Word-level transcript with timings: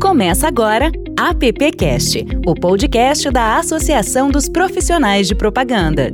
Começa 0.00 0.46
agora 0.46 0.92
AppCast, 1.18 2.26
o 2.46 2.54
podcast 2.54 3.30
da 3.30 3.58
Associação 3.58 4.30
dos 4.30 4.46
Profissionais 4.46 5.26
de 5.26 5.34
Propaganda. 5.34 6.10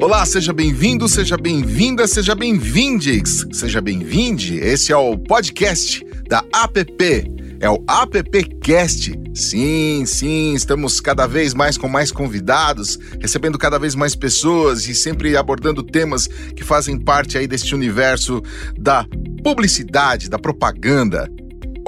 Olá, 0.00 0.24
seja 0.24 0.50
bem-vindo, 0.52 1.06
seja 1.06 1.36
bem-vinda, 1.36 2.06
seja 2.06 2.34
bem-vindes, 2.34 3.46
seja 3.52 3.82
bem-vinde. 3.82 4.56
Esse 4.56 4.92
é 4.92 4.96
o 4.96 5.18
podcast 5.18 6.02
da 6.26 6.42
APP, 6.52 7.30
é 7.60 7.68
o 7.68 7.84
AppCast. 7.86 9.12
Sim, 9.34 10.04
sim, 10.06 10.54
estamos 10.54 10.98
cada 10.98 11.26
vez 11.26 11.52
mais 11.52 11.76
com 11.76 11.86
mais 11.86 12.10
convidados, 12.10 12.98
recebendo 13.20 13.58
cada 13.58 13.78
vez 13.78 13.94
mais 13.94 14.16
pessoas 14.16 14.88
e 14.88 14.94
sempre 14.94 15.36
abordando 15.36 15.82
temas 15.82 16.26
que 16.26 16.64
fazem 16.64 16.98
parte 16.98 17.36
aí 17.36 17.46
deste 17.46 17.74
universo 17.74 18.42
da 18.76 19.04
publicidade, 19.44 20.30
da 20.30 20.38
propaganda. 20.38 21.30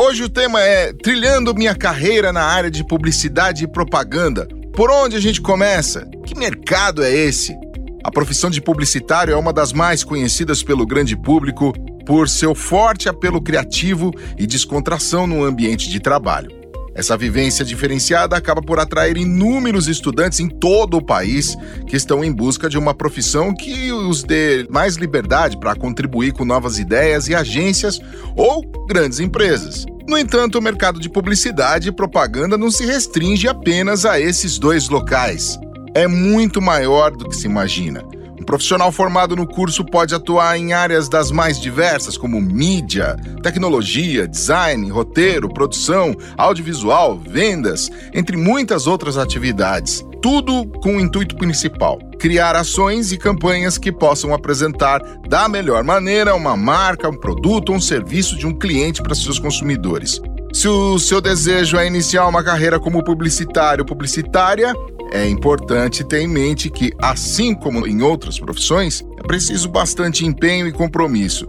Hoje 0.03 0.25
o 0.25 0.31
tema 0.31 0.63
é 0.63 0.95
Trilhando 0.95 1.55
minha 1.55 1.75
carreira 1.75 2.33
na 2.33 2.43
área 2.43 2.71
de 2.71 2.83
publicidade 2.83 3.65
e 3.65 3.69
propaganda. 3.69 4.49
Por 4.73 4.91
onde 4.91 5.15
a 5.15 5.21
gente 5.21 5.43
começa? 5.43 6.09
Que 6.25 6.35
mercado 6.35 7.03
é 7.03 7.15
esse? 7.15 7.55
A 8.03 8.11
profissão 8.11 8.49
de 8.49 8.63
publicitário 8.63 9.35
é 9.35 9.37
uma 9.37 9.53
das 9.53 9.75
mais 9.75 10.03
conhecidas 10.03 10.63
pelo 10.63 10.87
grande 10.87 11.15
público 11.15 11.75
por 12.07 12.31
seu 12.31 12.55
forte 12.55 13.11
apelo 13.11 13.43
criativo 13.43 14.11
e 14.39 14.47
descontração 14.47 15.27
no 15.27 15.45
ambiente 15.45 15.91
de 15.91 16.01
trabalho. 16.01 16.61
Essa 16.95 17.17
vivência 17.17 17.65
diferenciada 17.65 18.37
acaba 18.37 18.61
por 18.61 18.81
atrair 18.81 19.17
inúmeros 19.17 19.87
estudantes 19.87 20.41
em 20.41 20.49
todo 20.49 20.97
o 20.97 21.05
país 21.05 21.57
que 21.87 21.97
estão 21.97 22.25
em 22.25 22.33
busca 22.33 22.69
de 22.69 22.77
uma 22.77 22.93
profissão 22.93 23.55
que 23.55 23.93
os 23.93 24.23
dê 24.23 24.67
mais 24.69 24.97
liberdade 24.97 25.59
para 25.59 25.77
contribuir 25.77 26.33
com 26.33 26.45
novas 26.45 26.79
ideias 26.79 27.29
e 27.29 27.35
agências 27.35 28.01
ou 28.35 28.63
grandes 28.89 29.21
empresas. 29.21 29.87
No 30.11 30.19
entanto, 30.19 30.59
o 30.59 30.61
mercado 30.61 30.99
de 30.99 31.09
publicidade 31.09 31.89
e 31.89 31.93
propaganda 31.93 32.59
não 32.59 32.69
se 32.69 32.85
restringe 32.85 33.47
apenas 33.47 34.05
a 34.05 34.19
esses 34.19 34.59
dois 34.59 34.89
locais. 34.89 35.57
É 35.95 36.09
muito 36.09 36.61
maior 36.61 37.13
do 37.13 37.29
que 37.29 37.37
se 37.37 37.47
imagina. 37.47 38.03
Um 38.41 38.45
profissional 38.45 38.91
formado 38.91 39.37
no 39.37 39.47
curso 39.47 39.85
pode 39.85 40.15
atuar 40.15 40.59
em 40.59 40.73
áreas 40.73 41.11
das 41.11 41.31
mais 41.31 41.61
diversas, 41.61 42.17
como 42.17 42.41
mídia, 42.41 43.15
tecnologia, 43.43 44.27
design, 44.27 44.89
roteiro, 44.89 45.47
produção, 45.53 46.17
audiovisual, 46.39 47.19
vendas, 47.19 47.91
entre 48.15 48.39
muitas 48.39 48.87
outras 48.87 49.19
atividades. 49.19 50.03
Tudo 50.23 50.67
com 50.81 50.97
o 50.97 51.01
intuito 51.01 51.37
principal: 51.37 51.99
criar 52.19 52.57
ações 52.57 53.13
e 53.13 53.19
campanhas 53.19 53.77
que 53.77 53.93
possam 53.93 54.33
apresentar 54.33 55.03
da 55.29 55.47
melhor 55.47 55.85
maneira 55.85 56.35
uma 56.35 56.57
marca, 56.57 57.11
um 57.11 57.17
produto 57.17 57.71
ou 57.71 57.77
um 57.77 57.81
serviço 57.81 58.39
de 58.39 58.47
um 58.47 58.59
cliente 58.59 59.03
para 59.03 59.15
seus 59.15 59.39
consumidores. 59.39 60.21
Se 60.53 60.67
o 60.67 60.99
seu 60.99 61.21
desejo 61.21 61.77
é 61.77 61.87
iniciar 61.87 62.27
uma 62.27 62.43
carreira 62.43 62.81
como 62.81 63.05
publicitário 63.05 63.83
ou 63.83 63.87
publicitária, 63.87 64.75
é 65.13 65.29
importante 65.29 66.03
ter 66.05 66.21
em 66.21 66.29
mente 66.29 66.69
que, 66.69 66.93
assim 66.99 67.55
como 67.55 67.87
em 67.87 68.03
outras 68.03 68.39
profissões, 68.39 69.05
é 69.19 69.23
preciso 69.23 69.69
bastante 69.69 70.27
empenho 70.27 70.67
e 70.67 70.73
compromisso. 70.73 71.47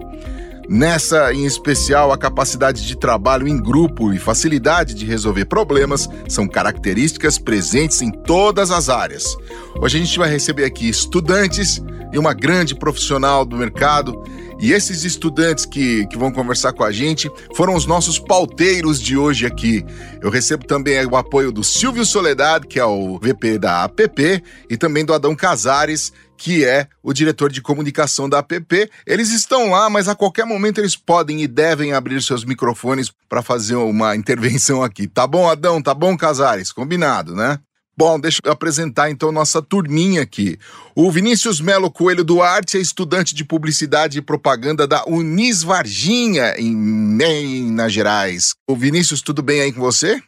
Nessa, 0.70 1.34
em 1.34 1.46
especial, 1.46 2.12
a 2.12 2.18
capacidade 2.18 2.86
de 2.86 2.96
trabalho 2.96 3.48
em 3.48 3.58
grupo 3.58 4.14
e 4.14 4.20
facilidade 4.20 4.94
de 4.94 5.06
resolver 5.06 5.46
problemas 5.46 6.08
são 6.30 6.48
características 6.48 7.38
presentes 7.38 8.02
em 8.02 8.12
todas 8.12 8.72
as 8.72 8.88
áreas. 8.88 9.36
Hoje 9.82 9.98
a 9.98 10.00
gente 10.00 10.18
vai 10.18 10.30
receber 10.30 10.64
aqui 10.64 10.88
estudantes 10.88 11.84
e 12.14 12.20
uma 12.20 12.34
grande 12.34 12.76
profissional 12.76 13.44
do 13.44 13.58
mercado 13.58 14.24
e 14.62 14.72
esses 14.72 15.04
estudantes 15.04 15.66
que, 15.66 16.06
que 16.06 16.18
vão 16.18 16.32
conversar 16.32 16.72
com 16.72 16.84
a 16.84 16.92
gente 16.92 17.30
foram 17.56 17.76
os 17.76 17.88
nossos 17.88 18.20
pauteiros 18.20 19.02
de 19.02 19.18
hoje 19.18 19.46
aqui. 19.46 19.84
Eu 20.22 20.30
recebo 20.30 20.66
também 20.66 21.04
o 21.06 21.16
apoio 21.16 21.52
do 21.52 21.64
Silvio 21.64 22.06
Soledad, 22.06 22.68
que 22.68 22.80
é 22.80 22.86
o 22.86 23.18
VP 23.18 23.58
da 23.58 23.84
APP, 23.84 24.44
e 24.70 24.78
também 24.78 25.04
do 25.04 25.14
Adão 25.14 25.36
Casares, 25.36 26.14
que 26.38 26.64
é 26.64 26.88
o 27.02 27.12
diretor 27.12 27.52
de 27.52 27.62
comunicação 27.62 28.30
da 28.30 28.40
APP. 28.40 28.90
Eles 29.06 29.32
estão 29.32 29.72
lá, 29.72 29.90
mas 29.90 30.08
a 30.08 30.16
qualquer 30.16 30.46
momento 30.46 30.80
eles 30.80 30.96
podem 30.96 31.42
e 31.42 31.48
devem 31.48 31.94
abrir 31.94 32.22
seus 32.22 32.46
microfones 32.46 33.12
para 33.28 33.42
fazer 33.42 33.76
uma 33.76 34.16
intervenção 34.16 34.84
aqui. 34.84 35.08
Tá 35.08 35.26
bom, 35.26 35.50
Adão? 35.50 35.82
Tá 35.82 35.94
bom, 35.94 36.16
Casares? 36.16 36.72
Combinado, 36.72 37.36
né? 37.36 37.60
Bom, 38.04 38.20
deixa 38.20 38.40
eu 38.44 38.52
apresentar 38.52 39.12
então 39.12 39.32
nossa 39.32 39.62
turminha 39.62 40.24
aqui. 40.24 40.58
O 40.96 41.12
Vinícius 41.12 41.62
Melo 41.62 41.92
Coelho 41.92 42.24
Duarte 42.24 42.76
é 42.76 42.82
estudante 42.82 43.36
de 43.36 43.46
publicidade 43.46 44.18
e 44.18 44.24
propaganda 44.24 44.88
da 44.88 45.06
Unis 45.06 45.62
Varginha, 45.62 46.56
em 46.58 46.76
Minas 46.76 47.94
Gerais. 47.94 48.56
O 48.68 48.76
Vinícius, 48.76 49.22
tudo 49.22 49.44
bem 49.44 49.62
aí 49.62 49.72
com 49.72 49.82
você? 49.82 50.20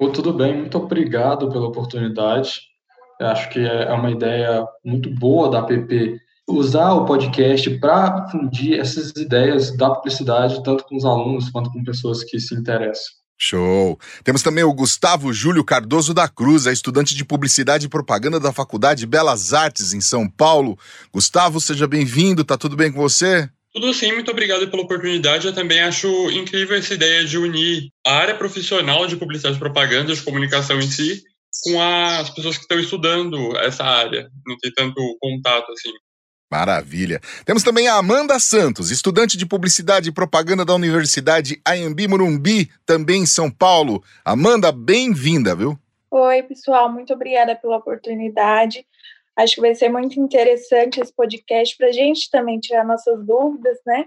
Oh, 0.00 0.08
tudo 0.08 0.32
bem, 0.32 0.56
muito 0.56 0.76
obrigado 0.78 1.48
pela 1.48 1.68
oportunidade. 1.68 2.62
Eu 3.20 3.28
acho 3.28 3.50
que 3.50 3.60
é 3.60 3.92
uma 3.92 4.10
ideia 4.10 4.66
muito 4.84 5.08
boa 5.08 5.48
da 5.48 5.60
app 5.60 6.20
usar 6.48 6.92
o 6.92 7.04
podcast 7.04 7.70
para 7.78 8.18
difundir 8.18 8.80
essas 8.80 9.12
ideias 9.12 9.76
da 9.76 9.90
publicidade, 9.90 10.60
tanto 10.64 10.82
com 10.82 10.96
os 10.96 11.04
alunos 11.04 11.50
quanto 11.50 11.70
com 11.70 11.84
pessoas 11.84 12.24
que 12.24 12.40
se 12.40 12.52
interessam. 12.52 13.25
Show! 13.38 13.98
Temos 14.24 14.42
também 14.42 14.64
o 14.64 14.72
Gustavo 14.72 15.32
Júlio 15.32 15.62
Cardoso 15.62 16.14
da 16.14 16.26
Cruz, 16.26 16.66
é 16.66 16.72
estudante 16.72 17.14
de 17.14 17.24
Publicidade 17.24 17.86
e 17.86 17.88
Propaganda 17.88 18.40
da 18.40 18.52
Faculdade 18.52 19.06
Belas 19.06 19.52
Artes, 19.52 19.92
em 19.92 20.00
São 20.00 20.28
Paulo. 20.28 20.78
Gustavo, 21.12 21.60
seja 21.60 21.86
bem-vindo, 21.86 22.44
tá 22.44 22.56
tudo 22.56 22.76
bem 22.76 22.90
com 22.90 23.00
você? 23.00 23.48
Tudo 23.74 23.92
sim, 23.92 24.10
muito 24.12 24.30
obrigado 24.30 24.70
pela 24.70 24.82
oportunidade. 24.82 25.46
Eu 25.46 25.52
também 25.52 25.80
acho 25.80 26.08
incrível 26.30 26.78
essa 26.78 26.94
ideia 26.94 27.26
de 27.26 27.36
unir 27.36 27.90
a 28.06 28.14
área 28.14 28.34
profissional 28.34 29.06
de 29.06 29.16
publicidade 29.16 29.56
e 29.56 29.58
propaganda, 29.58 30.14
de 30.14 30.22
comunicação 30.22 30.78
em 30.78 30.90
si, 30.90 31.22
com 31.62 31.78
as 31.82 32.30
pessoas 32.30 32.56
que 32.56 32.62
estão 32.62 32.80
estudando 32.80 33.54
essa 33.58 33.84
área. 33.84 34.30
Não 34.46 34.56
tem 34.56 34.72
tanto 34.72 34.94
contato 35.20 35.70
assim. 35.72 35.92
Maravilha. 36.50 37.20
Temos 37.44 37.62
também 37.62 37.88
a 37.88 37.96
Amanda 37.96 38.38
Santos, 38.38 38.90
estudante 38.90 39.36
de 39.36 39.44
Publicidade 39.44 40.08
e 40.08 40.12
Propaganda 40.12 40.64
da 40.64 40.74
Universidade 40.74 41.60
Anhembi 41.66 42.06
Morumbi, 42.06 42.70
também 42.84 43.22
em 43.22 43.26
São 43.26 43.50
Paulo. 43.50 44.02
Amanda, 44.24 44.70
bem-vinda, 44.70 45.56
viu? 45.56 45.76
Oi, 46.08 46.42
pessoal, 46.44 46.90
muito 46.90 47.12
obrigada 47.12 47.56
pela 47.56 47.78
oportunidade. 47.78 48.86
Acho 49.36 49.56
que 49.56 49.60
vai 49.60 49.74
ser 49.74 49.88
muito 49.88 50.20
interessante 50.20 51.00
esse 51.00 51.12
podcast 51.12 51.76
para 51.76 51.88
a 51.88 51.92
gente 51.92 52.30
também 52.30 52.60
tirar 52.60 52.84
nossas 52.84 53.26
dúvidas, 53.26 53.78
né? 53.84 54.06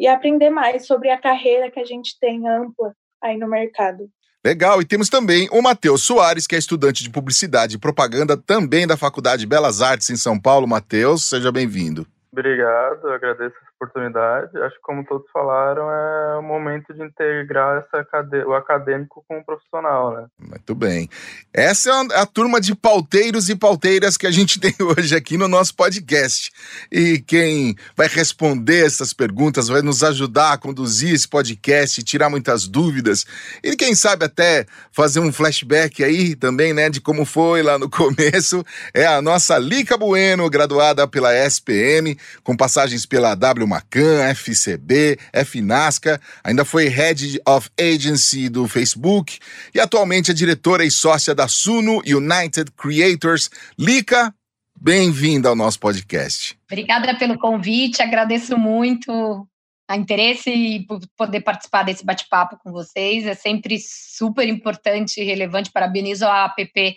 E 0.00 0.06
aprender 0.06 0.50
mais 0.50 0.86
sobre 0.86 1.10
a 1.10 1.20
carreira 1.20 1.70
que 1.70 1.78
a 1.78 1.84
gente 1.84 2.18
tem 2.18 2.48
ampla 2.48 2.96
aí 3.22 3.36
no 3.36 3.48
mercado. 3.48 4.10
Legal, 4.46 4.80
e 4.80 4.84
temos 4.84 5.08
também 5.08 5.48
o 5.50 5.60
Matheus 5.60 6.04
Soares, 6.04 6.46
que 6.46 6.54
é 6.54 6.58
estudante 6.58 7.02
de 7.02 7.10
Publicidade 7.10 7.74
e 7.74 7.80
Propaganda 7.80 8.36
também 8.36 8.86
da 8.86 8.96
Faculdade 8.96 9.44
Belas 9.44 9.82
Artes 9.82 10.08
em 10.08 10.14
São 10.16 10.38
Paulo. 10.38 10.68
Matheus, 10.68 11.28
seja 11.28 11.50
bem-vindo. 11.50 12.06
Obrigado, 12.30 13.08
agradeço 13.08 13.56
oportunidade. 13.76 14.56
Acho 14.58 14.76
que, 14.76 14.82
como 14.82 15.04
todos 15.04 15.26
falaram, 15.32 15.90
é 15.90 16.38
o 16.38 16.42
momento 16.42 16.92
de 16.92 17.02
integrar 17.02 17.84
essa 17.84 18.06
o 18.46 18.54
acadêmico 18.54 19.24
com 19.28 19.38
o 19.38 19.44
profissional, 19.44 20.14
né? 20.14 20.26
Muito 20.38 20.74
bem. 20.74 21.08
Essa 21.52 21.90
é 21.90 22.20
a 22.20 22.26
turma 22.26 22.60
de 22.60 22.74
pauteiros 22.74 23.48
e 23.48 23.56
pauteiras 23.56 24.16
que 24.16 24.26
a 24.26 24.30
gente 24.30 24.58
tem 24.60 24.74
hoje 24.80 25.14
aqui 25.14 25.36
no 25.36 25.48
nosso 25.48 25.74
podcast. 25.74 26.50
E 26.90 27.18
quem 27.18 27.76
vai 27.96 28.08
responder 28.08 28.86
essas 28.86 29.12
perguntas, 29.12 29.68
vai 29.68 29.82
nos 29.82 30.02
ajudar 30.02 30.52
a 30.52 30.58
conduzir 30.58 31.14
esse 31.14 31.28
podcast, 31.28 32.02
tirar 32.02 32.30
muitas 32.30 32.66
dúvidas 32.66 33.26
e 33.62 33.76
quem 33.76 33.94
sabe 33.94 34.24
até 34.24 34.66
fazer 34.92 35.20
um 35.20 35.32
flashback 35.32 36.02
aí 36.02 36.34
também, 36.34 36.72
né, 36.72 36.88
de 36.88 37.00
como 37.00 37.24
foi 37.24 37.62
lá 37.62 37.78
no 37.78 37.88
começo, 37.90 38.64
é 38.94 39.06
a 39.06 39.20
nossa 39.20 39.58
Lica 39.58 39.96
Bueno, 39.96 40.48
graduada 40.48 41.06
pela 41.06 41.34
SPM, 41.34 42.18
com 42.42 42.56
passagens 42.56 43.06
pela 43.06 43.34
W 43.34 43.65
Macan, 43.66 44.22
FCB, 44.30 45.18
FNASCA, 45.44 46.20
ainda 46.42 46.64
foi 46.64 46.88
Head 46.88 47.40
of 47.46 47.68
Agency 47.78 48.48
do 48.48 48.66
Facebook 48.68 49.38
e 49.74 49.80
atualmente 49.80 50.30
é 50.30 50.34
diretora 50.34 50.84
e 50.84 50.90
sócia 50.90 51.34
da 51.34 51.48
Suno 51.48 52.02
United 52.06 52.70
Creators. 52.76 53.50
Lica, 53.78 54.34
bem-vinda 54.80 55.48
ao 55.48 55.56
nosso 55.56 55.80
podcast. 55.80 56.56
Obrigada 56.70 57.14
pelo 57.16 57.38
convite, 57.38 58.02
agradeço 58.02 58.56
muito 58.56 59.46
a 59.88 59.96
interesse 59.96 60.50
e 60.50 60.84
por 60.84 61.00
poder 61.16 61.40
participar 61.40 61.84
desse 61.84 62.04
bate-papo 62.04 62.58
com 62.62 62.72
vocês. 62.72 63.24
É 63.24 63.34
sempre 63.34 63.78
super 63.78 64.48
importante 64.48 65.20
e 65.20 65.24
relevante. 65.24 65.70
Parabenizo 65.70 66.26
a 66.26 66.44
APP 66.46 66.96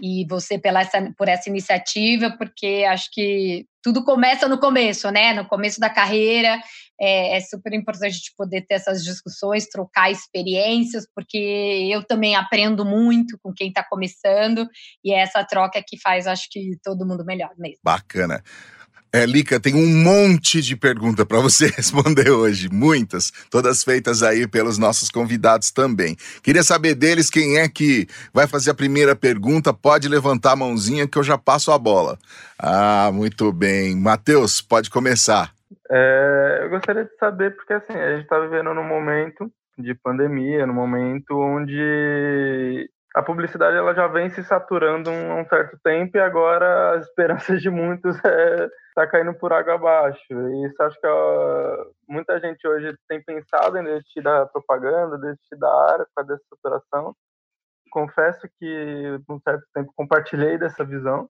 e 0.00 0.26
você 0.28 0.58
pela 0.58 0.80
essa, 0.80 1.12
por 1.16 1.28
essa 1.28 1.48
iniciativa, 1.48 2.34
porque 2.36 2.84
acho 2.88 3.08
que 3.12 3.66
tudo 3.82 4.04
começa 4.04 4.48
no 4.48 4.58
começo, 4.58 5.10
né? 5.10 5.32
No 5.32 5.46
começo 5.46 5.78
da 5.80 5.88
carreira. 5.88 6.60
É, 6.98 7.36
é, 7.36 7.40
super 7.40 7.74
importante 7.74 8.14
de 8.14 8.30
poder 8.36 8.62
ter 8.62 8.74
essas 8.76 9.04
discussões, 9.04 9.68
trocar 9.68 10.10
experiências, 10.10 11.06
porque 11.14 11.36
eu 11.92 12.02
também 12.02 12.34
aprendo 12.34 12.86
muito 12.86 13.38
com 13.42 13.52
quem 13.52 13.68
está 13.68 13.84
começando, 13.84 14.66
e 15.04 15.12
é 15.12 15.20
essa 15.20 15.44
troca 15.44 15.82
que 15.86 16.00
faz, 16.00 16.26
acho 16.26 16.48
que, 16.50 16.78
todo 16.82 17.06
mundo 17.06 17.22
melhor 17.22 17.50
mesmo. 17.58 17.80
Bacana. 17.84 18.42
É, 19.16 19.24
Lica, 19.24 19.58
tem 19.58 19.74
um 19.74 20.04
monte 20.04 20.60
de 20.60 20.76
pergunta 20.76 21.24
para 21.24 21.40
você 21.40 21.68
responder 21.74 22.28
hoje, 22.28 22.68
muitas, 22.70 23.30
todas 23.50 23.82
feitas 23.82 24.22
aí 24.22 24.46
pelos 24.46 24.76
nossos 24.76 25.08
convidados 25.08 25.70
também. 25.70 26.14
Queria 26.42 26.62
saber 26.62 26.94
deles 26.94 27.30
quem 27.30 27.56
é 27.56 27.66
que 27.66 28.06
vai 28.30 28.46
fazer 28.46 28.72
a 28.72 28.74
primeira 28.74 29.16
pergunta, 29.16 29.72
pode 29.72 30.06
levantar 30.06 30.52
a 30.52 30.56
mãozinha 30.56 31.08
que 31.08 31.16
eu 31.16 31.22
já 31.22 31.38
passo 31.38 31.72
a 31.72 31.78
bola. 31.78 32.18
Ah, 32.58 33.10
muito 33.10 33.50
bem. 33.54 33.96
Matheus, 33.96 34.60
pode 34.60 34.90
começar. 34.90 35.50
É, 35.90 36.60
eu 36.64 36.68
gostaria 36.68 37.06
de 37.06 37.16
saber, 37.16 37.56
porque 37.56 37.72
assim, 37.72 37.94
a 37.94 38.16
gente 38.16 38.24
está 38.24 38.38
vivendo 38.38 38.74
num 38.74 38.84
momento 38.84 39.50
de 39.78 39.94
pandemia, 39.94 40.66
num 40.66 40.74
momento 40.74 41.38
onde 41.38 42.86
a 43.14 43.22
publicidade 43.22 43.78
ela 43.78 43.94
já 43.94 44.08
vem 44.08 44.28
se 44.28 44.44
saturando 44.44 45.08
há 45.08 45.36
um 45.36 45.48
certo 45.48 45.78
tempo 45.82 46.18
e 46.18 46.20
agora 46.20 46.98
as 46.98 47.06
esperanças 47.06 47.62
de 47.62 47.70
muitos 47.70 48.14
é 48.22 48.68
tá 48.96 49.06
caindo 49.06 49.34
por 49.34 49.52
água 49.52 49.74
abaixo. 49.74 50.24
E 50.32 50.66
isso 50.66 50.82
acho 50.82 50.98
que 50.98 51.06
muita 52.08 52.40
gente 52.40 52.66
hoje 52.66 52.96
tem 53.06 53.22
pensado 53.22 53.76
em 53.76 53.84
desistir 53.84 54.22
da 54.22 54.46
propaganda, 54.46 55.18
desistir 55.18 55.56
da 55.56 55.68
área 55.92 56.06
por 56.06 56.14
causa 56.16 56.32
dessa 56.32 56.44
saturação. 56.48 57.14
Confesso 57.90 58.48
que 58.58 59.20
por 59.26 59.36
um 59.36 59.40
certo 59.40 59.64
tempo 59.74 59.92
compartilhei 59.94 60.56
dessa 60.56 60.82
visão. 60.82 61.28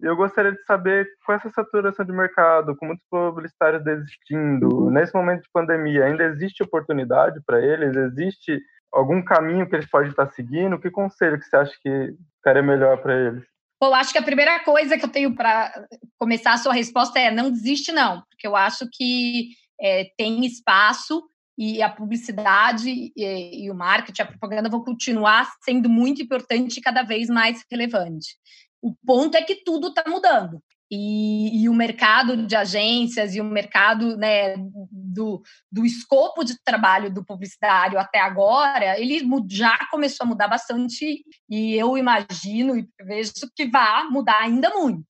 E 0.00 0.06
eu 0.06 0.16
gostaria 0.16 0.52
de 0.52 0.62
saber, 0.64 1.06
com 1.26 1.32
essa 1.32 1.50
saturação 1.50 2.06
de 2.06 2.12
mercado, 2.12 2.74
com 2.76 2.86
muitos 2.86 3.04
publicitários 3.10 3.84
desistindo, 3.84 4.90
nesse 4.90 5.12
momento 5.12 5.42
de 5.42 5.50
pandemia, 5.52 6.06
ainda 6.06 6.24
existe 6.24 6.62
oportunidade 6.62 7.40
para 7.44 7.60
eles? 7.60 7.96
Existe 7.96 8.62
algum 8.92 9.22
caminho 9.22 9.68
que 9.68 9.76
eles 9.76 9.90
podem 9.90 10.08
estar 10.08 10.26
seguindo? 10.28 10.78
Que 10.78 10.90
conselho 10.90 11.38
que 11.38 11.44
você 11.44 11.56
acha 11.56 11.76
que 11.82 12.16
ficaria 12.36 12.62
melhor 12.62 13.02
para 13.02 13.14
eles? 13.14 13.57
Bom, 13.80 13.94
acho 13.94 14.12
que 14.12 14.18
a 14.18 14.22
primeira 14.22 14.58
coisa 14.64 14.98
que 14.98 15.04
eu 15.04 15.08
tenho 15.08 15.34
para 15.34 15.86
começar 16.18 16.52
a 16.52 16.58
sua 16.58 16.72
resposta 16.72 17.18
é 17.18 17.30
não 17.30 17.50
desiste, 17.50 17.92
não, 17.92 18.22
porque 18.28 18.46
eu 18.46 18.56
acho 18.56 18.88
que 18.92 19.50
é, 19.80 20.10
tem 20.16 20.44
espaço 20.44 21.22
e 21.56 21.82
a 21.82 21.88
publicidade 21.88 22.88
e, 22.88 23.64
e, 23.64 23.70
o 23.70 23.74
marketing, 23.74 24.22
a 24.22 24.26
propaganda 24.26 24.68
vão 24.68 24.82
continuar 24.82 25.50
sendo 25.64 25.88
muito 25.88 26.22
importante 26.22 26.78
e 26.78 26.82
cada 26.82 27.02
vez 27.02 27.28
mais 27.28 27.64
relevante. 27.70 28.36
O 28.80 28.94
ponto 29.04 29.36
é 29.36 29.42
que 29.42 29.62
tudo 29.64 29.88
está 29.88 30.04
mudando. 30.08 30.62
E, 30.90 31.62
e, 31.62 31.68
o 31.68 31.74
mercado 31.74 32.46
de 32.46 32.56
agências 32.56 33.34
e 33.34 33.40
o 33.40 33.44
mercado 33.44 34.16
né, 34.16 34.54
do, 34.90 35.42
do 35.70 35.84
escopo 35.84 36.42
de 36.42 36.58
trabalho 36.64 37.12
do 37.12 37.22
publicitário 37.22 37.98
até 37.98 38.18
agora, 38.18 38.98
ele 38.98 39.20
já 39.50 39.78
começou 39.90 40.24
a 40.24 40.28
mudar 40.28 40.48
bastante 40.48 41.22
e 41.48 41.74
eu 41.74 41.98
imagino 41.98 42.74
e 42.74 42.88
vejo 43.02 43.32
que 43.54 43.66
vai 43.66 44.04
mudar 44.04 44.40
ainda 44.40 44.70
muito. 44.70 45.04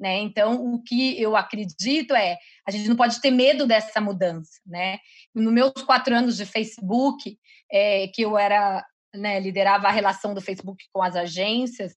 Né? 0.00 0.18
Então, 0.18 0.74
o 0.74 0.82
que 0.82 1.20
eu 1.20 1.36
acredito 1.36 2.12
é 2.14 2.36
a 2.66 2.70
gente 2.72 2.88
não 2.88 2.96
pode 2.96 3.20
ter 3.20 3.30
medo 3.30 3.66
dessa 3.66 4.00
mudança. 4.00 4.60
Né? 4.66 4.98
Nos 5.34 5.52
meus 5.52 5.72
quatro 5.86 6.12
anos 6.12 6.36
de 6.36 6.44
Facebook, 6.44 7.38
é, 7.70 8.08
que 8.08 8.22
eu 8.22 8.36
era 8.36 8.84
né, 9.14 9.38
liderava 9.38 9.88
a 9.88 9.92
relação 9.92 10.34
do 10.34 10.40
Facebook 10.40 10.84
com 10.92 11.02
as 11.02 11.14
agências, 11.14 11.94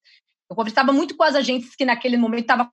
eu 0.48 0.54
conversava 0.54 0.92
muito 0.92 1.16
com 1.16 1.24
as 1.24 1.34
agências 1.34 1.74
que 1.74 1.84
naquele 1.84 2.16
momento 2.16 2.42
estavam 2.42 2.70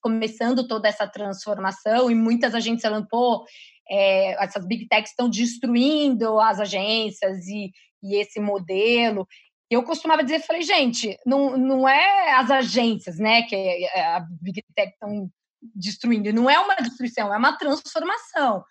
começando 0.00 0.66
toda 0.66 0.88
essa 0.88 1.06
transformação 1.06 2.10
e 2.10 2.14
muitas 2.14 2.54
agências 2.54 2.82
falando, 2.82 3.08
pô, 3.08 3.44
é, 3.90 4.42
essas 4.42 4.66
big 4.66 4.86
techs 4.86 5.10
estão 5.10 5.28
destruindo 5.28 6.38
as 6.38 6.60
agências 6.60 7.46
e, 7.46 7.72
e 8.02 8.16
esse 8.20 8.38
modelo. 8.38 9.26
Eu 9.70 9.82
costumava 9.82 10.22
dizer, 10.22 10.40
falei, 10.40 10.62
gente, 10.62 11.18
não, 11.26 11.56
não 11.56 11.88
é 11.88 12.34
as 12.34 12.50
agências, 12.50 13.18
né, 13.18 13.42
que 13.42 13.54
é, 13.54 14.14
a 14.14 14.20
big 14.40 14.62
tech 14.74 14.92
estão 14.92 15.28
destruindo. 15.74 16.32
Não 16.32 16.48
é 16.48 16.58
uma 16.58 16.76
destruição, 16.76 17.34
é 17.34 17.36
uma 17.36 17.56
transformação. 17.58 18.64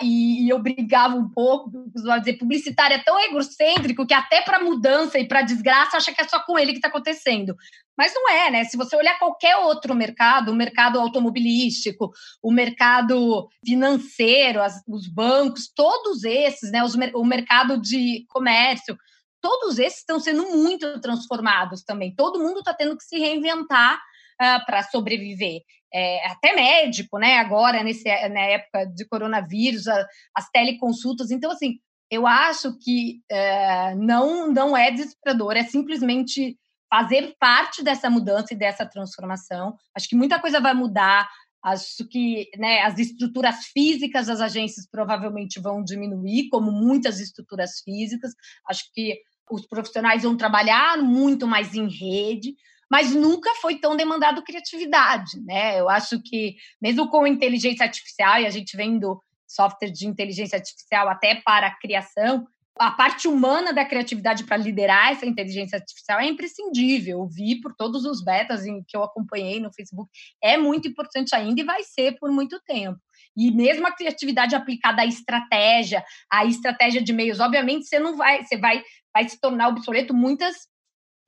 E, 0.00 0.44
e, 0.44 0.48
eu 0.48 0.58
brigava 0.58 1.14
um 1.14 1.28
pouco, 1.28 1.70
costumava 1.92 2.20
dizer, 2.20 2.38
publicitário 2.38 2.96
é 2.96 3.02
tão 3.02 3.20
egocêntrico 3.20 4.06
que 4.06 4.14
até 4.14 4.40
para 4.40 4.62
mudança 4.62 5.18
e 5.18 5.28
para 5.28 5.42
desgraça 5.42 5.98
acha 5.98 6.12
que 6.12 6.22
é 6.22 6.26
só 6.26 6.40
com 6.40 6.58
ele 6.58 6.72
que 6.72 6.78
está 6.78 6.88
acontecendo. 6.88 7.54
Mas 7.96 8.14
não 8.14 8.30
é, 8.30 8.50
né? 8.50 8.64
Se 8.64 8.78
você 8.78 8.96
olhar 8.96 9.18
qualquer 9.18 9.56
outro 9.58 9.94
mercado, 9.94 10.50
o 10.50 10.54
mercado 10.54 10.98
automobilístico, 10.98 12.10
o 12.42 12.50
mercado 12.50 13.46
financeiro, 13.64 14.62
as, 14.62 14.82
os 14.88 15.06
bancos, 15.06 15.70
todos 15.74 16.24
esses, 16.24 16.72
né? 16.72 16.82
Os, 16.82 16.94
o 17.14 17.24
mercado 17.24 17.78
de 17.78 18.24
comércio, 18.30 18.96
todos 19.38 19.78
esses 19.78 19.98
estão 19.98 20.18
sendo 20.18 20.56
muito 20.56 20.98
transformados 21.02 21.84
também. 21.84 22.14
Todo 22.16 22.40
mundo 22.40 22.60
está 22.60 22.72
tendo 22.72 22.96
que 22.96 23.04
se 23.04 23.18
reinventar 23.18 24.00
uh, 24.40 24.64
para 24.66 24.82
sobreviver. 24.82 25.60
É, 25.92 26.26
até 26.26 26.54
médico, 26.54 27.18
né? 27.18 27.38
Agora, 27.38 27.82
nesse, 27.84 28.04
na 28.28 28.40
época 28.40 28.84
de 28.86 29.06
coronavírus, 29.06 29.86
a, 29.86 30.06
as 30.34 30.50
teleconsultas. 30.50 31.30
Então, 31.30 31.52
assim, 31.52 31.78
eu 32.10 32.26
acho 32.26 32.76
que 32.78 33.20
uh, 33.30 33.96
não, 33.96 34.50
não 34.50 34.76
é 34.76 34.90
desesperador, 34.90 35.56
é 35.56 35.64
simplesmente 35.64 36.58
fazer 36.88 37.34
parte 37.40 37.82
dessa 37.82 38.08
mudança 38.08 38.54
e 38.54 38.56
dessa 38.56 38.86
transformação. 38.86 39.74
Acho 39.96 40.08
que 40.08 40.16
muita 40.16 40.40
coisa 40.40 40.60
vai 40.60 40.74
mudar. 40.74 41.28
Acho 41.62 42.06
que 42.08 42.48
né, 42.58 42.82
as 42.82 42.98
estruturas 42.98 43.66
físicas 43.72 44.26
das 44.26 44.40
agências 44.40 44.86
provavelmente 44.88 45.58
vão 45.60 45.82
diminuir, 45.82 46.48
como 46.50 46.70
muitas 46.70 47.20
estruturas 47.20 47.80
físicas. 47.84 48.32
Acho 48.68 48.84
que 48.92 49.18
os 49.50 49.66
profissionais 49.66 50.22
vão 50.22 50.36
trabalhar 50.36 50.98
muito 50.98 51.46
mais 51.46 51.74
em 51.74 51.88
rede, 51.88 52.54
mas 52.94 53.12
nunca 53.12 53.52
foi 53.56 53.74
tão 53.74 53.96
demandado 53.96 54.44
criatividade, 54.44 55.40
né? 55.44 55.80
Eu 55.80 55.88
acho 55.88 56.22
que 56.22 56.54
mesmo 56.80 57.10
com 57.10 57.26
inteligência 57.26 57.84
artificial 57.84 58.38
e 58.38 58.46
a 58.46 58.50
gente 58.50 58.76
vendo 58.76 59.20
software 59.48 59.90
de 59.90 60.06
inteligência 60.06 60.56
artificial 60.56 61.08
até 61.08 61.34
para 61.34 61.66
a 61.66 61.76
criação, 61.76 62.46
a 62.78 62.92
parte 62.92 63.26
humana 63.26 63.72
da 63.72 63.84
criatividade 63.84 64.44
para 64.44 64.56
liderar 64.56 65.10
essa 65.10 65.26
inteligência 65.26 65.76
artificial 65.76 66.20
é 66.20 66.26
imprescindível. 66.26 67.18
Eu 67.18 67.26
vi 67.26 67.60
por 67.60 67.74
todos 67.74 68.04
os 68.04 68.22
betas 68.22 68.64
em 68.64 68.80
que 68.86 68.96
eu 68.96 69.02
acompanhei 69.02 69.58
no 69.58 69.74
Facebook, 69.74 70.08
é 70.40 70.56
muito 70.56 70.86
importante 70.86 71.34
ainda 71.34 71.62
e 71.62 71.64
vai 71.64 71.82
ser 71.82 72.16
por 72.20 72.30
muito 72.30 72.60
tempo. 72.60 73.00
E 73.36 73.50
mesmo 73.50 73.88
a 73.88 73.92
criatividade 73.92 74.54
aplicada 74.54 75.02
à 75.02 75.04
estratégia, 75.04 76.04
à 76.30 76.44
estratégia 76.44 77.02
de 77.02 77.12
meios, 77.12 77.40
obviamente 77.40 77.86
você 77.86 77.98
não 77.98 78.16
vai, 78.16 78.44
você 78.44 78.56
vai, 78.56 78.84
vai 79.12 79.28
se 79.28 79.40
tornar 79.40 79.66
obsoleto 79.66 80.14
muitas 80.14 80.72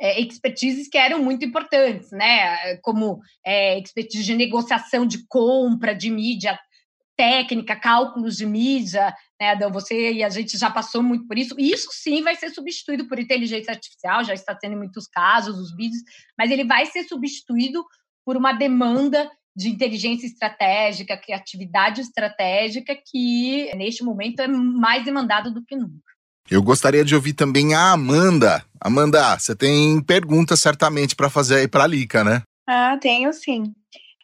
é, 0.00 0.20
expertises 0.20 0.88
que 0.88 0.98
eram 0.98 1.22
muito 1.22 1.44
importantes, 1.44 2.10
né? 2.10 2.76
Como 2.78 3.20
é, 3.44 3.78
expertise 3.78 4.24
de 4.24 4.34
negociação 4.34 5.06
de 5.06 5.26
compra, 5.26 5.94
de 5.94 6.10
mídia 6.10 6.58
técnica, 7.16 7.74
cálculos 7.74 8.36
de 8.36 8.44
mídia, 8.44 9.14
né? 9.40 9.54
Então, 9.54 9.72
você 9.72 10.12
e 10.12 10.22
a 10.22 10.28
gente 10.28 10.58
já 10.58 10.70
passou 10.70 11.02
muito 11.02 11.26
por 11.26 11.38
isso. 11.38 11.54
Isso 11.58 11.88
sim 11.92 12.22
vai 12.22 12.36
ser 12.36 12.50
substituído 12.50 13.08
por 13.08 13.18
inteligência 13.18 13.72
artificial, 13.72 14.22
já 14.22 14.34
está 14.34 14.54
tendo 14.54 14.74
em 14.74 14.78
muitos 14.78 15.06
casos, 15.06 15.58
os 15.58 15.74
vídeos, 15.74 16.02
mas 16.38 16.50
ele 16.50 16.64
vai 16.64 16.86
ser 16.86 17.04
substituído 17.04 17.84
por 18.24 18.36
uma 18.36 18.52
demanda 18.52 19.30
de 19.56 19.70
inteligência 19.70 20.26
estratégica, 20.26 21.16
criatividade 21.16 22.02
estratégica, 22.02 22.94
que 22.94 23.74
neste 23.74 24.04
momento 24.04 24.40
é 24.40 24.46
mais 24.46 25.02
demandado 25.02 25.50
do 25.50 25.64
que 25.64 25.74
nunca. 25.74 26.15
Eu 26.50 26.62
gostaria 26.62 27.04
de 27.04 27.14
ouvir 27.14 27.32
também 27.32 27.74
a 27.74 27.92
Amanda. 27.92 28.64
Amanda, 28.80 29.36
você 29.36 29.54
tem 29.54 30.00
perguntas 30.00 30.60
certamente 30.60 31.16
para 31.16 31.28
fazer 31.28 31.56
aí 31.56 31.68
para 31.68 31.84
a 31.84 31.86
Lica, 31.86 32.22
né? 32.22 32.42
Ah, 32.68 32.96
tenho 33.00 33.32
sim. 33.32 33.72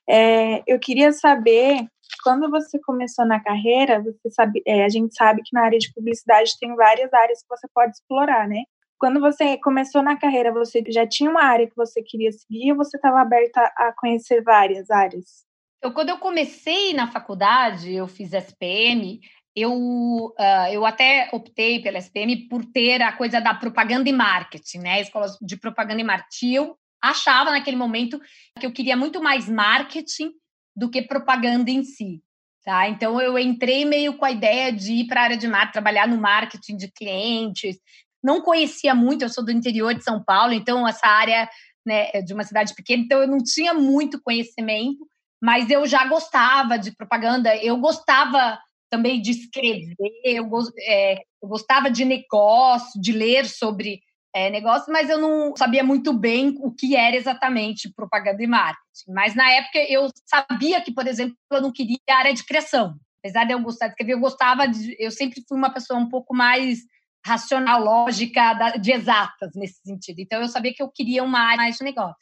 É, 0.08 0.62
eu 0.66 0.78
queria 0.78 1.12
saber 1.12 1.86
quando 2.22 2.48
você 2.48 2.78
começou 2.80 3.26
na 3.26 3.40
carreira, 3.40 4.00
você 4.00 4.30
sabe, 4.30 4.62
é, 4.66 4.84
a 4.84 4.88
gente 4.88 5.14
sabe 5.14 5.42
que 5.42 5.52
na 5.52 5.64
área 5.64 5.78
de 5.78 5.92
publicidade 5.92 6.52
tem 6.60 6.74
várias 6.76 7.12
áreas 7.12 7.40
que 7.40 7.48
você 7.48 7.66
pode 7.74 7.92
explorar, 7.92 8.46
né? 8.48 8.62
Quando 8.98 9.18
você 9.18 9.58
começou 9.58 10.00
na 10.00 10.16
carreira, 10.16 10.52
você 10.52 10.80
já 10.88 11.04
tinha 11.04 11.28
uma 11.28 11.42
área 11.42 11.66
que 11.66 11.74
você 11.74 12.02
queria 12.02 12.30
seguir 12.30 12.70
ou 12.70 12.76
você 12.76 12.96
estava 12.96 13.20
aberta 13.20 13.60
a 13.76 13.92
conhecer 13.96 14.42
várias 14.42 14.88
áreas? 14.90 15.44
Eu, 15.82 15.92
quando 15.92 16.10
eu 16.10 16.18
comecei 16.18 16.94
na 16.94 17.10
faculdade, 17.10 17.92
eu 17.92 18.06
fiz 18.06 18.32
SPM, 18.32 19.20
eu, 19.54 19.72
uh, 19.72 20.68
eu 20.70 20.86
até 20.86 21.28
optei 21.32 21.80
pela 21.82 21.98
SPM 21.98 22.48
por 22.48 22.64
ter 22.64 23.02
a 23.02 23.12
coisa 23.12 23.40
da 23.40 23.54
propaganda 23.54 24.08
e 24.08 24.12
marketing, 24.12 24.78
né? 24.78 25.00
Escolas 25.00 25.36
de 25.40 25.56
propaganda 25.56 26.00
e 26.00 26.04
marketing. 26.04 26.52
Eu 26.52 26.78
achava 27.02 27.50
naquele 27.50 27.76
momento 27.76 28.20
que 28.58 28.64
eu 28.64 28.72
queria 28.72 28.96
muito 28.96 29.22
mais 29.22 29.48
marketing 29.48 30.32
do 30.74 30.90
que 30.90 31.02
propaganda 31.02 31.70
em 31.70 31.84
si. 31.84 32.22
Tá? 32.64 32.88
Então 32.88 33.20
eu 33.20 33.36
entrei 33.36 33.84
meio 33.84 34.16
com 34.16 34.24
a 34.24 34.30
ideia 34.30 34.72
de 34.72 34.92
ir 34.92 35.06
para 35.08 35.20
a 35.20 35.24
área 35.24 35.36
de 35.36 35.48
marketing, 35.48 35.72
trabalhar 35.72 36.06
no 36.06 36.16
marketing 36.16 36.76
de 36.76 36.90
clientes. 36.92 37.76
Não 38.22 38.40
conhecia 38.40 38.94
muito, 38.94 39.22
eu 39.22 39.28
sou 39.28 39.44
do 39.44 39.50
interior 39.50 39.92
de 39.94 40.04
São 40.04 40.22
Paulo, 40.22 40.52
então 40.52 40.86
essa 40.86 41.08
área 41.08 41.48
né, 41.84 42.08
é 42.14 42.22
de 42.22 42.32
uma 42.32 42.44
cidade 42.44 42.72
pequena, 42.72 43.02
então 43.02 43.20
eu 43.20 43.26
não 43.26 43.38
tinha 43.38 43.74
muito 43.74 44.22
conhecimento, 44.22 45.04
mas 45.42 45.68
eu 45.70 45.84
já 45.88 46.06
gostava 46.06 46.78
de 46.78 46.94
propaganda, 46.94 47.56
eu 47.56 47.76
gostava 47.78 48.56
também 48.92 49.22
de 49.22 49.30
escrever, 49.30 49.96
eu, 50.22 50.46
é, 50.80 51.14
eu 51.42 51.48
gostava 51.48 51.90
de 51.90 52.04
negócio, 52.04 53.00
de 53.00 53.10
ler 53.10 53.46
sobre 53.46 54.02
é, 54.34 54.50
negócio, 54.50 54.92
mas 54.92 55.08
eu 55.08 55.18
não 55.18 55.56
sabia 55.56 55.82
muito 55.82 56.12
bem 56.12 56.58
o 56.60 56.70
que 56.70 56.94
era 56.94 57.16
exatamente 57.16 57.90
propaganda 57.90 58.42
e 58.42 58.46
marketing. 58.46 59.12
Mas 59.14 59.34
na 59.34 59.50
época 59.50 59.78
eu 59.88 60.10
sabia 60.26 60.82
que, 60.82 60.92
por 60.92 61.06
exemplo, 61.06 61.34
eu 61.50 61.62
não 61.62 61.72
queria 61.72 61.96
a 62.10 62.16
área 62.16 62.34
de 62.34 62.44
criação. 62.44 62.94
Apesar 63.24 63.44
de 63.44 63.54
eu 63.54 63.62
gostar 63.62 63.86
de 63.86 63.92
escrever, 63.92 64.12
eu 64.12 64.20
gostava 64.20 64.68
de. 64.68 64.94
Eu 64.98 65.10
sempre 65.10 65.42
fui 65.48 65.56
uma 65.56 65.72
pessoa 65.72 65.98
um 65.98 66.08
pouco 66.08 66.34
mais 66.34 66.80
racional, 67.24 67.82
lógica, 67.82 68.52
de 68.78 68.92
exatas 68.92 69.52
nesse 69.54 69.80
sentido. 69.82 70.18
Então 70.18 70.42
eu 70.42 70.48
sabia 70.48 70.74
que 70.74 70.82
eu 70.82 70.90
queria 70.90 71.24
uma 71.24 71.40
área 71.40 71.58
mais 71.58 71.76
de 71.76 71.84
negócio. 71.84 72.16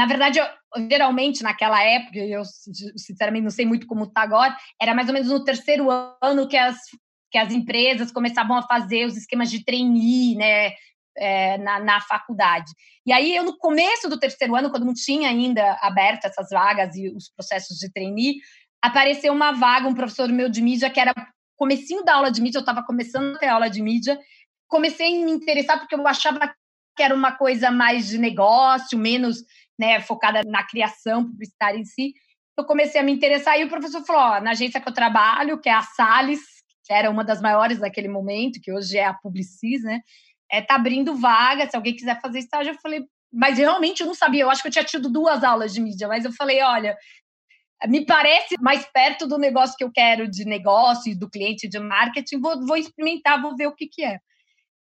Na 0.00 0.06
verdade, 0.06 0.38
eu, 0.38 0.46
geralmente, 0.90 1.42
naquela 1.42 1.84
época, 1.84 2.16
eu 2.20 2.42
sinceramente 2.96 3.44
não 3.44 3.50
sei 3.50 3.66
muito 3.66 3.86
como 3.86 4.04
está 4.04 4.22
agora, 4.22 4.56
era 4.80 4.94
mais 4.94 5.08
ou 5.08 5.12
menos 5.12 5.28
no 5.28 5.44
terceiro 5.44 5.88
ano 6.22 6.48
que 6.48 6.56
as, 6.56 6.78
que 7.30 7.36
as 7.36 7.52
empresas 7.52 8.10
começavam 8.10 8.56
a 8.56 8.62
fazer 8.62 9.04
os 9.04 9.14
esquemas 9.14 9.50
de 9.50 9.62
trainee, 9.62 10.36
né, 10.36 10.72
é, 11.18 11.58
na, 11.58 11.80
na 11.80 12.00
faculdade. 12.00 12.72
E 13.04 13.12
aí, 13.12 13.36
eu, 13.36 13.44
no 13.44 13.58
começo 13.58 14.08
do 14.08 14.18
terceiro 14.18 14.56
ano, 14.56 14.70
quando 14.70 14.86
não 14.86 14.94
tinha 14.94 15.28
ainda 15.28 15.78
aberto 15.82 16.24
essas 16.24 16.48
vagas 16.48 16.96
e 16.96 17.10
os 17.14 17.28
processos 17.28 17.76
de 17.76 17.92
trainee, 17.92 18.36
apareceu 18.82 19.34
uma 19.34 19.52
vaga, 19.52 19.86
um 19.86 19.94
professor 19.94 20.30
meu 20.30 20.48
de 20.48 20.62
mídia, 20.62 20.88
que 20.88 20.98
era 20.98 21.12
comecinho 21.58 22.02
da 22.02 22.14
aula 22.14 22.30
de 22.30 22.40
mídia, 22.40 22.56
eu 22.56 22.60
estava 22.60 22.82
começando 22.82 23.36
a 23.36 23.38
ter 23.38 23.48
aula 23.48 23.68
de 23.68 23.82
mídia, 23.82 24.18
comecei 24.66 25.20
a 25.20 25.26
me 25.26 25.30
interessar 25.30 25.78
porque 25.78 25.94
eu 25.94 26.08
achava 26.08 26.50
que 26.96 27.02
era 27.02 27.14
uma 27.14 27.32
coisa 27.32 27.70
mais 27.70 28.08
de 28.08 28.18
negócio, 28.18 28.98
menos 28.98 29.38
né, 29.80 29.98
focada 29.98 30.42
na 30.44 30.62
criação 30.62 31.24
publicitária 31.24 31.78
em 31.78 31.84
si. 31.86 32.12
Eu 32.56 32.66
comecei 32.66 33.00
a 33.00 33.04
me 33.04 33.10
interessar 33.10 33.58
e 33.58 33.64
o 33.64 33.68
professor 33.68 34.04
falou: 34.04 34.36
ó, 34.36 34.40
na 34.42 34.50
agência 34.50 34.78
que 34.78 34.86
eu 34.86 34.92
trabalho, 34.92 35.58
que 35.58 35.70
é 35.70 35.72
a 35.72 35.80
Sales, 35.80 36.40
que 36.84 36.92
era 36.92 37.10
uma 37.10 37.24
das 37.24 37.40
maiores 37.40 37.80
naquele 37.80 38.08
momento, 38.08 38.60
que 38.60 38.70
hoje 38.70 38.98
é 38.98 39.06
a 39.06 39.14
Publicis, 39.14 39.82
né? 39.82 40.00
É, 40.52 40.60
tá 40.60 40.74
abrindo 40.74 41.16
vaga, 41.16 41.66
se 41.66 41.74
alguém 41.74 41.96
quiser 41.96 42.20
fazer 42.20 42.40
estágio. 42.40 42.74
Eu 42.74 42.78
falei, 42.82 43.00
mas 43.32 43.56
realmente 43.56 44.00
eu 44.02 44.06
não 44.06 44.14
sabia, 44.14 44.42
eu 44.42 44.50
acho 44.50 44.60
que 44.60 44.68
eu 44.68 44.72
tinha 44.72 44.84
tido 44.84 45.10
duas 45.10 45.42
aulas 45.42 45.72
de 45.72 45.80
mídia, 45.80 46.06
mas 46.06 46.26
eu 46.26 46.32
falei, 46.32 46.60
olha, 46.60 46.94
me 47.86 48.04
parece 48.04 48.56
mais 48.60 48.84
perto 48.92 49.26
do 49.26 49.38
negócio 49.38 49.76
que 49.78 49.84
eu 49.84 49.90
quero 49.90 50.28
de 50.28 50.44
negócio 50.44 51.10
e 51.10 51.18
do 51.18 51.30
cliente 51.30 51.68
de 51.68 51.78
marketing, 51.78 52.40
vou, 52.40 52.66
vou 52.66 52.76
experimentar, 52.76 53.40
vou 53.40 53.56
ver 53.56 53.68
o 53.68 53.74
que, 53.74 53.86
que 53.86 54.04
é. 54.04 54.18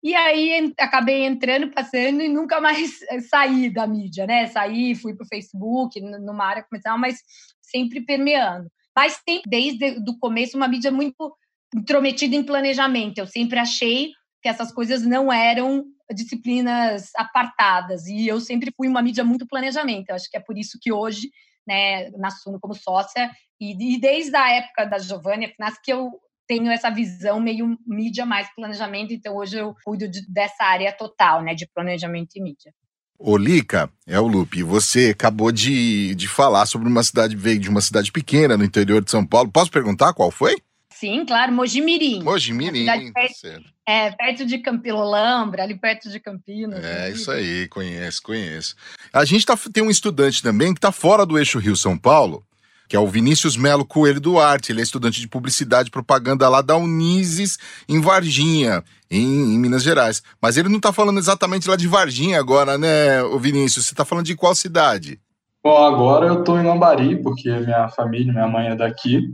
E 0.04 0.14
aí 0.16 0.74
acabei 0.80 1.24
entrando, 1.24 1.72
passando 1.72 2.22
e 2.22 2.28
nunca 2.28 2.62
mais 2.62 3.00
saí 3.30 3.70
da 3.70 3.88
mídia, 3.88 4.26
né? 4.28 4.48
Saí, 4.48 4.96
fui 4.96 5.16
para 5.16 5.26
o 5.26 5.28
Facebook, 5.28 6.00
numa 6.00 6.46
área 6.46 6.64
comercial, 6.64 6.98
mas 6.98 7.20
sempre 7.62 8.02
permeando. 8.02 8.70
Mas 8.96 9.22
tem, 9.26 9.42
desde 9.46 10.00
o 10.10 10.18
começo, 10.20 10.58
uma 10.58 10.68
mídia 10.68 10.92
muito 10.92 11.36
intrometida 11.76 12.36
em 12.36 12.44
planejamento. 12.44 13.18
Eu 13.18 13.28
sempre 13.28 13.60
achei 13.60 14.12
que 14.42 14.50
essas 14.50 14.72
coisas 14.72 15.04
não 15.04 15.32
eram 15.32 15.86
disciplinas 16.14 17.12
apartadas. 17.16 18.08
E 18.08 18.28
eu 18.28 18.40
sempre 18.40 18.72
fui 18.76 18.88
uma 18.88 19.02
mídia 19.02 19.24
muito 19.24 19.48
planejamento. 19.48 20.10
Eu 20.10 20.16
acho 20.16 20.30
que 20.30 20.38
é 20.38 20.40
por 20.40 20.58
isso 20.58 20.78
que 20.82 20.92
hoje, 20.92 21.30
né, 21.68 22.10
na 22.12 22.30
Suno 22.30 22.60
como 22.60 22.74
sócia, 22.74 23.30
e, 23.60 23.96
e 23.96 24.00
desde 24.00 24.36
a 24.36 24.50
época 24.50 24.86
da 24.86 24.98
Giovanni 24.98 25.48
Finas, 25.48 25.76
que 25.84 25.92
eu 25.92 26.12
tenho 26.48 26.72
essa 26.72 26.90
visão 26.90 27.40
meio 27.40 27.78
mídia 27.86 28.26
mais 28.26 28.48
planejamento, 28.56 29.14
então 29.14 29.36
hoje 29.36 29.58
eu 29.58 29.76
cuido 29.84 30.08
de, 30.08 30.26
dessa 30.32 30.64
área 30.64 30.92
total, 30.92 31.44
né, 31.44 31.54
de 31.54 31.68
planejamento 31.68 32.36
e 32.36 32.42
mídia. 32.42 32.74
Olica, 33.20 33.90
é 34.06 34.20
o 34.20 34.28
Lupe, 34.28 34.62
você 34.62 35.10
acabou 35.10 35.52
de, 35.52 36.14
de 36.14 36.28
falar 36.28 36.66
sobre 36.68 36.88
uma 36.88 37.04
cidade, 37.04 37.36
veio 37.36 37.60
de 37.60 37.68
uma 37.68 37.82
cidade 37.82 38.12
pequena 38.12 38.56
no 38.56 38.64
interior 38.64 39.04
de 39.04 39.10
São 39.10 39.26
Paulo. 39.26 39.52
Posso 39.52 39.72
perguntar 39.72 40.14
qual 40.14 40.30
foi? 40.30 40.56
Sim, 41.00 41.26
claro, 41.26 41.52
Mojimirim. 41.52 42.24
Mojimirim, 42.24 42.86
tá 42.86 42.98
perto, 43.14 43.64
É, 43.88 44.12
perto 44.12 44.46
de 44.46 44.58
Campilolambra, 44.58 45.64
ali 45.64 45.76
perto 45.78 46.10
de 46.10 46.20
Campinas. 46.20 46.84
É, 46.84 47.12
isso 47.12 47.30
aí, 47.30 47.68
conheço, 47.68 48.22
conheço. 48.24 48.76
A 49.14 49.24
gente 49.24 49.46
tá, 49.46 49.56
tem 49.72 49.84
um 49.84 49.92
estudante 49.92 50.42
também 50.42 50.74
que 50.74 50.80
está 50.80 50.92
fora 50.92 51.24
do 51.24 51.38
eixo 51.38 51.60
Rio-São 51.60 51.98
Paulo, 51.98 52.44
que 52.88 52.96
é 52.96 53.00
o 53.00 53.08
Vinícius 53.08 53.58
Melo 53.58 53.86
Coelho 53.86 54.22
Duarte. 54.22 54.72
Ele 54.72 54.80
é 54.80 54.84
estudante 54.84 55.20
de 55.20 55.28
publicidade 55.28 55.90
e 55.90 55.92
propaganda 55.92 56.48
lá 56.48 56.62
da 56.62 56.78
Unises, 56.78 57.58
em 57.88 58.00
Varginha, 58.00 58.84
em, 59.10 59.56
em 59.56 59.60
Minas 59.60 59.84
Gerais. 59.84 60.24
Mas 60.42 60.58
ele 60.58 60.70
não 60.70 60.78
está 60.78 60.94
falando 60.94 61.20
exatamente 61.20 61.70
lá 61.70 61.76
de 61.76 61.88
Varginha 61.88 62.40
agora, 62.40 62.78
né, 62.78 63.22
o 63.24 63.38
Vinícius? 63.38 63.86
Você 63.86 63.94
está 63.94 64.06
falando 64.06 64.26
de 64.26 64.36
qual 64.36 64.56
cidade? 64.56 65.20
Bom, 65.64 65.84
agora 65.84 66.28
eu 66.28 66.40
estou 66.40 66.58
em 66.58 66.66
Lambari, 66.66 67.22
porque 67.22 67.52
minha 67.52 67.90
família, 67.90 68.32
minha 68.32 68.48
mãe 68.48 68.68
é 68.68 68.76
daqui. 68.76 69.34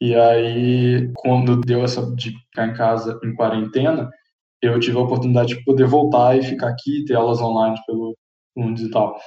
E 0.00 0.14
aí, 0.14 1.10
quando 1.16 1.60
deu 1.60 1.82
essa 1.82 2.02
de 2.14 2.30
ficar 2.30 2.68
em 2.68 2.74
casa 2.74 3.18
em 3.24 3.34
quarentena, 3.34 4.08
eu 4.62 4.78
tive 4.78 4.96
a 4.96 5.00
oportunidade 5.00 5.54
de 5.54 5.64
poder 5.64 5.86
voltar 5.86 6.36
e 6.36 6.42
ficar 6.42 6.68
aqui, 6.68 7.04
ter 7.04 7.14
aulas 7.14 7.40
online 7.40 7.76
pelo 7.86 8.16
mundo 8.56 8.80
e 8.80 8.90
tal. 8.90 9.18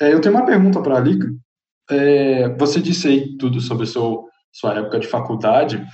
É, 0.00 0.12
eu 0.12 0.20
tenho 0.20 0.34
uma 0.34 0.44
pergunta 0.44 0.82
para 0.82 0.96
a 0.96 1.00
Lica, 1.00 1.28
é, 1.90 2.48
você 2.56 2.80
disse 2.80 3.08
aí 3.08 3.36
tudo 3.36 3.60
sobre 3.60 3.86
seu, 3.86 4.24
sua 4.52 4.74
época 4.74 4.98
de 4.98 5.06
faculdade 5.06 5.84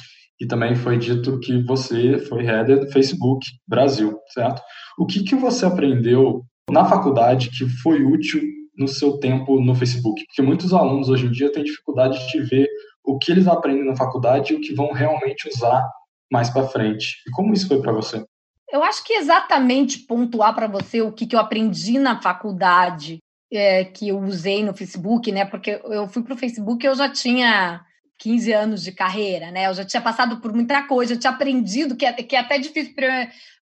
e 0.41 0.47
também 0.47 0.75
foi 0.75 0.99
dito 0.99 1.39
que 1.41 1.63
você 1.63 2.19
foi 2.19 2.47
header 2.47 2.81
do 2.81 2.91
Facebook 2.91 3.45
Brasil, 3.67 4.19
certo? 4.33 4.63
O 4.99 5.07
que, 5.07 5.23
que 5.23 5.35
você 5.35 5.67
aprendeu 5.67 6.43
na 6.71 6.85
faculdade 6.85 7.51
que 7.51 7.69
foi 7.83 8.03
útil 8.03 8.41
no 8.77 8.89
seu 8.89 9.19
tempo 9.19 9.61
no 9.61 9.75
Facebook? 9.75 10.25
Porque 10.27 10.43
muitos 10.43 10.73
alunos 10.73 11.09
hoje 11.09 11.27
em 11.27 11.31
dia 11.31 11.53
têm 11.53 11.65
dificuldade 11.65 12.19
de 12.31 12.41
ver 12.43 12.69
o 13.05 13.19
que 13.19 13.31
eles 13.33 13.47
aprendem 13.47 13.85
na 13.85 13.97
faculdade 13.97 14.53
e 14.53 14.57
o 14.57 14.61
que 14.61 14.75
vão 14.75 14.93
realmente 14.93 15.49
usar 15.49 15.87
mais 16.33 16.49
para 16.49 16.69
frente. 16.69 17.17
E 17.27 17.31
como 17.33 17.53
isso 17.53 17.69
foi 17.69 17.83
para 17.83 17.93
você? 17.93 18.25
Eu 18.73 18.85
acho 18.85 19.05
que 19.05 19.15
exatamente 19.15 19.99
pontuar 20.07 20.55
para 20.55 20.69
você 20.69 21.03
o 21.03 21.13
que, 21.13 21.27
que 21.27 21.35
eu 21.35 21.41
aprendi 21.41 21.99
na 21.99 22.23
faculdade 22.23 23.19
é, 23.53 23.85
que 23.85 24.09
eu 24.09 24.19
usei 24.19 24.63
no 24.63 24.75
Facebook, 24.75 25.31
né? 25.33 25.45
Porque 25.45 25.81
eu 25.85 26.09
fui 26.09 26.23
para 26.23 26.35
o 26.35 26.39
Facebook 26.39 26.87
eu 26.87 26.95
já 26.95 27.09
tinha 27.09 27.85
15 28.19 28.53
anos 28.53 28.83
de 28.83 28.93
carreira, 28.93 29.51
né? 29.51 29.67
Eu 29.67 29.75
já 29.75 29.85
tinha 29.85 30.01
passado 30.01 30.41
por 30.41 30.53
muita 30.53 30.83
coisa, 30.87 31.15
eu 31.15 31.19
tinha 31.19 31.33
aprendido, 31.33 31.97
que 31.97 32.05
é, 32.05 32.13
que 32.13 32.37
é 32.37 32.39
até 32.39 32.59
difícil 32.59 32.95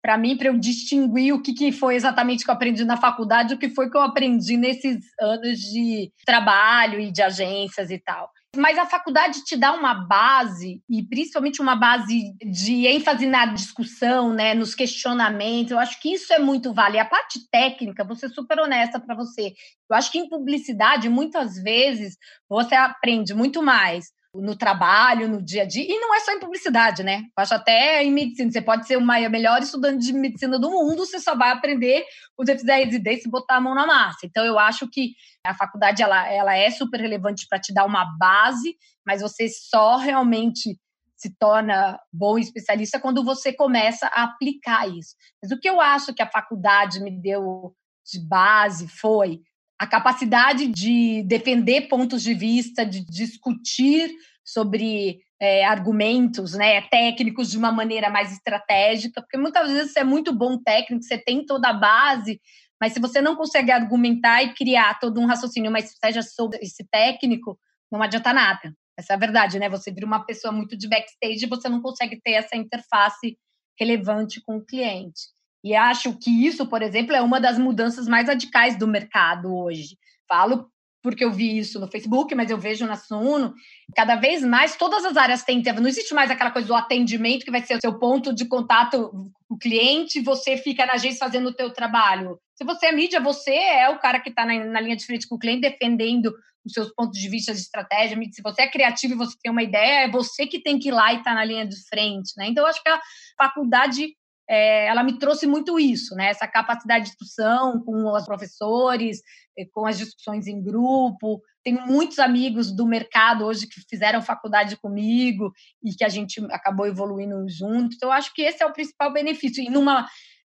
para 0.00 0.18
mim, 0.18 0.36
para 0.36 0.48
eu 0.48 0.58
distinguir 0.58 1.32
o 1.32 1.40
que, 1.40 1.54
que 1.54 1.72
foi 1.72 1.94
exatamente 1.94 2.44
que 2.44 2.50
eu 2.50 2.54
aprendi 2.54 2.84
na 2.84 2.96
faculdade, 2.96 3.54
o 3.54 3.58
que 3.58 3.68
foi 3.70 3.90
que 3.90 3.96
eu 3.96 4.02
aprendi 4.02 4.56
nesses 4.56 4.98
anos 5.20 5.58
de 5.58 6.12
trabalho 6.26 7.00
e 7.00 7.10
de 7.10 7.22
agências 7.22 7.90
e 7.90 7.98
tal. 7.98 8.28
Mas 8.54 8.76
a 8.76 8.84
faculdade 8.84 9.44
te 9.44 9.56
dá 9.56 9.72
uma 9.72 9.94
base, 9.94 10.82
e 10.88 11.02
principalmente 11.02 11.62
uma 11.62 11.74
base 11.74 12.34
de 12.44 12.86
ênfase 12.86 13.26
na 13.26 13.46
discussão, 13.46 14.34
né, 14.34 14.52
nos 14.52 14.74
questionamentos. 14.74 15.70
Eu 15.72 15.78
acho 15.78 15.98
que 15.98 16.12
isso 16.12 16.32
é 16.34 16.38
muito 16.38 16.74
vale. 16.74 16.98
A 16.98 17.04
parte 17.04 17.48
técnica, 17.50 18.04
vou 18.04 18.14
ser 18.14 18.28
super 18.28 18.60
honesta 18.60 19.00
para 19.00 19.14
você. 19.14 19.54
Eu 19.88 19.96
acho 19.96 20.12
que 20.12 20.18
em 20.18 20.28
publicidade, 20.28 21.08
muitas 21.08 21.54
vezes, 21.62 22.18
você 22.46 22.74
aprende 22.74 23.32
muito 23.32 23.62
mais 23.62 24.12
no 24.34 24.56
trabalho, 24.56 25.28
no 25.28 25.42
dia 25.42 25.62
a 25.62 25.66
dia, 25.66 25.84
e 25.84 26.00
não 26.00 26.14
é 26.14 26.20
só 26.20 26.32
em 26.32 26.40
publicidade, 26.40 27.02
né? 27.02 27.18
Eu 27.36 27.42
acho 27.42 27.54
até 27.54 28.02
em 28.02 28.10
medicina. 28.10 28.50
Você 28.50 28.62
pode 28.62 28.86
ser 28.86 28.96
o 28.96 29.04
melhor 29.04 29.60
estudante 29.62 30.06
de 30.06 30.12
medicina 30.12 30.58
do 30.58 30.70
mundo, 30.70 31.04
você 31.04 31.20
só 31.20 31.36
vai 31.36 31.50
aprender 31.50 32.04
quando 32.34 32.48
você 32.48 32.58
fizer 32.58 32.84
residência 32.84 33.28
e 33.28 33.30
botar 33.30 33.56
a 33.56 33.60
mão 33.60 33.74
na 33.74 33.86
massa. 33.86 34.24
Então, 34.24 34.44
eu 34.44 34.58
acho 34.58 34.88
que 34.88 35.12
a 35.44 35.54
faculdade 35.54 36.02
ela, 36.02 36.26
ela 36.32 36.56
é 36.56 36.70
super 36.70 36.98
relevante 36.98 37.46
para 37.48 37.60
te 37.60 37.74
dar 37.74 37.84
uma 37.84 38.06
base, 38.18 38.74
mas 39.06 39.20
você 39.20 39.48
só 39.48 39.96
realmente 39.96 40.78
se 41.14 41.36
torna 41.38 42.00
bom 42.12 42.38
especialista 42.38 42.98
quando 42.98 43.22
você 43.22 43.52
começa 43.52 44.06
a 44.08 44.24
aplicar 44.24 44.88
isso. 44.88 45.14
Mas 45.42 45.52
o 45.52 45.60
que 45.60 45.68
eu 45.68 45.80
acho 45.80 46.14
que 46.14 46.22
a 46.22 46.30
faculdade 46.30 47.00
me 47.00 47.10
deu 47.10 47.74
de 48.10 48.26
base 48.26 48.88
foi 48.88 49.40
a 49.82 49.86
capacidade 49.88 50.68
de 50.68 51.24
defender 51.24 51.88
pontos 51.88 52.22
de 52.22 52.32
vista, 52.34 52.86
de 52.86 53.04
discutir 53.04 54.14
sobre 54.44 55.18
é, 55.40 55.64
argumentos 55.64 56.52
né, 56.54 56.82
técnicos 56.82 57.50
de 57.50 57.58
uma 57.58 57.72
maneira 57.72 58.08
mais 58.08 58.30
estratégica, 58.30 59.20
porque 59.20 59.36
muitas 59.36 59.68
vezes 59.72 59.92
você 59.92 59.98
é 59.98 60.04
muito 60.04 60.32
bom 60.32 60.56
técnico, 60.56 61.02
você 61.02 61.18
tem 61.18 61.44
toda 61.44 61.70
a 61.70 61.72
base, 61.72 62.40
mas 62.80 62.92
se 62.92 63.00
você 63.00 63.20
não 63.20 63.34
consegue 63.34 63.72
argumentar 63.72 64.44
e 64.44 64.54
criar 64.54 65.00
todo 65.00 65.20
um 65.20 65.26
raciocínio, 65.26 65.68
uma 65.68 65.80
estratégia 65.80 66.22
sobre 66.22 66.60
esse 66.62 66.86
técnico, 66.88 67.58
não 67.90 68.00
adianta 68.00 68.32
nada. 68.32 68.72
Essa 68.96 69.14
é 69.14 69.16
a 69.16 69.18
verdade, 69.18 69.58
né? 69.58 69.68
Você 69.68 69.90
vira 69.90 70.06
uma 70.06 70.24
pessoa 70.24 70.52
muito 70.52 70.76
de 70.76 70.88
backstage 70.88 71.44
e 71.44 71.48
você 71.48 71.68
não 71.68 71.82
consegue 71.82 72.20
ter 72.22 72.34
essa 72.34 72.56
interface 72.56 73.36
relevante 73.76 74.40
com 74.40 74.58
o 74.58 74.64
cliente. 74.64 75.31
E 75.64 75.74
acho 75.74 76.18
que 76.18 76.46
isso, 76.46 76.66
por 76.66 76.82
exemplo, 76.82 77.14
é 77.14 77.22
uma 77.22 77.40
das 77.40 77.58
mudanças 77.58 78.08
mais 78.08 78.26
radicais 78.26 78.76
do 78.76 78.86
mercado 78.86 79.54
hoje. 79.54 79.96
Falo 80.28 80.72
porque 81.02 81.24
eu 81.24 81.32
vi 81.32 81.58
isso 81.58 81.80
no 81.80 81.88
Facebook, 81.88 82.32
mas 82.34 82.50
eu 82.50 82.56
vejo 82.56 82.86
na 82.86 82.94
Suno, 82.94 83.52
cada 83.94 84.14
vez 84.14 84.42
mais 84.42 84.76
todas 84.76 85.04
as 85.04 85.16
áreas 85.16 85.42
têm, 85.42 85.60
não 85.60 85.88
existe 85.88 86.14
mais 86.14 86.30
aquela 86.30 86.52
coisa 86.52 86.68
do 86.68 86.74
atendimento 86.74 87.44
que 87.44 87.50
vai 87.50 87.60
ser 87.60 87.76
o 87.76 87.80
seu 87.80 87.98
ponto 87.98 88.32
de 88.32 88.44
contato 88.44 89.10
com 89.48 89.54
o 89.54 89.58
cliente, 89.58 90.20
você 90.20 90.56
fica 90.56 90.86
na 90.86 90.92
agência 90.94 91.18
fazendo 91.18 91.48
o 91.48 91.54
teu 91.54 91.72
trabalho. 91.72 92.38
Se 92.54 92.64
você 92.64 92.86
é 92.86 92.92
mídia, 92.92 93.20
você 93.20 93.52
é 93.52 93.88
o 93.88 93.98
cara 93.98 94.20
que 94.20 94.30
está 94.30 94.46
na, 94.46 94.64
na, 94.64 94.80
linha 94.80 94.96
de 94.96 95.04
frente 95.04 95.26
com 95.26 95.34
o 95.34 95.38
cliente, 95.38 95.62
defendendo 95.62 96.32
os 96.64 96.72
seus 96.72 96.94
pontos 96.94 97.18
de 97.18 97.28
vista 97.28 97.52
de 97.52 97.58
estratégia. 97.58 98.16
Se 98.30 98.40
você 98.40 98.62
é 98.62 98.70
criativo 98.70 99.14
e 99.14 99.16
você 99.16 99.36
tem 99.42 99.50
uma 99.50 99.64
ideia, 99.64 100.04
é 100.04 100.10
você 100.10 100.46
que 100.46 100.60
tem 100.60 100.78
que 100.78 100.88
ir 100.88 100.92
lá 100.92 101.12
e 101.12 101.16
estar 101.16 101.30
tá 101.30 101.34
na 101.34 101.44
linha 101.44 101.66
de 101.66 101.76
frente. 101.88 102.32
Né? 102.36 102.46
Então, 102.46 102.62
eu 102.62 102.68
acho 102.68 102.80
que 102.80 102.88
a 102.88 103.00
faculdade 103.36 104.14
é, 104.48 104.86
ela 104.86 105.02
me 105.02 105.18
trouxe 105.18 105.46
muito 105.46 105.78
isso, 105.78 106.14
né? 106.14 106.28
Essa 106.28 106.46
capacidade 106.46 107.04
de 107.04 107.10
discussão 107.10 107.82
com 107.84 108.12
os 108.12 108.24
professores, 108.24 109.22
eh, 109.58 109.66
com 109.72 109.86
as 109.86 109.98
discussões 109.98 110.46
em 110.46 110.62
grupo. 110.62 111.40
Tenho 111.64 111.86
muitos 111.86 112.18
amigos 112.18 112.72
do 112.74 112.86
mercado 112.86 113.44
hoje 113.44 113.66
que 113.66 113.80
fizeram 113.88 114.20
faculdade 114.20 114.76
comigo 114.76 115.52
e 115.82 115.94
que 115.94 116.04
a 116.04 116.08
gente 116.08 116.44
acabou 116.50 116.86
evoluindo 116.86 117.48
junto. 117.48 117.94
Então, 117.94 118.10
acho 118.10 118.34
que 118.34 118.42
esse 118.42 118.62
é 118.62 118.66
o 118.66 118.72
principal 118.72 119.12
benefício. 119.12 119.62
E 119.62 119.70
numa 119.70 120.06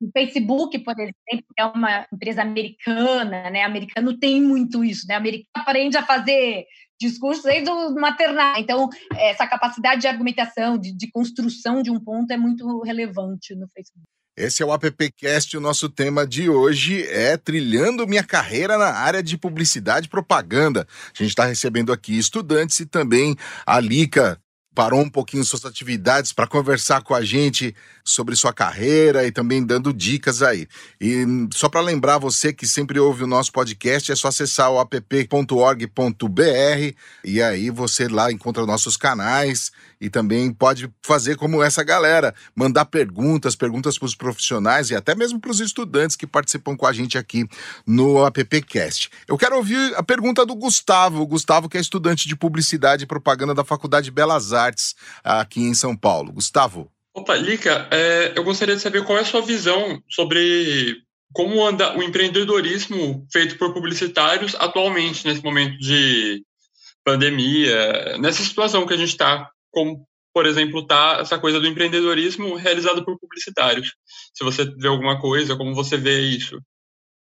o 0.00 0.11
Facebook, 0.12 0.79
por 0.81 0.95
exemplo, 0.99 1.47
é 1.59 1.65
uma 1.65 2.07
empresa 2.12 2.43
americana, 2.43 3.50
né? 3.50 3.62
Americano 3.62 4.19
tem 4.19 4.43
muito 4.43 4.85
isso, 4.85 5.07
né? 5.07 5.15
Americano 5.15 5.49
aprende 5.55 5.97
a 5.97 6.05
fazer 6.05 6.67
discurso 7.00 7.43
desde 7.43 7.71
o 7.71 7.95
maternal. 7.95 8.57
Então, 8.59 8.88
essa 9.15 9.47
capacidade 9.47 10.00
de 10.00 10.07
argumentação, 10.07 10.79
de, 10.79 10.95
de 10.97 11.11
construção 11.11 11.83
de 11.83 11.91
um 11.91 12.00
ponto 12.00 12.31
é 12.31 12.37
muito 12.37 12.83
relevante 12.83 13.55
no 13.55 13.69
Facebook. 13.69 14.07
Esse 14.37 14.62
é 14.62 14.67
o 14.67 14.73
AppCast. 14.73 15.57
O 15.57 15.61
nosso 15.61 15.88
tema 15.88 16.26
de 16.26 16.50
hoje 16.50 17.07
é 17.07 17.38
Trilhando 17.38 18.07
Minha 18.07 18.23
Carreira 18.23 18.76
na 18.76 18.93
área 18.93 19.23
de 19.23 19.38
publicidade 19.38 20.07
e 20.07 20.11
propaganda. 20.11 20.87
A 21.07 21.23
gente 21.23 21.31
está 21.31 21.47
recebendo 21.47 21.91
aqui 21.91 22.19
estudantes 22.19 22.79
e 22.81 22.87
também 22.87 23.35
a 23.65 23.81
Lica 23.81 24.38
parou 24.76 25.00
um 25.00 25.09
pouquinho 25.09 25.42
suas 25.42 25.64
atividades 25.64 26.35
para 26.35 26.47
conversar 26.47 27.02
com 27.02 27.14
a 27.14 27.25
gente 27.25 27.75
sobre 28.04 28.37
sua 28.37 28.52
carreira 28.52 29.26
e 29.26 29.33
também 29.33 29.64
dando 29.64 29.90
dicas 29.90 30.42
aí. 30.42 30.68
E 31.00 31.25
só 31.54 31.66
para 31.66 31.80
lembrar 31.80 32.18
você 32.18 32.52
que 32.52 32.66
sempre 32.66 33.00
ouve 33.00 33.25
o 33.25 33.26
nosso 33.26 33.50
podcast, 33.50 34.12
é 34.12 34.14
só 34.14 34.28
acessar 34.28 34.71
o 34.71 34.78
app.org.br 34.78 35.97
e 37.25 37.42
aí 37.42 37.71
você 37.71 38.06
lá 38.06 38.30
encontra 38.30 38.66
nossos 38.66 38.99
canais 38.99 39.73
e 40.00 40.11
também 40.11 40.53
pode 40.53 40.91
fazer 41.03 41.37
como 41.37 41.62
essa 41.62 41.83
galera, 41.83 42.35
mandar 42.55 42.85
perguntas, 42.87 43.57
perguntas 43.57 43.99
para 43.99 44.07
os 44.07 44.15
profissionais 44.15 44.91
e 44.91 44.95
até 44.95 45.15
mesmo 45.15 45.41
para 45.41 45.50
os 45.50 45.61
estudantes 45.61 46.17
que 46.17 46.26
participam 46.26 46.76
com 46.76 46.87
a 46.87 46.93
gente 46.93 47.17
aqui 47.19 47.47
no 47.87 48.25
AppCast. 48.25 49.11
Eu 49.26 49.38
quero 49.38 49.57
ouvir 49.57 49.95
a 49.97 50.03
pergunta 50.03 50.45
do 50.45 50.55
Gustavo, 50.55 51.23
o 51.23 51.26
Gustavo 51.26 51.69
que 51.69 51.79
é 51.79 51.81
estudante 51.81 52.29
de 52.29 52.37
publicidade 52.37 53.05
e 53.05 53.07
propaganda 53.07 53.55
da 53.55 53.65
Faculdade 53.65 54.07
de 54.07 54.11
Belas 54.11 54.53
Artes 54.53 54.95
aqui 55.23 55.61
em 55.61 55.75
São 55.75 55.97
Paulo. 55.97 56.33
Gustavo. 56.33 56.91
Opa, 57.15 57.35
Lica, 57.35 57.88
é, 57.91 58.35
eu 58.37 58.45
gostaria 58.45 58.76
de 58.76 58.83
saber 58.83 59.03
qual 59.05 59.17
é 59.17 59.23
a 59.23 59.25
sua 59.25 59.41
visão 59.41 60.03
sobre 60.09 60.99
como 61.33 61.65
anda 61.67 61.97
o 61.97 62.03
empreendedorismo 62.03 63.26
feito 63.33 63.59
por 63.59 63.73
publicitários 63.73 64.55
atualmente, 64.55 65.26
nesse 65.26 65.43
momento 65.43 65.79
de 65.79 66.43
pandemia, 67.05 68.19
nessa 68.19 68.43
situação 68.43 68.87
que 68.87 68.95
a 68.95 68.97
gente 68.97 69.11
está, 69.11 69.50
como, 69.76 70.09
por 70.33 70.47
exemplo, 70.47 70.80
está 70.80 71.18
essa 71.21 71.38
coisa 71.38 71.61
do 71.61 71.66
empreendedorismo 71.66 72.54
realizado 72.56 73.04
por 73.04 73.18
publicitários. 73.18 73.92
Se 74.33 74.42
você 74.42 74.64
vê 74.64 74.88
alguma 74.88 75.21
coisa, 75.21 75.54
como 75.54 75.75
você 75.75 75.99
vê 75.99 76.18
isso? 76.21 76.59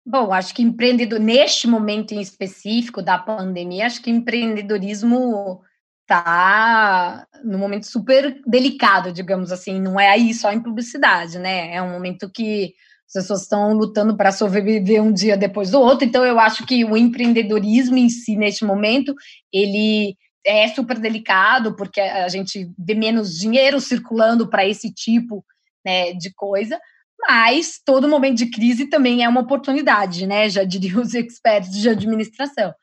Bom, 0.06 0.34
acho 0.34 0.54
que 0.54 0.62
empreendedor, 0.62 1.22
neste 1.22 1.66
momento 1.66 2.12
em 2.12 2.20
específico 2.20 3.02
da 3.02 3.18
pandemia, 3.18 3.86
acho 3.86 4.02
que 4.02 4.12
empreendedorismo 4.12 5.62
está 6.02 7.26
num 7.46 7.58
momento 7.58 7.86
super 7.86 8.42
delicado, 8.46 9.14
digamos 9.14 9.54
assim. 9.54 9.80
Não 9.80 9.98
é 9.98 10.10
aí 10.10 10.34
só 10.34 10.52
em 10.52 10.62
publicidade, 10.62 11.40
né? 11.40 11.74
É 11.74 11.82
um 11.82 11.92
momento 11.94 12.30
que 12.30 12.74
as 13.08 13.22
pessoas 13.22 13.44
estão 13.44 13.72
lutando 13.74 14.18
para 14.18 14.34
sobreviver 14.34 15.02
um 15.02 15.14
dia 15.14 15.38
depois 15.38 15.72
do 15.72 15.80
outro. 15.80 16.06
Então, 16.06 16.26
eu 16.26 16.38
acho 16.38 16.66
que 16.66 16.84
o 16.84 16.98
empreendedorismo 16.98 17.96
em 17.96 18.10
si, 18.10 18.36
neste 18.36 18.66
momento, 18.66 19.16
ele 19.54 20.18
é 20.46 20.68
super 20.70 20.98
delicado, 21.00 21.76
porque 21.76 22.02
a 22.02 22.28
gente 22.28 22.70
vê 22.78 22.94
menos 22.94 23.38
dinheiro 23.38 23.80
circulando 23.80 24.48
para 24.48 24.68
esse 24.68 24.94
tipo 24.94 25.44
né, 25.86 26.14
de 26.14 26.34
coisa. 26.34 26.80
Mas 27.28 27.80
todo 27.84 28.08
momento 28.08 28.38
de 28.38 28.50
crise 28.50 28.88
também 28.88 29.24
é 29.24 29.30
uma 29.30 29.42
oportunidade, 29.42 30.28
né? 30.28 30.50
Já 30.50 30.64
diriam 30.64 31.02
os 31.02 31.14
experts 31.16 31.72
de 31.72 31.90
administração. 31.90 32.74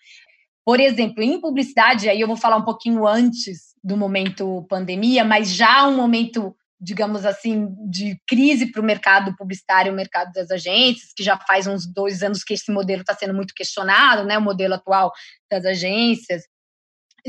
Por 0.64 0.81
exemplo, 0.81 1.23
em 1.23 1.40
publicidade, 1.40 2.09
aí 2.09 2.21
eu 2.21 2.26
vou 2.26 2.37
falar 2.37 2.57
um 2.57 2.64
pouquinho 2.64 3.07
antes 3.07 3.75
do 3.83 3.97
momento 3.97 4.67
pandemia, 4.69 5.25
mas 5.25 5.55
já 5.55 5.87
um 5.87 5.97
momento, 5.97 6.55
digamos 6.81 7.25
assim, 7.25 7.69
de 7.90 8.19
crise 8.26 8.71
para 8.71 8.81
o 8.81 8.85
mercado 8.85 9.35
publicitário, 9.37 9.93
o 9.93 9.97
mercado 9.97 10.33
das 10.33 10.50
agências, 10.50 11.12
que 11.14 11.23
já 11.23 11.37
faz 11.37 11.67
uns 11.67 11.87
dois 11.87 12.23
anos 12.23 12.45
que 12.45 12.55
esse 12.55 12.71
modelo 12.71 13.00
está 13.00 13.14
sendo 13.14 13.35
muito 13.35 13.55
questionado, 13.55 14.25
né? 14.25 14.38
O 14.38 14.42
modelo 14.42 14.75
atual 14.75 15.12
das 15.51 15.64
agências, 15.64 16.42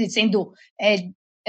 sendo 0.10 0.54
é, 0.80 0.98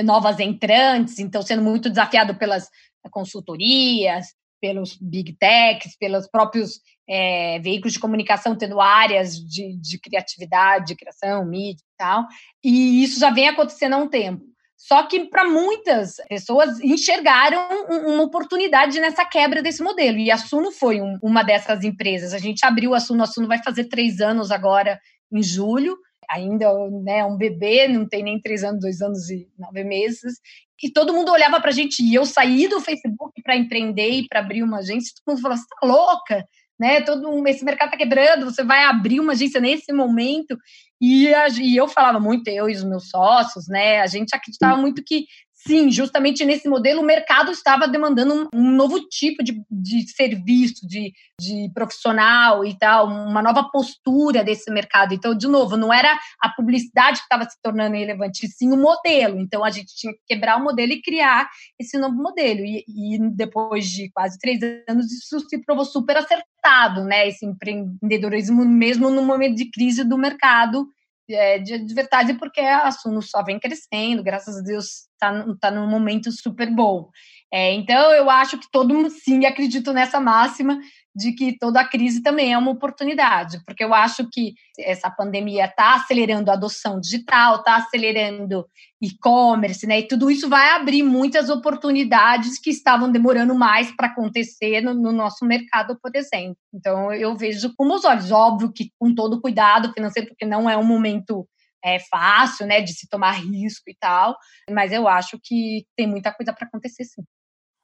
novas 0.03 0.41
entrantes, 0.41 1.19
então 1.19 1.43
sendo 1.43 1.63
muito 1.63 1.89
desafiado 1.89 2.35
pelas 2.37 2.69
consultorias, 3.11 4.27
pelos 4.61 4.97
big 4.97 5.37
techs, 5.39 5.97
pelos 5.99 6.29
próprios 6.29 6.81
é, 7.09 7.59
veículos 7.59 7.95
de 7.95 7.99
comunicação 7.99 8.57
tendo 8.57 8.81
áreas 8.81 9.35
de, 9.35 9.77
de 9.77 9.99
criatividade, 9.99 10.87
de 10.87 10.97
criação, 10.97 11.45
mídia 11.45 11.83
e 11.83 11.97
tal. 11.99 12.25
E 12.65 13.03
isso 13.03 13.19
já 13.19 13.31
vem 13.31 13.49
acontecendo 13.49 13.95
há 13.95 13.99
um 13.99 14.09
tempo. 14.09 14.45
Só 14.77 15.05
que 15.05 15.27
para 15.27 15.45
muitas 15.45 16.17
pessoas 16.29 16.81
enxergaram 16.81 17.87
uma 17.89 18.25
oportunidade 18.25 18.99
nessa 18.99 19.25
quebra 19.25 19.63
desse 19.63 19.83
modelo. 19.83 20.19
E 20.19 20.31
a 20.31 20.37
Suno 20.37 20.73
foi 20.73 21.01
um, 21.01 21.19
uma 21.23 21.45
dessas 21.45 21.85
empresas. 21.85 22.35
A 22.35 22.39
gente 22.39 22.65
abriu 22.65 22.95
a 22.95 22.99
Suno, 22.99 23.23
a 23.23 23.27
Suno 23.27 23.47
vai 23.47 23.63
fazer 23.63 23.85
três 23.85 24.21
anos 24.21 24.51
agora 24.51 24.99
em 25.33 25.43
julho. 25.43 25.97
Ainda 26.33 26.67
né, 27.03 27.25
um 27.25 27.37
bebê, 27.37 27.89
não 27.89 28.09
tem 28.09 28.23
nem 28.23 28.41
três 28.41 28.65
anos, 28.65 28.81
dois 28.81 29.01
anos 29.01 29.29
e 29.31 29.49
nove 29.59 29.85
meses. 29.85 30.41
E 30.83 30.91
todo 30.91 31.13
mundo 31.13 31.31
olhava 31.31 31.61
para 31.61 31.71
a 31.71 31.75
gente. 31.75 32.03
E 32.03 32.15
eu 32.15 32.27
saí 32.27 32.67
do 32.67 32.81
Facebook 32.81 33.41
para 33.43 33.57
empreender 33.57 34.11
e 34.11 34.27
para 34.27 34.41
abrir 34.41 34.63
uma 34.63 34.79
agência. 34.79 35.13
Todo 35.25 35.35
mundo 35.35 35.43
falou: 35.43 35.57
você 35.57 35.63
está 35.63 35.87
louca? 35.87 36.45
né? 36.83 37.01
Todo 37.01 37.47
esse 37.47 37.65
mercado 37.65 37.89
está 37.89 37.97
quebrando, 37.97 38.47
você 38.47 38.65
vai 38.65 38.83
abrir 38.83 39.21
uma 39.21 39.35
agência 39.35 39.61
nesse 39.61 39.93
momento. 39.93 40.59
E, 41.01 41.33
a, 41.33 41.47
e 41.49 41.77
eu 41.77 41.87
falava 41.87 42.19
muito, 42.19 42.49
eu 42.49 42.69
e 42.69 42.75
os 42.75 42.83
meus 42.83 43.09
sócios, 43.09 43.69
né? 43.69 44.01
A 44.01 44.07
gente 44.09 44.35
acreditava 44.35 44.77
muito 44.77 45.01
que 45.05 45.27
sim, 45.67 45.91
justamente 45.91 46.45
nesse 46.45 46.69
modelo, 46.69 47.01
o 47.01 47.05
mercado 47.05 47.51
estava 47.51 47.87
demandando 47.87 48.35
um, 48.35 48.49
um 48.55 48.71
novo 48.73 49.01
tipo 49.09 49.43
de, 49.43 49.63
de 49.71 50.09
serviço, 50.11 50.87
de, 50.87 51.13
de 51.41 51.71
profissional 51.75 52.65
e 52.65 52.77
tal, 52.77 53.07
uma 53.07 53.43
nova 53.43 53.65
postura 53.65 54.43
desse 54.43 54.71
mercado. 54.71 55.15
Então, 55.15 55.35
de 55.35 55.47
novo, 55.47 55.77
não 55.77 55.93
era 55.93 56.19
a 56.41 56.49
publicidade 56.49 57.19
que 57.19 57.25
estava 57.25 57.45
se 57.49 57.57
tornando 57.63 57.97
relevante, 57.97 58.49
sim 58.49 58.73
o 58.73 58.77
modelo. 58.77 59.39
Então, 59.39 59.65
a 59.65 59.71
gente 59.71 59.95
tinha 59.95 60.13
que 60.13 60.21
quebrar 60.27 60.59
o 60.59 60.65
modelo 60.65 60.93
e 60.93 61.03
criar 61.03 61.49
esse 61.79 61.99
novo 61.99 62.17
modelo. 62.17 62.61
E, 62.61 62.85
e 62.89 63.19
depois 63.35 63.87
de 63.87 64.11
quase 64.13 64.39
três 64.39 64.61
anos, 64.89 65.11
isso 65.13 65.41
se 65.49 65.59
provou 65.65 65.85
super 65.85 66.17
acertado, 66.17 67.05
né? 67.05 67.29
Esse 67.29 67.47
empreendedorismo, 67.47 68.65
mesmo 68.65 69.11
no 69.11 69.23
momento 69.23 69.57
de 69.57 69.71
crise 69.71 70.05
do 70.05 70.19
mercado 70.19 70.87
é, 71.35 71.59
de, 71.59 71.79
de, 71.79 71.95
verdade, 71.95 72.35
porque 72.35 72.61
a 72.61 72.91
Suno 72.91 73.23
só 73.23 73.43
vem 73.43 73.59
crescendo, 73.59 74.23
graças 74.23 74.59
a 74.59 74.63
Deus 74.63 75.09
está 75.13 75.45
tá 75.61 75.71
num 75.71 75.87
momento 75.87 76.31
super 76.33 76.71
bom. 76.75 77.11
É, 77.53 77.73
então, 77.73 78.13
eu 78.13 78.31
acho 78.31 78.59
que 78.59 78.71
todo 78.71 78.95
mundo, 78.95 79.11
sim, 79.11 79.45
acredito 79.45 79.93
nessa 79.93 80.19
máxima 80.19 80.81
de 81.15 81.33
que 81.33 81.59
toda 81.59 81.85
crise 81.85 82.23
também 82.23 82.53
é 82.53 82.59
uma 82.59 82.71
oportunidade, 82.71 83.63
porque 83.67 83.85
eu 83.85 83.93
acho 83.93 84.29
que 84.31 84.55
essa 84.79 85.11
pandemia 85.11 85.67
está 85.67 85.95
acelerando 85.95 86.51
a 86.51 86.55
adoção 86.55 86.99
digital, 86.99 87.57
está 87.57 87.77
acelerando 87.77 88.67
e-commerce, 89.01 89.87
né? 89.87 90.01
E 90.01 90.09
tudo 90.09 90.31
isso 90.31 90.49
vai 90.49 90.71
abrir 90.71 91.03
muitas 91.03 91.51
oportunidades 91.51 92.59
que 92.59 92.71
estavam 92.71 93.11
demorando 93.11 93.55
mais 93.55 93.95
para 93.95 94.07
acontecer 94.07 94.81
no, 94.81 94.95
no, 94.95 95.13
nosso 95.13 95.45
mercado, 95.45 95.99
por 96.01 96.13
exemplo. 96.15 96.57
Então, 96.73 97.13
eu 97.13 97.37
vejo 97.37 97.75
com 97.77 97.93
os 97.93 98.05
olhos, 98.05 98.31
óbvio 98.31 98.73
que 98.73 98.91
com 98.99 99.15
todo 99.15 99.41
cuidado 99.41 99.93
financeiro, 99.93 100.29
porque 100.29 100.47
não 100.47 100.71
é 100.71 100.77
um 100.77 100.85
momento 100.85 101.47
é 101.85 101.99
fácil, 101.99 102.65
né, 102.65 102.81
de 102.81 102.93
se 102.93 103.09
tomar 103.09 103.33
risco 103.33 103.91
e 103.91 103.97
tal, 103.99 104.37
mas 104.71 104.93
eu 104.93 105.09
acho 105.09 105.37
que 105.43 105.85
tem 105.97 106.07
muita 106.07 106.33
coisa 106.33 106.53
para 106.53 106.67
acontecer 106.67 107.03
sim. 107.05 107.23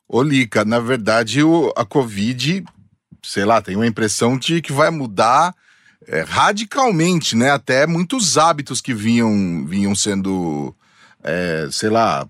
Ô, 0.08 0.22
Lica, 0.22 0.64
na 0.64 0.78
verdade, 0.78 1.40
a 1.76 1.84
Covid 1.84 2.64
sei 3.22 3.44
lá, 3.44 3.60
tem 3.60 3.76
uma 3.76 3.86
impressão 3.86 4.38
de 4.38 4.60
que 4.60 4.72
vai 4.72 4.90
mudar 4.90 5.54
é, 6.06 6.22
radicalmente, 6.22 7.36
né? 7.36 7.50
Até 7.50 7.86
muitos 7.86 8.38
hábitos 8.38 8.80
que 8.80 8.94
vinham, 8.94 9.66
vinham 9.66 9.94
sendo, 9.94 10.74
é, 11.22 11.68
sei 11.70 11.90
lá, 11.90 12.28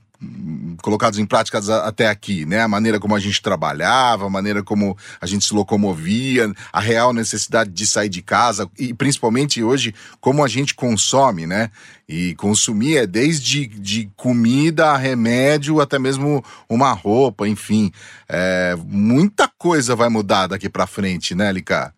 colocados 0.83 1.19
em 1.19 1.27
prática 1.27 1.59
até 1.85 2.09
aqui, 2.09 2.45
né? 2.45 2.63
A 2.63 2.69
maneira 2.69 2.99
como 2.99 3.15
a 3.15 3.21
gente 3.21 3.41
trabalhava, 3.41 4.27
a 4.27 4.31
maneira 4.31 4.63
como 4.63 4.97
a 5.21 5.27
gente 5.27 5.45
se 5.45 5.55
locomovia, 5.55 6.53
a 6.73 6.81
real 6.81 7.13
necessidade 7.13 7.71
de 7.71 7.87
sair 7.87 8.09
de 8.09 8.23
casa 8.23 8.69
e 8.79 8.93
principalmente 8.93 9.63
hoje 9.63 9.95
como 10.21 10.45
a 10.45 10.49
gente 10.49 10.75
consome, 10.75 11.47
né? 11.47 11.71
E 12.09 12.35
consumir 12.35 12.97
é 12.97 13.07
desde 13.07 13.67
de 13.67 14.11
comida, 14.17 14.97
remédio, 14.97 15.81
até 15.81 15.99
mesmo 15.99 16.45
uma 16.69 16.93
roupa, 16.93 17.47
enfim. 17.47 17.93
É, 18.29 18.77
muita 18.87 19.49
coisa 19.59 19.95
vai 19.95 20.09
mudar 20.09 20.49
daqui 20.49 20.69
para 20.69 20.87
frente, 20.87 21.35
né, 21.35 21.53
Lica? 21.53 21.93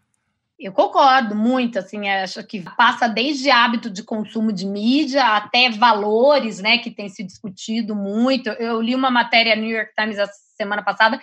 Eu 0.60 0.72
concordo 0.72 1.34
muito, 1.34 1.78
assim, 1.78 2.06
acho 2.10 2.44
que 2.46 2.60
passa 2.76 3.08
desde 3.08 3.50
hábito 3.50 3.88
de 3.88 4.02
consumo 4.02 4.52
de 4.52 4.66
mídia 4.66 5.24
até 5.24 5.70
valores, 5.70 6.60
né, 6.60 6.76
que 6.76 6.90
tem 6.90 7.08
se 7.08 7.24
discutido 7.24 7.96
muito. 7.96 8.50
Eu 8.50 8.78
li 8.82 8.94
uma 8.94 9.10
matéria 9.10 9.56
no 9.56 9.62
New 9.62 9.74
York 9.74 9.92
Times 9.98 10.18
a 10.18 10.26
semana 10.56 10.82
passada 10.82 11.18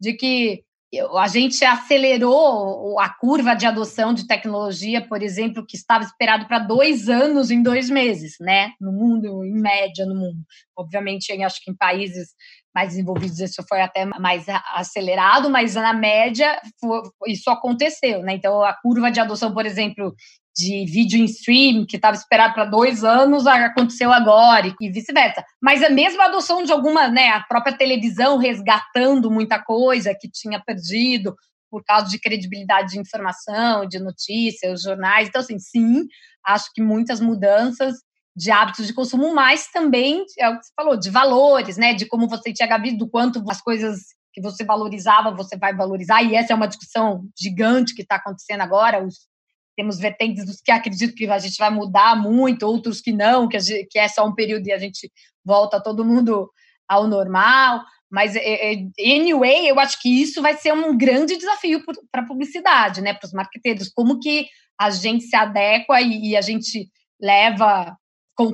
de 0.00 0.14
que 0.14 0.64
a 1.18 1.28
gente 1.28 1.62
acelerou 1.66 2.98
a 2.98 3.10
curva 3.10 3.54
de 3.54 3.66
adoção 3.66 4.14
de 4.14 4.26
tecnologia, 4.26 5.06
por 5.06 5.22
exemplo, 5.22 5.66
que 5.66 5.76
estava 5.76 6.02
esperado 6.02 6.46
para 6.46 6.58
dois 6.58 7.10
anos 7.10 7.50
em 7.50 7.62
dois 7.62 7.90
meses, 7.90 8.36
né? 8.40 8.72
No 8.80 8.90
mundo, 8.90 9.44
em 9.44 9.52
média, 9.52 10.06
no 10.06 10.14
mundo. 10.14 10.38
Obviamente, 10.74 11.30
acho 11.42 11.62
que 11.62 11.70
em 11.70 11.76
países 11.76 12.30
mais 12.78 12.90
desenvolvidos 12.90 13.40
isso 13.40 13.60
foi 13.68 13.80
até 13.80 14.04
mais 14.04 14.46
acelerado, 14.72 15.50
mas 15.50 15.74
na 15.74 15.92
média 15.92 16.60
isso 17.26 17.50
aconteceu, 17.50 18.22
né? 18.22 18.34
Então, 18.34 18.62
a 18.62 18.72
curva 18.72 19.10
de 19.10 19.18
adoção, 19.18 19.52
por 19.52 19.66
exemplo, 19.66 20.14
de 20.56 20.84
vídeo 20.86 21.18
em 21.18 21.24
stream, 21.24 21.84
que 21.84 21.96
estava 21.96 22.16
esperado 22.16 22.54
para 22.54 22.66
dois 22.66 23.02
anos, 23.02 23.48
aconteceu 23.48 24.12
agora, 24.12 24.72
e 24.80 24.90
vice-versa. 24.90 25.44
Mas 25.60 25.82
a 25.82 25.90
mesma 25.90 26.26
adoção 26.26 26.62
de 26.62 26.70
alguma, 26.70 27.08
né, 27.08 27.30
a 27.30 27.40
própria 27.40 27.76
televisão 27.76 28.38
resgatando 28.38 29.28
muita 29.28 29.60
coisa 29.60 30.14
que 30.14 30.30
tinha 30.30 30.62
perdido 30.64 31.34
por 31.68 31.82
causa 31.82 32.08
de 32.08 32.20
credibilidade 32.20 32.92
de 32.92 33.00
informação, 33.00 33.86
de 33.88 33.98
notícias, 33.98 34.82
jornais. 34.82 35.28
Então, 35.28 35.40
assim, 35.40 35.58
sim, 35.58 36.04
acho 36.46 36.70
que 36.72 36.80
muitas 36.80 37.20
mudanças 37.20 37.96
de 38.38 38.52
hábitos 38.52 38.86
de 38.86 38.94
consumo, 38.94 39.34
mas 39.34 39.68
também, 39.72 40.24
é 40.38 40.48
o 40.48 40.58
que 40.58 40.66
você 40.66 40.72
falou, 40.76 40.96
de 40.96 41.10
valores, 41.10 41.76
né, 41.76 41.92
de 41.92 42.06
como 42.06 42.28
você 42.28 42.52
tinha 42.52 42.78
visto, 42.78 42.98
do 42.98 43.08
quanto 43.08 43.42
as 43.50 43.60
coisas 43.60 43.98
que 44.32 44.40
você 44.40 44.64
valorizava, 44.64 45.34
você 45.34 45.56
vai 45.56 45.74
valorizar, 45.74 46.22
e 46.22 46.36
essa 46.36 46.52
é 46.52 46.56
uma 46.56 46.68
discussão 46.68 47.24
gigante 47.36 47.94
que 47.94 48.02
está 48.02 48.14
acontecendo 48.14 48.60
agora, 48.60 49.04
os 49.04 49.26
temos 49.76 49.98
vertentes 49.98 50.44
dos 50.44 50.60
que 50.60 50.70
acreditam 50.70 51.14
que 51.16 51.26
a 51.26 51.38
gente 51.38 51.56
vai 51.56 51.70
mudar 51.70 52.16
muito, 52.16 52.64
outros 52.64 53.00
que 53.00 53.12
não, 53.12 53.48
que, 53.48 53.58
gente, 53.58 53.86
que 53.88 53.98
é 53.98 54.08
só 54.08 54.26
um 54.26 54.34
período 54.34 54.66
e 54.66 54.72
a 54.72 54.78
gente 54.78 55.10
volta 55.44 55.80
todo 55.80 56.04
mundo 56.04 56.50
ao 56.88 57.06
normal. 57.06 57.82
Mas, 58.10 58.34
é, 58.34 58.72
é, 58.72 58.76
anyway, 58.98 59.68
eu 59.68 59.78
acho 59.78 60.00
que 60.00 60.08
isso 60.08 60.42
vai 60.42 60.56
ser 60.56 60.72
um 60.72 60.96
grande 60.96 61.36
desafio 61.36 61.80
para 62.10 62.22
a 62.22 62.26
publicidade, 62.26 63.00
né, 63.00 63.14
para 63.14 63.26
os 63.26 63.32
marqueteiros. 63.32 63.88
Como 63.88 64.18
que 64.18 64.48
a 64.80 64.90
gente 64.90 65.24
se 65.24 65.36
adequa 65.36 66.00
e, 66.00 66.30
e 66.30 66.36
a 66.36 66.40
gente 66.40 66.88
leva, 67.20 67.96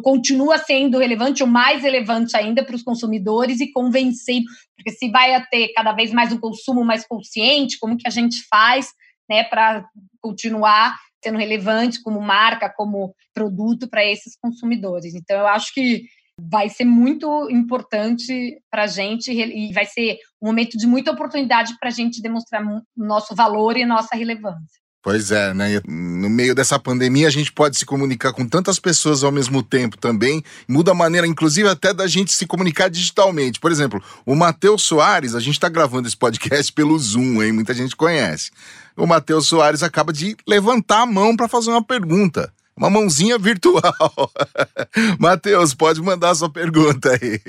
continua 0.02 0.58
sendo 0.58 0.98
relevante, 0.98 1.42
ou 1.42 1.48
mais 1.48 1.82
relevante 1.82 2.36
ainda 2.36 2.64
para 2.64 2.74
os 2.74 2.82
consumidores 2.82 3.60
e 3.60 3.70
convencendo, 3.70 4.46
porque 4.76 4.90
se 4.90 5.10
vai 5.10 5.44
ter 5.48 5.72
cada 5.74 5.92
vez 5.92 6.12
mais 6.12 6.32
um 6.32 6.38
consumo 6.38 6.84
mais 6.84 7.06
consciente, 7.06 7.78
como 7.78 7.96
que 7.96 8.08
a 8.08 8.10
gente 8.10 8.42
faz 8.48 8.88
né, 9.28 9.44
para 9.44 9.86
continuar 10.20 10.96
sendo 11.22 11.38
relevante 11.38 12.02
como 12.02 12.20
marca, 12.20 12.72
como 12.74 13.14
produto 13.32 13.88
para 13.88 14.04
esses 14.04 14.36
consumidores. 14.38 15.14
Então, 15.14 15.38
eu 15.38 15.46
acho 15.46 15.72
que 15.72 16.02
vai 16.38 16.68
ser 16.68 16.84
muito 16.84 17.48
importante 17.50 18.60
para 18.70 18.84
a 18.84 18.86
gente 18.86 19.30
e 19.30 19.72
vai 19.72 19.86
ser 19.86 20.18
um 20.42 20.48
momento 20.48 20.76
de 20.76 20.86
muita 20.86 21.12
oportunidade 21.12 21.76
para 21.78 21.88
a 21.88 21.92
gente 21.92 22.20
demonstrar 22.20 22.62
nosso 22.96 23.34
valor 23.34 23.76
e 23.76 23.86
nossa 23.86 24.16
relevância. 24.16 24.83
Pois 25.04 25.30
é, 25.30 25.52
né? 25.52 25.82
No 25.86 26.30
meio 26.30 26.54
dessa 26.54 26.78
pandemia, 26.78 27.28
a 27.28 27.30
gente 27.30 27.52
pode 27.52 27.76
se 27.76 27.84
comunicar 27.84 28.32
com 28.32 28.48
tantas 28.48 28.80
pessoas 28.80 29.22
ao 29.22 29.30
mesmo 29.30 29.62
tempo 29.62 29.98
também. 29.98 30.42
Muda 30.66 30.92
a 30.92 30.94
maneira, 30.94 31.26
inclusive, 31.26 31.68
até 31.68 31.92
da 31.92 32.06
gente 32.06 32.32
se 32.32 32.46
comunicar 32.46 32.88
digitalmente. 32.88 33.60
Por 33.60 33.70
exemplo, 33.70 34.02
o 34.24 34.34
Matheus 34.34 34.82
Soares, 34.82 35.34
a 35.34 35.40
gente 35.40 35.56
está 35.56 35.68
gravando 35.68 36.08
esse 36.08 36.16
podcast 36.16 36.72
pelo 36.72 36.98
Zoom, 36.98 37.42
hein? 37.42 37.52
Muita 37.52 37.74
gente 37.74 37.94
conhece. 37.94 38.50
O 38.96 39.06
Matheus 39.06 39.46
Soares 39.46 39.82
acaba 39.82 40.10
de 40.10 40.38
levantar 40.48 41.02
a 41.02 41.06
mão 41.06 41.36
para 41.36 41.48
fazer 41.48 41.68
uma 41.68 41.84
pergunta. 41.84 42.50
Uma 42.74 42.88
mãozinha 42.88 43.38
virtual. 43.38 44.32
Matheus, 45.20 45.74
pode 45.74 46.00
mandar 46.00 46.34
sua 46.34 46.48
pergunta 46.48 47.10
aí. 47.10 47.40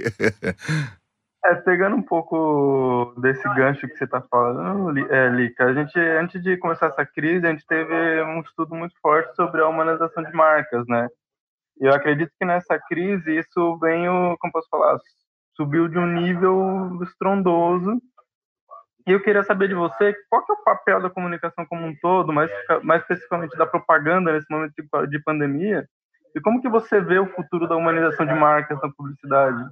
É, 1.47 1.53
pegando 1.55 1.95
um 1.95 2.01
pouco 2.01 3.13
desse 3.17 3.43
gancho 3.53 3.87
que 3.87 3.95
você 3.95 4.05
está 4.05 4.19
falando, 4.19 4.97
é, 5.13 5.29
Lica, 5.29 5.65
a 5.65 5.73
gente, 5.73 5.99
antes 5.99 6.41
de 6.41 6.57
começar 6.57 6.87
essa 6.87 7.05
crise, 7.05 7.45
a 7.45 7.51
gente 7.51 7.65
teve 7.67 8.23
um 8.23 8.41
estudo 8.41 8.73
muito 8.73 8.95
forte 8.99 9.35
sobre 9.35 9.61
a 9.61 9.67
humanização 9.67 10.23
de 10.23 10.33
marcas, 10.33 10.87
né? 10.87 11.07
Eu 11.79 11.93
acredito 11.93 12.31
que 12.39 12.45
nessa 12.45 12.79
crise 12.79 13.37
isso 13.37 13.77
veio, 13.77 14.35
como 14.39 14.53
posso 14.53 14.67
falar, 14.71 14.97
subiu 15.55 15.87
de 15.87 15.99
um 15.99 16.07
nível 16.07 16.99
estrondoso. 17.03 18.01
E 19.07 19.11
eu 19.11 19.21
queria 19.21 19.43
saber 19.43 19.67
de 19.67 19.75
você, 19.75 20.15
qual 20.29 20.43
que 20.43 20.51
é 20.51 20.55
o 20.55 20.63
papel 20.63 20.99
da 20.99 21.11
comunicação 21.11 21.63
como 21.67 21.85
um 21.85 21.95
todo, 22.01 22.33
mais, 22.33 22.49
mais 22.81 23.03
especificamente 23.03 23.55
da 23.55 23.67
propaganda 23.67 24.31
nesse 24.33 24.47
momento 24.49 24.73
de, 24.75 25.07
de 25.09 25.23
pandemia, 25.23 25.87
e 26.35 26.41
como 26.41 26.59
que 26.59 26.67
você 26.67 26.99
vê 26.99 27.19
o 27.19 27.31
futuro 27.33 27.67
da 27.67 27.75
humanização 27.75 28.25
de 28.25 28.33
marcas 28.33 28.81
na 28.81 28.91
publicidade? 28.91 29.63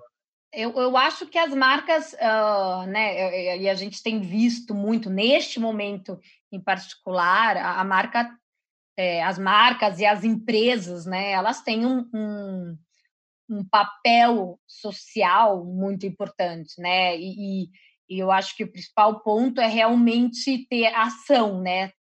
Eu, 0.54 0.72
eu 0.74 0.96
acho 0.96 1.26
que 1.26 1.38
as 1.38 1.52
marcas, 1.52 2.14
uh, 2.14 2.86
né, 2.86 3.58
e 3.58 3.68
a 3.68 3.74
gente 3.74 4.04
tem 4.04 4.22
visto 4.22 4.76
muito 4.76 5.10
neste 5.10 5.60
momento 5.60 6.20
em 6.52 6.60
particular, 6.60 7.58
a, 7.58 7.82
a 7.82 7.84
marca, 7.84 8.30
é, 8.96 9.24
as 9.24 9.40
marcas 9.40 10.00
e 10.00 10.06
as 10.06 10.24
empresas, 10.24 11.08
né, 11.08 11.32
elas 11.32 11.64
têm 11.64 11.88
um, 11.88 12.08
um, 12.14 12.78
um 13.50 13.66
papel 13.68 14.60
social 14.68 15.66
muito 15.66 16.06
importante, 16.06 16.80
né, 16.80 17.18
e, 17.18 17.64
e, 18.08 18.20
eu 18.20 18.32
acho 18.32 18.56
que 18.56 18.64
o 18.64 18.72
principal 18.72 19.22
ponto 19.22 19.60
é 19.60 19.68
realmente 19.68 20.68
ter 20.68 20.94
ação, 20.94 21.62
né, 21.62 21.92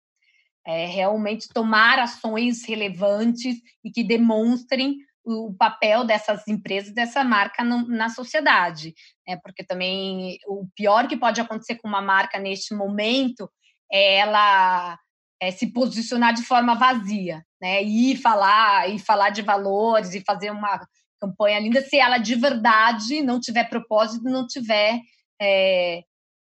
é 0.67 0.85
realmente 0.85 1.49
tomar 1.49 1.99
ações 1.99 2.67
relevantes 2.67 3.57
e 3.83 3.91
que 3.91 4.05
demonstrem 4.05 4.99
o 5.25 5.55
papel 5.55 6.05
dessas 6.05 6.47
empresas, 6.49 6.93
dessa 6.93 7.23
marca 7.23 7.63
no, 7.63 7.87
na 7.87 8.09
sociedade, 8.09 8.95
né? 9.27 9.39
Porque 9.43 9.65
também 9.65 10.39
o 10.47 10.67
pior 10.75 11.07
que 11.07 11.17
pode 11.17 11.41
acontecer 11.41 11.77
com 11.77 11.89
uma 11.89 12.03
marca 12.03 12.39
neste 12.39 12.75
momento 12.75 13.51
é 13.91 14.17
ela 14.17 14.99
é, 15.41 15.51
se 15.51 15.73
posicionar 15.73 16.35
de 16.35 16.43
forma 16.43 16.75
vazia, 16.75 17.45
né? 17.61 17.83
E 17.83 18.17
falar 18.17 18.91
e 18.91 18.99
falar 18.99 19.31
de 19.31 19.43
valores 19.43 20.15
e 20.15 20.25
fazer 20.25 20.51
uma 20.51 20.81
campanha 21.21 21.61
linda 21.61 21.81
se 21.83 21.99
ela 21.99 22.19
de 22.19 22.35
verdade 22.35 23.23
não 23.23 23.39
tiver 23.39 23.69
propósito, 23.69 24.25
não 24.25 24.47
tiver 24.47 24.99
é, 25.41 26.03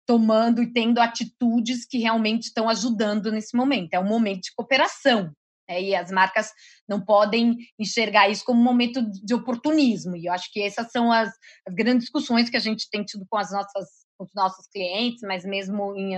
tomando 0.07 0.63
e 0.63 0.73
tendo 0.73 1.01
atitudes 1.01 1.87
que 1.87 1.99
realmente 1.99 2.45
estão 2.45 2.69
ajudando 2.69 3.31
nesse 3.31 3.57
momento. 3.57 3.95
É 3.95 4.01
um 4.01 4.09
momento 4.09 4.43
de 4.43 4.55
cooperação, 4.55 5.33
é, 5.69 5.83
e 5.83 5.95
as 5.95 6.11
marcas 6.11 6.51
não 6.89 7.01
podem 7.05 7.57
enxergar 7.79 8.29
isso 8.29 8.45
como 8.45 8.61
um 8.61 8.65
momento 8.65 9.03
de 9.25 9.35
oportunismo. 9.35 10.17
E 10.17 10.27
eu 10.27 10.33
acho 10.33 10.51
que 10.53 10.63
essas 10.63 10.91
são 10.91 11.11
as, 11.11 11.29
as 11.67 11.75
grandes 11.75 12.05
discussões 12.05 12.51
que 12.51 12.57
a 12.57 12.61
gente 12.61 12.89
tem 12.91 13.05
tido 13.05 13.25
com 13.29 13.39
as 13.39 13.51
nossas 13.51 14.05
com 14.17 14.25
os 14.25 14.31
nossos 14.33 14.69
clientes, 14.69 15.21
mas 15.23 15.45
mesmo 15.45 15.93
em, 15.97 16.15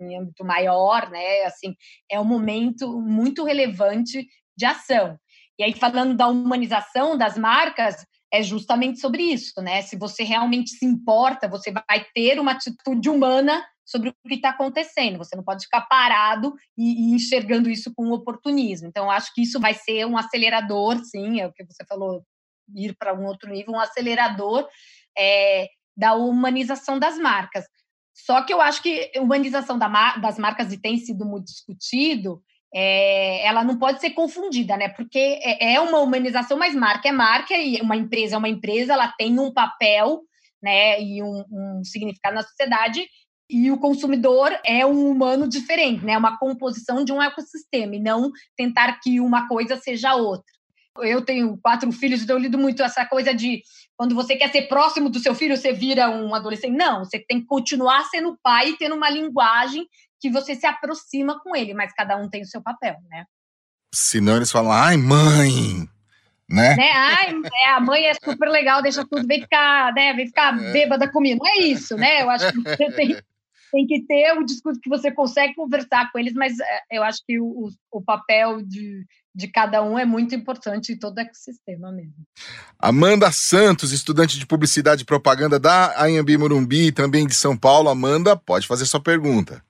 em 0.00 0.18
âmbito 0.18 0.42
maior, 0.44 1.10
né? 1.10 1.42
Assim, 1.42 1.74
é 2.10 2.18
um 2.18 2.24
momento 2.24 3.00
muito 3.00 3.44
relevante 3.44 4.26
de 4.56 4.64
ação. 4.64 5.18
E 5.58 5.62
aí, 5.62 5.74
falando 5.74 6.16
da 6.16 6.26
humanização 6.26 7.18
das 7.18 7.36
marcas, 7.36 7.96
é 8.32 8.42
justamente 8.42 8.98
sobre 8.98 9.22
isso, 9.22 9.60
né? 9.60 9.82
Se 9.82 9.96
você 9.96 10.24
realmente 10.24 10.70
se 10.70 10.84
importa, 10.84 11.48
você 11.48 11.70
vai 11.70 12.04
ter 12.14 12.40
uma 12.40 12.52
atitude 12.52 13.08
humana 13.08 13.64
sobre 13.84 14.08
o 14.08 14.14
que 14.26 14.34
está 14.34 14.50
acontecendo. 14.50 15.18
Você 15.18 15.36
não 15.36 15.44
pode 15.44 15.64
ficar 15.64 15.82
parado 15.82 16.54
e, 16.76 17.10
e, 17.10 17.14
enxergando 17.14 17.68
isso 17.68 17.92
com 17.94 18.10
oportunismo. 18.10 18.88
Então, 18.88 19.10
acho 19.10 19.32
que 19.34 19.42
isso 19.42 19.60
vai 19.60 19.74
ser 19.74 20.06
um 20.06 20.16
acelerador, 20.16 20.98
sim, 21.04 21.40
é 21.40 21.46
o 21.46 21.52
que 21.52 21.64
você 21.64 21.84
falou, 21.84 22.24
ir 22.74 22.96
para 22.96 23.14
um 23.14 23.26
outro 23.26 23.50
nível, 23.50 23.74
um 23.74 23.80
acelerador 23.80 24.66
é, 25.16 25.68
da 25.96 26.14
humanização 26.14 26.98
das 26.98 27.18
marcas. 27.18 27.64
Só 28.14 28.42
que 28.42 28.52
eu 28.52 28.60
acho 28.60 28.80
que 28.82 29.10
a 29.14 29.20
humanização 29.20 29.76
da, 29.76 30.16
das 30.16 30.38
marcas, 30.38 30.72
e 30.72 30.80
tem 30.80 30.96
sido 30.98 31.26
muito 31.26 31.46
discutido, 31.46 32.40
é, 32.74 33.46
ela 33.46 33.62
não 33.62 33.78
pode 33.78 34.00
ser 34.00 34.10
confundida, 34.10 34.76
né? 34.76 34.88
Porque 34.88 35.18
é, 35.42 35.74
é 35.74 35.80
uma 35.80 35.98
humanização, 35.98 36.56
mas 36.56 36.74
marca 36.74 37.08
é 37.08 37.12
marca, 37.12 37.54
e 37.54 37.80
uma 37.80 37.96
empresa 37.96 38.36
é 38.36 38.38
uma 38.38 38.48
empresa, 38.48 38.94
ela 38.94 39.12
tem 39.16 39.38
um 39.38 39.52
papel 39.52 40.22
né, 40.64 41.00
e 41.00 41.22
um, 41.22 41.44
um 41.52 41.84
significado 41.84 42.34
na 42.34 42.42
sociedade, 42.42 43.06
e 43.54 43.70
o 43.70 43.78
consumidor 43.78 44.50
é 44.66 44.84
um 44.84 45.08
humano 45.08 45.46
diferente, 45.46 46.04
né? 46.04 46.18
Uma 46.18 46.36
composição 46.36 47.04
de 47.04 47.12
um 47.12 47.22
ecossistema 47.22 47.94
e 47.94 48.00
não 48.00 48.32
tentar 48.56 48.98
que 49.00 49.20
uma 49.20 49.46
coisa 49.46 49.76
seja 49.76 50.16
outra. 50.16 50.52
Eu 50.98 51.24
tenho 51.24 51.56
quatro 51.62 51.92
filhos, 51.92 52.20
então 52.20 52.34
eu 52.34 52.42
lido 52.42 52.58
muito 52.58 52.82
essa 52.82 53.06
coisa 53.06 53.32
de 53.32 53.62
quando 53.96 54.12
você 54.12 54.34
quer 54.34 54.50
ser 54.50 54.62
próximo 54.62 55.08
do 55.08 55.20
seu 55.20 55.36
filho, 55.36 55.56
você 55.56 55.72
vira 55.72 56.10
um 56.10 56.34
adolescente. 56.34 56.76
Não, 56.76 57.04
você 57.04 57.20
tem 57.20 57.42
que 57.42 57.46
continuar 57.46 58.02
sendo 58.06 58.36
pai 58.42 58.70
e 58.70 58.76
tendo 58.76 58.96
uma 58.96 59.08
linguagem 59.08 59.86
que 60.20 60.28
você 60.28 60.56
se 60.56 60.66
aproxima 60.66 61.40
com 61.40 61.54
ele, 61.54 61.74
mas 61.74 61.94
cada 61.94 62.16
um 62.16 62.28
tem 62.28 62.42
o 62.42 62.46
seu 62.46 62.60
papel, 62.60 62.96
né? 63.08 63.24
Senão 63.94 64.34
eles 64.34 64.50
falam, 64.50 64.72
ai, 64.72 64.96
mãe, 64.96 65.88
né? 66.50 66.74
né? 66.74 66.90
Ai, 66.92 67.34
é, 67.62 67.68
a 67.68 67.78
mãe 67.78 68.06
é 68.06 68.14
super 68.14 68.48
legal, 68.48 68.82
deixa 68.82 69.06
tudo, 69.06 69.24
vem 69.28 69.42
ficar, 69.42 69.92
né? 69.92 70.12
Vem 70.12 70.26
ficar 70.26 70.60
é. 70.60 70.72
bêbada 70.72 71.08
comigo. 71.08 71.44
Não 71.44 71.52
é 71.52 71.58
isso, 71.58 71.96
né? 71.96 72.22
Eu 72.22 72.30
acho 72.30 72.52
que 72.52 72.60
você 72.60 72.90
tem 72.90 73.16
tem 73.74 73.88
que 73.88 74.02
ter 74.06 74.38
o 74.38 74.44
discurso 74.44 74.80
que 74.80 74.88
você 74.88 75.10
consegue 75.10 75.52
conversar 75.56 76.12
com 76.12 76.18
eles, 76.20 76.32
mas 76.32 76.60
é, 76.60 76.80
eu 76.92 77.02
acho 77.02 77.20
que 77.26 77.40
o, 77.40 77.68
o 77.90 78.00
papel 78.00 78.62
de, 78.62 79.04
de 79.34 79.48
cada 79.48 79.82
um 79.82 79.98
é 79.98 80.04
muito 80.04 80.32
importante 80.32 80.92
em 80.92 80.96
todo 80.96 81.16
o 81.16 81.20
ecossistema 81.20 81.90
mesmo. 81.90 82.14
Amanda 82.78 83.32
Santos, 83.32 83.90
estudante 83.90 84.38
de 84.38 84.46
publicidade 84.46 85.02
e 85.02 85.04
propaganda 85.04 85.58
da 85.58 86.00
Anhembi 86.00 86.38
Morumbi, 86.38 86.92
também 86.92 87.26
de 87.26 87.34
São 87.34 87.56
Paulo. 87.56 87.88
Amanda, 87.88 88.36
pode 88.36 88.68
fazer 88.68 88.86
sua 88.86 89.00
pergunta. 89.00 89.60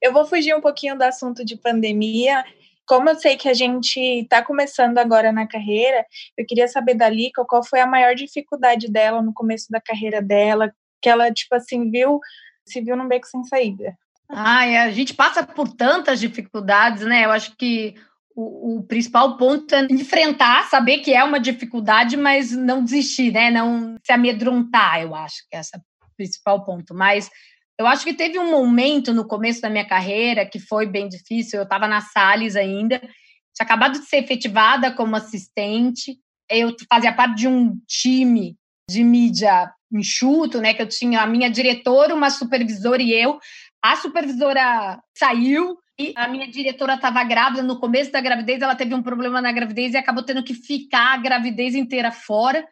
Eu 0.00 0.12
vou 0.12 0.26
fugir 0.26 0.56
um 0.56 0.60
pouquinho 0.60 0.98
do 0.98 1.02
assunto 1.02 1.44
de 1.44 1.56
pandemia. 1.56 2.44
Como 2.84 3.08
eu 3.08 3.14
sei 3.14 3.36
que 3.36 3.48
a 3.48 3.54
gente 3.54 4.00
está 4.00 4.42
começando 4.42 4.98
agora 4.98 5.30
na 5.30 5.46
carreira, 5.46 6.04
eu 6.36 6.44
queria 6.44 6.66
saber 6.66 6.94
da 6.94 7.08
Lica 7.08 7.44
qual 7.44 7.62
foi 7.62 7.78
a 7.78 7.86
maior 7.86 8.16
dificuldade 8.16 8.90
dela 8.90 9.22
no 9.22 9.32
começo 9.32 9.70
da 9.70 9.80
carreira 9.80 10.20
dela, 10.20 10.74
que 11.00 11.08
ela, 11.08 11.32
tipo 11.32 11.54
assim, 11.54 11.88
viu, 11.92 12.18
se 12.66 12.80
viu 12.80 12.96
num 12.96 13.08
beco 13.08 13.26
sem 13.26 13.44
saída. 13.44 13.96
Ai, 14.28 14.76
a 14.76 14.90
gente 14.90 15.14
passa 15.14 15.42
por 15.42 15.68
tantas 15.68 16.18
dificuldades, 16.18 17.04
né? 17.04 17.24
Eu 17.24 17.30
acho 17.30 17.54
que 17.56 17.94
o, 18.34 18.78
o, 18.78 18.82
principal 18.84 19.36
ponto 19.36 19.74
é 19.74 19.86
enfrentar, 19.90 20.68
saber 20.68 20.98
que 20.98 21.12
é 21.12 21.22
uma 21.22 21.38
dificuldade, 21.38 22.16
mas 22.16 22.50
não 22.50 22.82
desistir, 22.82 23.30
né? 23.30 23.50
Não 23.50 23.96
se 24.02 24.12
amedrontar, 24.12 25.02
eu 25.02 25.14
acho 25.14 25.36
que 25.50 25.56
é 25.56 25.60
esse 25.60 25.76
o 25.76 26.16
principal 26.16 26.64
ponto. 26.64 26.94
Mas 26.94 27.30
eu 27.78 27.86
acho 27.86 28.04
que 28.04 28.14
teve 28.14 28.38
um 28.38 28.50
momento 28.50 29.12
no 29.12 29.26
começo 29.26 29.60
da 29.60 29.68
minha 29.68 29.86
carreira 29.86 30.46
que 30.46 30.58
foi 30.58 30.86
bem 30.86 31.08
difícil. 31.08 31.58
Eu 31.58 31.64
estava 31.64 31.86
na 31.86 32.00
Sales 32.00 32.56
ainda, 32.56 32.98
tinha 32.98 33.64
acabado 33.64 33.98
de 33.98 34.06
ser 34.06 34.18
efetivada 34.18 34.92
como 34.92 35.16
assistente. 35.16 36.18
Eu 36.50 36.74
fazia 36.88 37.12
parte 37.12 37.36
de 37.36 37.48
um 37.48 37.78
time 37.86 38.56
de 38.88 39.04
mídia 39.04 39.70
enxuto, 39.92 40.60
né? 40.60 40.74
Que 40.74 40.82
eu 40.82 40.88
tinha 40.88 41.22
a 41.22 41.26
minha 41.26 41.50
diretora, 41.50 42.14
uma 42.14 42.30
supervisora 42.30 43.02
e 43.02 43.12
eu. 43.12 43.38
A 43.82 43.96
supervisora 43.96 45.00
saiu 45.14 45.78
e 45.98 46.12
a 46.16 46.28
minha 46.28 46.48
diretora 46.48 46.94
estava 46.94 47.22
grávida. 47.24 47.62
No 47.62 47.78
começo 47.78 48.10
da 48.10 48.20
gravidez, 48.20 48.62
ela 48.62 48.74
teve 48.74 48.94
um 48.94 49.02
problema 49.02 49.40
na 49.40 49.52
gravidez 49.52 49.94
e 49.94 49.96
acabou 49.96 50.22
tendo 50.22 50.42
que 50.42 50.54
ficar 50.54 51.14
a 51.14 51.16
gravidez 51.18 51.74
inteira 51.74 52.10
fora. 52.10 52.66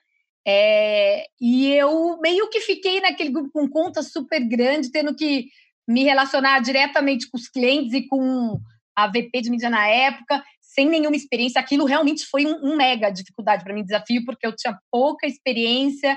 É, 0.46 1.26
e 1.40 1.68
eu 1.68 2.18
meio 2.20 2.48
que 2.48 2.60
fiquei 2.60 3.00
naquele 3.00 3.30
grupo 3.30 3.50
com 3.52 3.68
conta 3.68 4.02
super 4.02 4.40
grande, 4.40 4.90
tendo 4.90 5.14
que 5.14 5.48
me 5.86 6.04
relacionar 6.04 6.60
diretamente 6.60 7.28
com 7.28 7.36
os 7.36 7.48
clientes 7.48 7.92
e 7.92 8.06
com 8.06 8.58
a 8.96 9.06
VP 9.06 9.42
de 9.42 9.50
mídia 9.50 9.70
na 9.70 9.86
época, 9.86 10.42
sem 10.60 10.88
nenhuma 10.88 11.16
experiência. 11.16 11.60
Aquilo 11.60 11.84
realmente 11.84 12.24
foi 12.26 12.46
um, 12.46 12.72
um 12.72 12.76
mega 12.76 13.10
dificuldade 13.10 13.64
para 13.64 13.74
mim, 13.74 13.82
desafio, 13.82 14.24
porque 14.24 14.46
eu 14.46 14.54
tinha 14.54 14.78
pouca 14.90 15.26
experiência, 15.26 16.16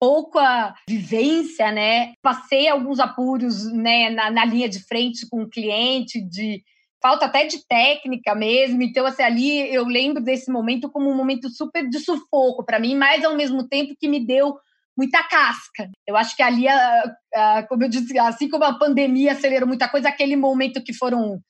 pouca 0.00 0.74
vivência, 0.88 1.70
né? 1.72 2.12
Passei 2.22 2.68
alguns 2.68 3.00
apuros 3.00 3.70
né, 3.72 4.10
na, 4.10 4.30
na 4.30 4.44
linha 4.44 4.68
de 4.68 4.80
frente 4.80 5.28
com 5.28 5.42
o 5.42 5.48
cliente, 5.48 6.20
de 6.20 6.62
falta 7.02 7.26
até 7.26 7.44
de 7.44 7.66
técnica 7.66 8.34
mesmo. 8.34 8.82
Então, 8.82 9.06
assim, 9.06 9.22
ali 9.22 9.74
eu 9.74 9.84
lembro 9.84 10.22
desse 10.22 10.50
momento 10.50 10.90
como 10.90 11.10
um 11.10 11.16
momento 11.16 11.48
super 11.48 11.88
de 11.88 11.98
sufoco 11.98 12.64
para 12.64 12.78
mim, 12.78 12.94
mas 12.94 13.24
ao 13.24 13.36
mesmo 13.36 13.68
tempo 13.68 13.94
que 13.98 14.08
me 14.08 14.24
deu 14.24 14.56
muita 14.96 15.22
casca. 15.22 15.88
Eu 16.06 16.16
acho 16.16 16.34
que 16.34 16.42
ali, 16.42 16.64
como 17.68 17.84
eu 17.84 17.88
disse, 17.88 18.18
assim 18.18 18.48
como 18.48 18.64
a 18.64 18.76
pandemia 18.76 19.32
acelerou 19.32 19.68
muita 19.68 19.88
coisa, 19.88 20.08
aquele 20.08 20.34
momento 20.34 20.82
que 20.82 20.92
foram 20.92 21.40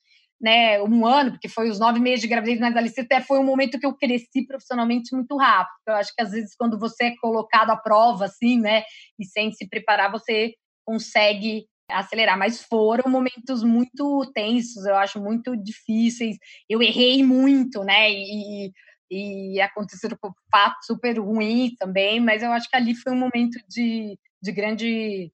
né, 0.41 0.81
um 0.81 1.05
ano, 1.05 1.31
porque 1.31 1.49
foi 1.49 1.69
os 1.69 1.79
nove 1.79 1.99
meses 1.99 2.21
de 2.21 2.27
gravidez, 2.27 2.59
mas 2.59 2.75
ali 2.75 2.89
até 2.97 3.21
foi 3.21 3.39
um 3.39 3.43
momento 3.43 3.79
que 3.79 3.85
eu 3.85 3.95
cresci 3.95 4.45
profissionalmente 4.47 5.13
muito 5.13 5.35
rápido. 5.35 5.73
Eu 5.87 5.95
acho 5.95 6.13
que 6.15 6.21
às 6.21 6.31
vezes 6.31 6.55
quando 6.55 6.79
você 6.79 7.05
é 7.05 7.15
colocado 7.17 7.71
à 7.71 7.77
prova, 7.77 8.25
assim, 8.25 8.59
né, 8.59 8.83
e 9.19 9.25
sem 9.25 9.51
se 9.51 9.67
preparar, 9.67 10.11
você 10.11 10.53
consegue 10.85 11.65
acelerar, 11.91 12.37
mas 12.37 12.63
foram 12.63 13.11
momentos 13.11 13.63
muito 13.63 14.31
tensos, 14.33 14.85
eu 14.85 14.95
acho 14.95 15.19
muito 15.21 15.57
difíceis. 15.57 16.37
Eu 16.69 16.81
errei 16.81 17.23
muito, 17.23 17.83
né, 17.83 18.11
e, 18.11 18.71
e 19.11 19.59
aconteceram 19.59 20.17
fatos 20.51 20.85
super 20.85 21.19
ruins 21.19 21.75
também, 21.77 22.19
mas 22.19 22.43
eu 22.43 22.51
acho 22.51 22.69
que 22.69 22.77
ali 22.77 22.95
foi 22.95 23.11
um 23.11 23.17
momento 23.17 23.59
de, 23.67 24.17
de 24.41 24.51
grande 24.51 25.31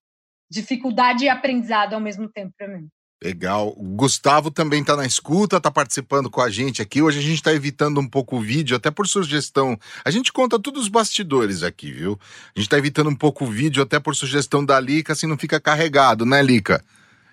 dificuldade 0.50 1.24
e 1.24 1.28
aprendizado 1.28 1.94
ao 1.94 2.00
mesmo 2.00 2.28
tempo 2.30 2.52
para 2.56 2.68
mim. 2.68 2.88
Legal. 3.22 3.72
O 3.76 3.96
Gustavo 3.96 4.50
também 4.50 4.82
está 4.82 4.94
na 4.94 5.06
escuta, 5.06 5.56
está 5.56 5.70
participando 5.70 6.30
com 6.30 6.42
a 6.42 6.50
gente 6.50 6.82
aqui. 6.82 7.00
Hoje 7.00 7.18
a 7.18 7.22
gente 7.22 7.36
está 7.36 7.52
evitando 7.52 7.98
um 7.98 8.06
pouco 8.06 8.36
o 8.36 8.40
vídeo, 8.40 8.76
até 8.76 8.90
por 8.90 9.08
sugestão. 9.08 9.78
A 10.04 10.10
gente 10.10 10.32
conta 10.32 10.58
todos 10.58 10.82
os 10.82 10.88
bastidores 10.88 11.62
aqui, 11.62 11.90
viu? 11.90 12.18
A 12.54 12.58
gente 12.58 12.66
está 12.66 12.76
evitando 12.76 13.08
um 13.08 13.16
pouco 13.16 13.44
o 13.44 13.50
vídeo, 13.50 13.82
até 13.82 13.98
por 13.98 14.14
sugestão 14.14 14.64
da 14.64 14.78
Lica, 14.78 15.14
assim 15.14 15.26
não 15.26 15.38
fica 15.38 15.58
carregado, 15.58 16.26
né, 16.26 16.42
Lica? 16.42 16.84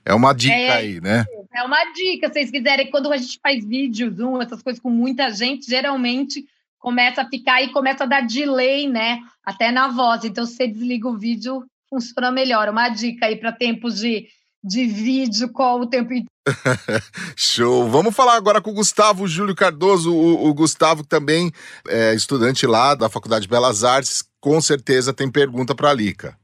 É 0.06 0.14
uma 0.14 0.34
dica 0.34 0.54
é, 0.54 0.72
aí, 0.72 1.02
né? 1.02 1.26
É 1.54 1.64
uma 1.64 1.84
dica, 1.94 2.28
se 2.28 2.34
vocês 2.34 2.52
quiserem. 2.52 2.90
Quando 2.90 3.12
a 3.12 3.18
gente 3.18 3.40
faz 3.42 3.66
vídeo, 3.66 4.10
Zoom, 4.14 4.42
essas 4.42 4.62
coisas 4.62 4.82
com 4.82 4.90
muita 4.90 5.30
gente, 5.32 5.70
geralmente 5.70 6.46
começa 6.80 7.22
a 7.22 7.30
ficar 7.30 7.62
e 7.62 7.72
começa 7.72 8.04
a 8.04 8.08
dar 8.08 8.22
delay, 8.22 8.88
né? 8.88 9.20
Até 9.46 9.72
na 9.72 9.90
voz. 9.90 10.24
Então, 10.24 10.46
se 10.46 10.56
você 10.56 10.68
desliga 10.68 11.08
o 11.08 11.18
vídeo, 11.18 11.66
funciona 11.90 12.32
melhor. 12.32 12.70
Uma 12.70 12.90
dica 12.90 13.26
aí 13.26 13.36
para 13.36 13.52
tempos 13.52 14.00
de 14.00 14.28
de 14.64 14.86
vídeo 14.86 15.52
com 15.52 15.82
o 15.82 15.88
tempo 15.88 16.14
inteiro. 16.14 16.28
Show! 17.36 17.90
Vamos 17.90 18.16
falar 18.16 18.36
agora 18.36 18.62
com 18.62 18.72
o 18.72 18.76
Gustavo 18.76 19.28
Júlio 19.28 19.56
Cardoso. 19.56 20.14
O, 20.14 20.48
o, 20.48 20.54
Gustavo 20.54 21.06
também 21.06 21.52
é 21.88 22.14
estudante 22.14 22.66
lá 22.66 22.96
da 22.96 23.10
Faculdade 23.10 23.44
de 23.44 23.50
Belas 23.50 23.84
Artes, 23.84 24.24
com 24.40 24.60
certeza 24.62 25.14
tem 25.14 25.30
pergunta 25.32 25.74
para 25.74 25.90
a 25.90 25.94
Lica. 25.94 26.38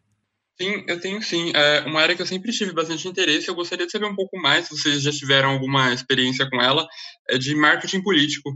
Sim, 0.62 0.84
eu 0.88 1.00
tenho 1.00 1.22
sim. 1.22 1.52
É 1.56 1.82
uma 1.86 2.02
área 2.02 2.16
que 2.16 2.22
eu 2.22 2.26
sempre 2.26 2.52
tive 2.52 2.74
bastante 2.74 3.08
interesse. 3.08 3.48
Eu 3.48 3.56
gostaria 3.56 3.86
de 3.86 3.92
saber 3.92 4.08
um 4.08 4.16
pouco 4.16 4.38
mais, 4.38 4.68
se 4.68 4.78
vocês 4.78 5.02
já 5.02 5.12
tiveram 5.12 5.52
alguma 5.52 5.94
experiência 5.94 6.50
com 6.50 6.62
ela, 6.62 6.86
é 7.30 7.38
de 7.38 7.56
marketing 7.56 8.02
político. 8.02 8.50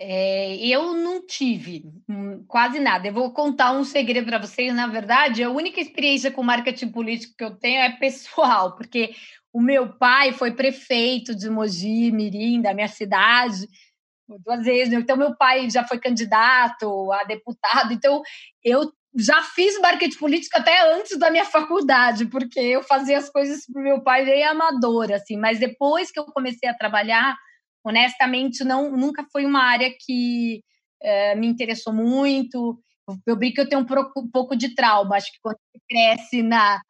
É, 0.00 0.56
eu 0.64 0.94
não 0.94 1.26
tive 1.26 1.84
hum, 2.08 2.44
quase 2.46 2.78
nada. 2.78 3.08
Eu 3.08 3.12
vou 3.12 3.32
contar 3.32 3.72
um 3.72 3.82
segredo 3.82 4.26
para 4.26 4.38
vocês. 4.38 4.72
Na 4.72 4.86
verdade, 4.86 5.42
a 5.42 5.50
única 5.50 5.80
experiência 5.80 6.30
com 6.30 6.42
marketing 6.42 6.88
político 6.90 7.34
que 7.36 7.44
eu 7.44 7.56
tenho 7.56 7.80
é 7.80 7.90
pessoal, 7.90 8.76
porque 8.76 9.14
o 9.52 9.60
meu 9.60 9.92
pai 9.96 10.32
foi 10.32 10.52
prefeito 10.52 11.34
de 11.34 11.50
Mogi, 11.50 12.12
Mirim, 12.12 12.62
da 12.62 12.72
minha 12.72 12.86
cidade, 12.86 13.66
duas 14.44 14.64
vezes. 14.64 14.94
Então, 14.94 15.16
meu 15.16 15.36
pai 15.36 15.68
já 15.68 15.84
foi 15.84 15.98
candidato 15.98 17.12
a 17.12 17.24
deputado. 17.24 17.92
Então, 17.92 18.22
eu 18.62 18.92
já 19.16 19.42
fiz 19.42 19.80
marketing 19.80 20.18
político 20.18 20.56
até 20.58 20.94
antes 20.94 21.18
da 21.18 21.30
minha 21.30 21.44
faculdade, 21.44 22.26
porque 22.26 22.60
eu 22.60 22.84
fazia 22.84 23.18
as 23.18 23.28
coisas 23.28 23.66
para 23.66 23.82
meu 23.82 24.00
pai 24.00 24.24
bem 24.24 24.44
amador, 24.44 25.10
assim. 25.12 25.36
Mas 25.36 25.58
depois 25.58 26.12
que 26.12 26.20
eu 26.20 26.26
comecei 26.26 26.68
a 26.68 26.74
trabalhar 26.74 27.36
honestamente, 27.84 28.64
não, 28.64 28.96
nunca 28.96 29.24
foi 29.32 29.44
uma 29.44 29.62
área 29.62 29.92
que 29.98 30.62
é, 31.02 31.34
me 31.34 31.46
interessou 31.46 31.92
muito. 31.92 32.78
Eu 33.26 33.36
brinco 33.36 33.56
que 33.56 33.60
eu 33.62 33.68
tenho 33.68 33.82
um, 33.82 34.30
pouco 34.30 34.56
de 34.56 34.74
trauma. 34.74 35.16
Acho 35.16 35.32
que 35.32 35.38
quando 35.42 35.56
você 35.56 35.80
cresce 35.88 36.42
na, 36.42 36.80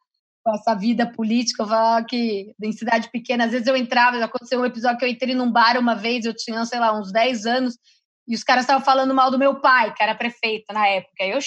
essa 0.54 0.74
vida 0.74 1.10
política, 1.10 1.62
eu 1.62 1.68
falo 1.68 2.06
que 2.06 2.52
em 2.62 2.72
cidade 2.72 3.10
pequena, 3.10 3.44
às 3.44 3.52
vezes 3.52 3.66
eu 3.66 3.76
entrava, 3.76 4.22
aconteceu 4.22 4.60
um 4.60 4.64
episódio 4.64 4.98
que 4.98 5.04
eu 5.04 5.08
entrei 5.08 5.34
num 5.34 5.50
bar 5.50 5.78
uma 5.78 5.94
vez, 5.94 6.24
eu 6.24 6.34
tinha, 6.34 6.64
sei 6.64 6.78
lá, 6.78 6.98
uns 6.98 7.12
10 7.12 7.46
anos, 7.46 7.78
e 8.26 8.34
os 8.34 8.44
caras 8.44 8.64
estavam 8.64 8.84
falando 8.84 9.14
mal 9.14 9.30
do 9.30 9.38
meu 9.38 9.60
pai, 9.60 9.94
que 9.94 10.02
era 10.02 10.14
prefeito 10.14 10.72
na 10.72 10.86
época. 10.86 11.24
Eu 11.24 11.38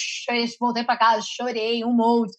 voltei 0.58 0.82
para 0.82 0.96
casa, 0.96 1.24
chorei 1.24 1.84
um 1.84 1.92
monte. 1.92 2.36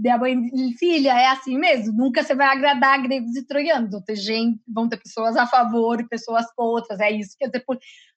Minha 0.00 0.16
mãe, 0.16 0.36
filha, 0.78 1.10
é 1.10 1.26
assim 1.26 1.58
mesmo, 1.58 1.92
nunca 1.92 2.22
você 2.22 2.34
vai 2.34 2.46
agradar 2.46 3.02
gregos 3.02 3.36
e 3.36 3.46
troianos, 3.46 3.90
vão 3.90 4.02
ter 4.02 4.16
gente, 4.16 4.60
vão 4.66 4.88
ter 4.88 4.96
pessoas 4.96 5.36
a 5.36 5.46
favor 5.46 6.00
e 6.00 6.08
pessoas 6.08 6.46
contra, 6.56 6.96
é 7.04 7.12
isso 7.12 7.36
que 7.38 7.46
dizer, 7.46 7.64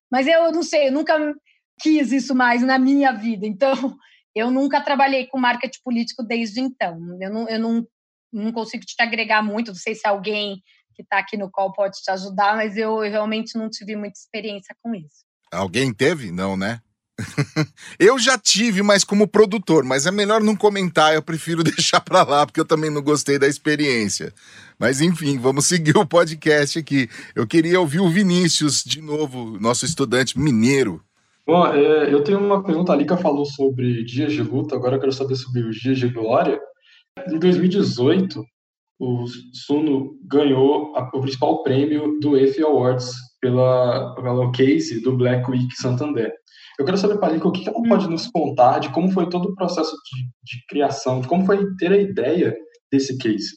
mas 0.10 0.26
eu 0.28 0.50
não 0.52 0.64
sei, 0.64 0.88
eu 0.88 0.94
nunca 0.94 1.14
quis 1.82 2.14
isso 2.14 2.34
mais 2.34 2.62
na 2.62 2.80
minha 2.80 3.12
vida, 3.12 3.46
então 3.46 3.74
eu 4.34 4.50
nunca 4.50 4.80
trabalhei 4.80 5.28
com 5.28 5.38
marketing 5.38 5.80
político 5.84 6.24
desde 6.24 6.62
então, 6.62 6.98
eu 7.22 7.30
não, 7.30 7.50
eu 7.50 7.60
não, 7.60 7.88
não 8.32 8.52
consigo 8.54 8.86
te 8.86 8.96
agregar 9.00 9.44
muito, 9.44 9.68
não 9.68 9.76
sei 9.76 9.94
se 9.94 10.08
alguém 10.08 10.64
que 10.96 11.02
está 11.02 11.18
aqui 11.18 11.36
no 11.36 11.52
call 11.52 11.74
pode 11.74 12.02
te 12.02 12.12
ajudar, 12.12 12.56
mas 12.56 12.78
eu 12.78 13.00
realmente 13.00 13.58
não 13.58 13.70
tive 13.70 13.96
muita 13.96 14.18
experiência 14.18 14.76
com 14.82 14.96
isso. 14.96 15.26
Alguém 15.52 15.94
teve? 15.94 16.32
Não, 16.32 16.56
né? 16.56 16.80
eu 18.00 18.18
já 18.18 18.38
tive, 18.38 18.82
mas 18.82 19.04
como 19.04 19.28
produtor, 19.28 19.84
mas 19.84 20.06
é 20.06 20.12
melhor 20.12 20.42
não 20.42 20.56
comentar, 20.56 21.14
eu 21.14 21.22
prefiro 21.22 21.64
deixar 21.64 22.02
para 22.02 22.24
lá, 22.24 22.46
porque 22.46 22.60
eu 22.60 22.66
também 22.66 22.90
não 22.90 23.02
gostei 23.02 23.38
da 23.38 23.48
experiência. 23.48 24.34
Mas 24.80 25.02
enfim, 25.02 25.38
vamos 25.38 25.68
seguir 25.68 25.98
o 25.98 26.06
podcast 26.06 26.80
aqui. 26.80 27.10
Eu 27.36 27.46
queria 27.46 27.80
ouvir 27.80 28.00
o 28.00 28.10
Vinícius 28.10 28.84
de 28.84 29.02
novo, 29.02 29.60
nosso 29.60 29.86
estudante 29.86 30.38
mineiro. 30.38 31.02
Bom, 31.46 31.68
é, 31.68 32.14
eu 32.14 32.24
tenho 32.24 32.40
uma 32.40 32.64
pergunta 32.64 32.94
ali 32.94 33.06
que 33.06 33.18
falou 33.18 33.46
sobre 33.46 34.04
dias 34.06 34.32
de 34.32 34.42
luta, 34.42 34.76
agora 34.76 34.96
eu 34.96 35.00
quero 35.00 35.12
saber 35.12 35.36
sobre 35.36 35.62
os 35.62 35.76
dias 35.76 36.00
de 36.00 36.08
glória. 36.08 36.60
Em 37.28 37.38
2018, 37.38 38.44
o 39.00 39.26
Suno 39.54 40.18
ganhou 40.26 40.96
a, 40.96 41.10
o 41.14 41.22
principal 41.22 41.62
prêmio 41.62 42.18
do 42.22 42.38
EFI 42.38 42.64
Awards 42.64 43.12
pela, 43.42 44.16
pela 44.16 44.52
case 44.52 45.02
do 45.02 45.18
Black 45.18 45.50
Week 45.52 45.68
Santander. 45.76 46.32
Eu 46.78 46.86
quero 46.86 46.98
saber, 46.98 47.20
Palika, 47.20 47.48
o 47.48 47.52
que 47.52 47.68
ela 47.68 47.82
pode 47.88 48.10
nos 48.10 48.28
contar 48.28 48.80
de 48.80 48.90
como 48.92 49.12
foi 49.12 49.30
todo 49.30 49.50
o 49.50 49.56
processo 49.56 49.92
de, 49.92 50.24
de 50.44 50.66
criação, 50.68 51.22
de 51.22 51.28
como 51.28 51.46
foi 51.46 51.66
ter 51.76 51.92
a 51.92 51.98
ideia 51.98 52.56
desse 52.92 53.18
case. 53.18 53.52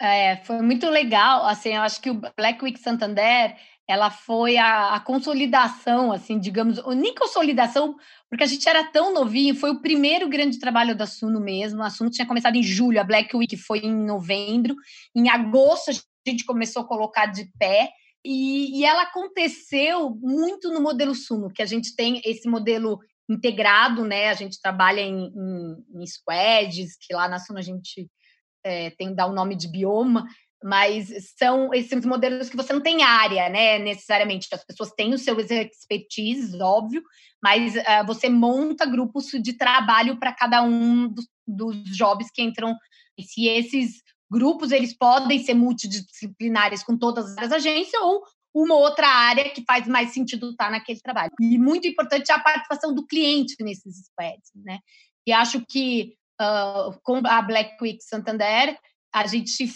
É, 0.00 0.36
foi 0.44 0.62
muito 0.62 0.88
legal, 0.88 1.44
assim, 1.44 1.74
eu 1.74 1.82
acho 1.82 2.00
que 2.00 2.10
o 2.10 2.20
Black 2.36 2.64
Week 2.64 2.78
Santander, 2.80 3.54
ela 3.86 4.10
foi 4.10 4.56
a, 4.56 4.94
a, 4.94 5.00
consolidação, 5.00 6.10
assim, 6.10 6.38
digamos, 6.38 6.82
nem 6.96 7.14
consolidação, 7.14 7.96
porque 8.30 8.44
a 8.44 8.46
gente 8.46 8.66
era 8.66 8.82
tão 8.84 9.12
novinho, 9.12 9.54
foi 9.54 9.70
o 9.70 9.82
primeiro 9.82 10.26
grande 10.26 10.58
trabalho 10.58 10.96
da 10.96 11.06
Suno 11.06 11.38
mesmo, 11.38 11.82
a 11.82 11.90
Suno 11.90 12.08
tinha 12.08 12.26
começado 12.26 12.56
em 12.56 12.62
julho, 12.62 12.98
a 12.98 13.04
Black 13.04 13.36
Week 13.36 13.54
foi 13.58 13.80
em 13.80 13.94
novembro, 13.94 14.74
em 15.14 15.28
agosto 15.28 15.90
a 15.90 15.94
a 16.26 16.30
gente 16.30 16.44
começou 16.44 16.82
a 16.82 16.86
colocar 16.86 17.26
de 17.26 17.50
pé. 17.58 17.90
E, 18.24 18.78
e 18.78 18.84
ela 18.84 19.02
aconteceu 19.02 20.14
muito 20.20 20.70
no 20.70 20.80
modelo 20.80 21.14
Suno, 21.14 21.50
que 21.50 21.62
a 21.62 21.66
gente 21.66 21.94
tem 21.96 22.20
esse 22.24 22.48
modelo 22.48 22.98
integrado, 23.28 24.04
né? 24.04 24.28
A 24.28 24.34
gente 24.34 24.60
trabalha 24.60 25.00
em, 25.00 25.32
em, 25.34 26.02
em 26.02 26.06
squads, 26.06 26.96
que 27.00 27.14
lá 27.14 27.28
na 27.28 27.38
Suno 27.38 27.58
a 27.58 27.62
gente 27.62 28.10
é, 28.64 28.90
tem 28.90 29.14
dar 29.14 29.26
o 29.26 29.32
nome 29.32 29.56
de 29.56 29.68
bioma, 29.68 30.26
mas 30.62 31.08
são 31.38 31.72
esses 31.72 32.04
modelos 32.04 32.50
que 32.50 32.56
você 32.56 32.72
não 32.72 32.82
tem 32.82 33.02
área, 33.02 33.48
né, 33.48 33.78
necessariamente. 33.78 34.48
As 34.52 34.64
pessoas 34.64 34.90
têm 34.90 35.14
o 35.14 35.18
seu 35.18 35.38
expertise, 35.40 36.60
óbvio, 36.60 37.02
mas 37.42 37.74
uh, 37.74 38.06
você 38.06 38.28
monta 38.28 38.84
grupos 38.84 39.26
de 39.42 39.54
trabalho 39.54 40.18
para 40.18 40.34
cada 40.34 40.62
um 40.62 41.08
dos, 41.08 41.26
dos 41.46 41.82
jobs 41.96 42.30
que 42.30 42.42
entram. 42.42 42.76
E 43.16 43.22
se 43.22 43.46
esses 43.48 44.02
grupos 44.30 44.70
eles 44.70 44.96
podem 44.96 45.42
ser 45.42 45.54
multidisciplinares 45.54 46.82
com 46.82 46.96
todas 46.96 47.36
as 47.36 47.50
agências 47.50 48.00
ou 48.02 48.22
uma 48.54 48.74
outra 48.74 49.06
área 49.06 49.50
que 49.50 49.64
faz 49.64 49.86
mais 49.86 50.12
sentido 50.12 50.50
estar 50.50 50.70
naquele 50.70 51.00
trabalho. 51.00 51.30
E 51.40 51.58
muito 51.58 51.86
importante 51.86 52.30
é 52.30 52.34
a 52.34 52.40
participação 52.40 52.94
do 52.94 53.06
cliente 53.06 53.56
nesses 53.60 54.06
squads, 54.06 54.50
né? 54.54 54.78
E 55.26 55.32
acho 55.32 55.64
que 55.68 56.14
uh, 56.40 56.98
com 57.02 57.20
a 57.26 57.42
Black 57.42 57.76
Week 57.82 58.02
Santander 58.02 58.76
a 59.12 59.26
gente 59.26 59.68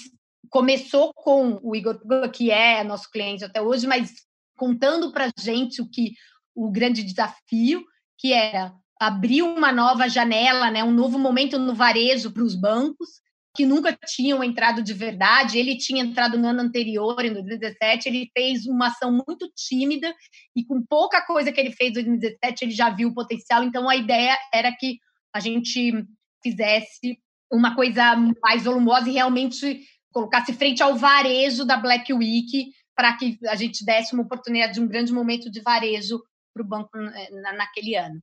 começou 0.50 1.12
com 1.14 1.58
o 1.62 1.74
Igor, 1.74 2.00
que 2.32 2.50
é 2.50 2.84
nosso 2.84 3.10
cliente 3.10 3.44
até 3.44 3.60
hoje, 3.60 3.86
mas 3.86 4.12
contando 4.56 5.12
para 5.12 5.26
a 5.26 5.40
gente 5.40 5.82
o 5.82 5.88
que 5.88 6.14
o 6.54 6.70
grande 6.70 7.02
desafio, 7.02 7.84
que 8.16 8.32
era 8.32 8.72
abrir 9.00 9.42
uma 9.42 9.72
nova 9.72 10.08
janela, 10.08 10.70
né, 10.70 10.84
um 10.84 10.92
novo 10.92 11.18
momento 11.18 11.58
no 11.58 11.74
varejo 11.74 12.30
para 12.32 12.44
os 12.44 12.54
bancos, 12.54 13.20
que 13.54 13.64
nunca 13.64 13.96
tinham 14.04 14.42
entrado 14.42 14.82
de 14.82 14.92
verdade. 14.92 15.58
Ele 15.58 15.78
tinha 15.78 16.02
entrado 16.02 16.36
no 16.36 16.48
ano 16.48 16.60
anterior, 16.60 17.24
em 17.24 17.32
2017, 17.32 18.08
ele 18.08 18.30
fez 18.36 18.66
uma 18.66 18.88
ação 18.88 19.12
muito 19.26 19.50
tímida 19.54 20.12
e 20.56 20.64
com 20.64 20.82
pouca 20.82 21.24
coisa 21.24 21.52
que 21.52 21.60
ele 21.60 21.70
fez 21.70 21.90
em 21.90 21.94
2017, 21.94 22.64
ele 22.64 22.72
já 22.72 22.90
viu 22.90 23.10
o 23.10 23.14
potencial. 23.14 23.62
Então 23.62 23.88
a 23.88 23.96
ideia 23.96 24.36
era 24.52 24.72
que 24.72 24.98
a 25.32 25.38
gente 25.38 26.04
fizesse 26.42 27.18
uma 27.50 27.74
coisa 27.74 28.16
mais 28.42 28.64
volumosa 28.64 29.08
e 29.08 29.12
realmente 29.12 29.80
colocasse 30.12 30.52
frente 30.52 30.82
ao 30.82 30.96
varejo 30.96 31.64
da 31.64 31.76
Black 31.76 32.12
Week 32.12 32.70
para 32.94 33.16
que 33.16 33.38
a 33.46 33.54
gente 33.54 33.84
desse 33.84 34.14
uma 34.14 34.22
oportunidade 34.22 34.74
de 34.74 34.80
um 34.80 34.86
grande 34.86 35.12
momento 35.12 35.50
de 35.50 35.60
varejo 35.60 36.20
para 36.52 36.62
o 36.62 36.66
banco 36.66 36.96
eh, 36.96 37.30
naquele 37.56 37.96
ano. 37.96 38.20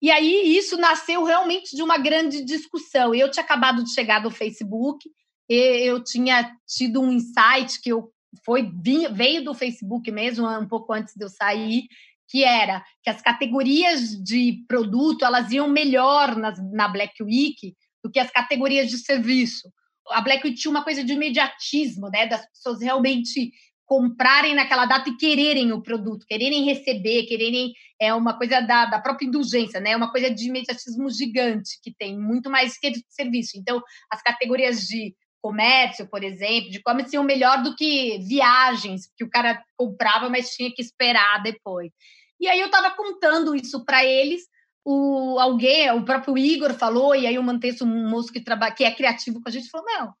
E 0.00 0.10
aí 0.10 0.56
isso 0.56 0.76
nasceu 0.76 1.24
realmente 1.24 1.74
de 1.74 1.82
uma 1.82 1.98
grande 1.98 2.44
discussão. 2.44 3.14
Eu 3.14 3.30
tinha 3.30 3.42
acabado 3.42 3.82
de 3.82 3.92
chegar 3.92 4.20
do 4.20 4.30
Facebook, 4.30 5.08
eu 5.48 6.02
tinha 6.02 6.52
tido 6.66 7.00
um 7.00 7.12
insight 7.12 7.80
que 7.80 7.90
eu 7.90 8.12
foi 8.44 8.70
veio 9.12 9.44
do 9.44 9.54
Facebook 9.54 10.10
mesmo, 10.10 10.46
um 10.46 10.68
pouco 10.68 10.92
antes 10.92 11.14
de 11.16 11.24
eu 11.24 11.28
sair, 11.28 11.84
que 12.28 12.44
era 12.44 12.84
que 13.02 13.08
as 13.08 13.22
categorias 13.22 14.10
de 14.22 14.64
produto 14.68 15.24
elas 15.24 15.50
iam 15.52 15.68
melhor 15.68 16.36
nas, 16.36 16.58
na 16.72 16.88
Black 16.88 17.22
Week 17.22 17.74
do 18.04 18.10
que 18.10 18.18
as 18.18 18.30
categorias 18.30 18.90
de 18.90 18.98
serviço 18.98 19.68
a 20.10 20.20
Black 20.20 20.44
Week 20.44 20.56
tinha 20.56 20.70
uma 20.70 20.84
coisa 20.84 21.02
de 21.02 21.12
imediatismo, 21.12 22.08
né? 22.08 22.26
Das 22.26 22.46
pessoas 22.50 22.80
realmente 22.80 23.52
comprarem 23.86 24.54
naquela 24.54 24.84
data 24.84 25.08
e 25.08 25.16
quererem 25.16 25.72
o 25.72 25.80
produto, 25.80 26.26
quererem 26.26 26.64
receber, 26.64 27.24
quererem 27.26 27.72
é 28.00 28.12
uma 28.12 28.36
coisa 28.36 28.60
da, 28.60 28.84
da 28.86 29.00
própria 29.00 29.26
indulgência, 29.26 29.80
né? 29.80 29.96
Uma 29.96 30.10
coisa 30.10 30.28
de 30.28 30.48
imediatismo 30.48 31.08
gigante 31.08 31.78
que 31.82 31.94
tem 31.94 32.18
muito 32.18 32.50
mais 32.50 32.76
que 32.76 32.92
serviço. 33.08 33.56
Então, 33.56 33.80
as 34.10 34.20
categorias 34.20 34.80
de 34.80 35.14
comércio, 35.40 36.08
por 36.08 36.24
exemplo, 36.24 36.70
de 36.70 36.82
comércio 36.82 37.16
iam 37.16 37.24
melhor 37.24 37.62
do 37.62 37.76
que 37.76 38.18
viagens 38.18 39.08
que 39.16 39.24
o 39.24 39.30
cara 39.30 39.62
comprava, 39.76 40.28
mas 40.28 40.50
tinha 40.50 40.72
que 40.74 40.82
esperar 40.82 41.40
depois. 41.42 41.92
E 42.40 42.48
aí 42.48 42.60
eu 42.60 42.66
estava 42.66 42.90
contando 42.90 43.54
isso 43.54 43.84
para 43.84 44.04
eles 44.04 44.42
o 44.84 45.38
alguém, 45.40 45.90
o 45.90 46.04
próprio 46.04 46.36
Igor 46.38 46.72
falou, 46.74 47.14
e 47.14 47.26
aí 47.26 47.38
o 47.38 47.42
Manteço, 47.42 47.84
um 47.84 48.08
moço 48.08 48.32
que 48.32 48.40
trabalha, 48.40 48.72
que 48.72 48.84
é 48.84 48.94
criativo 48.94 49.40
com 49.40 49.48
a 49.48 49.52
gente, 49.52 49.70
falou: 49.70 49.86
não, 49.86 50.14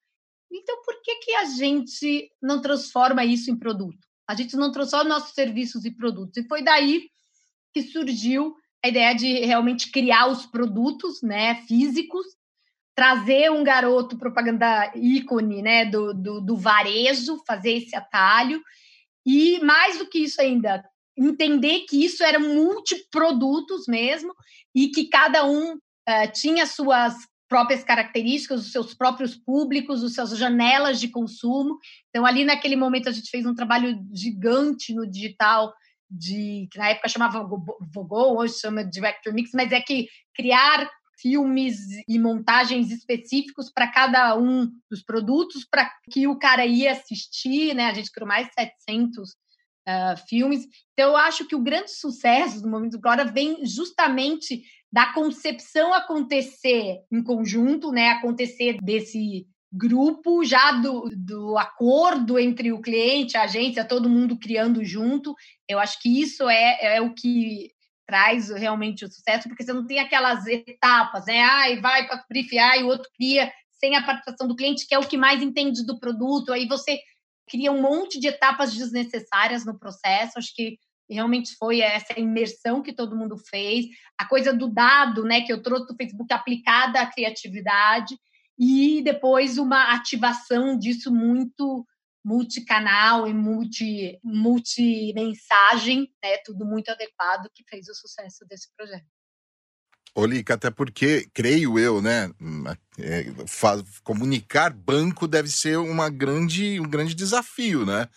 então 0.56 0.82
por 0.82 1.00
que, 1.02 1.16
que 1.16 1.34
a 1.34 1.44
gente 1.44 2.30
não 2.42 2.60
transforma 2.60 3.24
isso 3.24 3.50
em 3.50 3.56
produto? 3.56 4.06
A 4.28 4.34
gente 4.34 4.56
não 4.56 4.72
transforma 4.72 5.10
nossos 5.10 5.34
serviços 5.34 5.84
em 5.84 5.92
produtos. 5.92 6.36
E 6.36 6.48
foi 6.48 6.62
daí 6.62 7.08
que 7.72 7.82
surgiu 7.82 8.54
a 8.84 8.88
ideia 8.88 9.14
de 9.14 9.40
realmente 9.40 9.90
criar 9.90 10.28
os 10.28 10.46
produtos 10.46 11.22
né, 11.22 11.62
físicos, 11.66 12.26
trazer 12.94 13.50
um 13.50 13.62
garoto 13.62 14.16
propaganda 14.16 14.92
ícone 14.96 15.62
né, 15.62 15.84
do, 15.84 16.14
do, 16.14 16.40
do 16.40 16.56
varejo, 16.56 17.42
fazer 17.46 17.72
esse 17.72 17.94
atalho. 17.94 18.62
E 19.24 19.58
mais 19.60 19.98
do 19.98 20.08
que 20.08 20.20
isso 20.20 20.40
ainda, 20.40 20.84
entender 21.16 21.80
que 21.80 22.04
isso 22.04 22.22
eram 22.22 22.40
multiprodutos 22.40 23.86
mesmo 23.86 24.34
e 24.74 24.88
que 24.88 25.08
cada 25.08 25.44
um 25.44 25.74
uh, 25.74 26.32
tinha 26.32 26.66
suas 26.66 27.14
próprias 27.48 27.84
características, 27.84 28.60
os 28.66 28.72
seus 28.72 28.94
próprios 28.94 29.36
públicos, 29.36 30.02
as 30.02 30.14
suas 30.14 30.38
janelas 30.38 31.00
de 31.00 31.08
consumo. 31.08 31.78
Então, 32.08 32.26
ali 32.26 32.44
naquele 32.44 32.76
momento, 32.76 33.08
a 33.08 33.12
gente 33.12 33.30
fez 33.30 33.46
um 33.46 33.54
trabalho 33.54 33.98
gigante 34.12 34.94
no 34.94 35.06
digital, 35.06 35.72
de 36.10 36.68
que 36.70 36.78
na 36.78 36.90
época 36.90 37.08
chamava 37.08 37.46
Vogol, 37.92 38.38
hoje 38.38 38.58
chama 38.58 38.84
Director 38.84 39.32
Mix, 39.32 39.50
mas 39.54 39.72
é 39.72 39.80
que 39.80 40.08
criar 40.34 40.88
filmes 41.18 41.78
e 42.06 42.18
montagens 42.18 42.90
específicos 42.90 43.70
para 43.72 43.90
cada 43.90 44.36
um 44.36 44.70
dos 44.90 45.02
produtos, 45.02 45.66
para 45.68 45.90
que 46.10 46.26
o 46.26 46.38
cara 46.38 46.66
ia 46.66 46.92
assistir, 46.92 47.74
né? 47.74 47.86
A 47.86 47.94
gente 47.94 48.12
criou 48.12 48.28
mais 48.28 48.46
de 48.48 48.52
700 48.54 49.30
uh, 49.30 49.34
filmes. 50.28 50.66
Então, 50.92 51.10
eu 51.10 51.16
acho 51.16 51.46
que 51.46 51.54
o 51.54 51.62
grande 51.62 51.90
sucesso 51.90 52.60
do 52.60 52.68
Momento 52.68 53.00
Glória 53.00 53.24
vem 53.24 53.64
justamente 53.64 54.62
da 54.96 55.12
concepção 55.12 55.92
acontecer 55.92 57.02
em 57.12 57.22
conjunto, 57.22 57.92
né? 57.92 58.12
Acontecer 58.12 58.78
desse 58.80 59.46
grupo, 59.70 60.42
já 60.42 60.72
do, 60.72 61.10
do 61.14 61.58
acordo 61.58 62.38
entre 62.38 62.72
o 62.72 62.80
cliente, 62.80 63.36
a 63.36 63.42
agência, 63.42 63.84
todo 63.84 64.08
mundo 64.08 64.38
criando 64.38 64.82
junto. 64.82 65.34
Eu 65.68 65.78
acho 65.78 66.00
que 66.00 66.22
isso 66.22 66.48
é, 66.48 66.96
é 66.96 67.00
o 67.02 67.12
que 67.12 67.72
traz 68.06 68.48
realmente 68.48 69.04
o 69.04 69.12
sucesso, 69.12 69.50
porque 69.50 69.62
você 69.62 69.72
não 69.74 69.86
tem 69.86 69.98
aquelas 69.98 70.46
etapas, 70.46 71.26
né? 71.26 71.42
Ai, 71.42 71.78
vai 71.78 72.06
para 72.06 72.24
briefar 72.26 72.78
e 72.78 72.82
o 72.82 72.86
outro 72.86 73.10
cria 73.18 73.52
sem 73.72 73.96
a 73.96 74.02
participação 74.02 74.48
do 74.48 74.56
cliente, 74.56 74.86
que 74.88 74.94
é 74.94 74.98
o 74.98 75.06
que 75.06 75.18
mais 75.18 75.42
entende 75.42 75.84
do 75.84 76.00
produto. 76.00 76.54
Aí 76.54 76.66
você 76.66 76.98
cria 77.46 77.70
um 77.70 77.82
monte 77.82 78.18
de 78.18 78.28
etapas 78.28 78.72
desnecessárias 78.72 79.66
no 79.66 79.78
processo. 79.78 80.38
Acho 80.38 80.54
que 80.54 80.78
realmente 81.08 81.54
foi 81.56 81.80
essa 81.80 82.18
imersão 82.18 82.82
que 82.82 82.92
todo 82.92 83.16
mundo 83.16 83.36
fez, 83.36 83.86
a 84.18 84.24
coisa 84.24 84.52
do 84.52 84.68
dado, 84.68 85.24
né, 85.24 85.42
que 85.42 85.52
eu 85.52 85.62
trouxe 85.62 85.86
do 85.86 85.96
Facebook 85.96 86.32
aplicada 86.32 87.00
à 87.00 87.06
criatividade 87.06 88.18
e 88.58 89.02
depois 89.02 89.58
uma 89.58 89.94
ativação 89.94 90.78
disso 90.78 91.12
muito 91.12 91.86
multicanal 92.24 93.28
e 93.28 93.32
multi 93.32 94.18
multi 94.24 95.12
mensagem, 95.14 96.10
né, 96.22 96.38
tudo 96.44 96.64
muito 96.64 96.90
adequado 96.90 97.48
que 97.54 97.64
fez 97.68 97.88
o 97.88 97.94
sucesso 97.94 98.44
desse 98.48 98.68
projeto. 98.76 99.06
Olica, 100.16 100.54
até 100.54 100.70
porque, 100.70 101.28
creio 101.34 101.78
eu, 101.78 102.00
né, 102.00 102.30
é, 102.98 103.26
comunicar 104.02 104.72
banco 104.72 105.28
deve 105.28 105.48
ser 105.48 105.76
uma 105.76 106.08
grande, 106.08 106.80
um 106.80 106.88
grande 106.88 107.14
desafio, 107.14 107.84
né? 107.84 108.08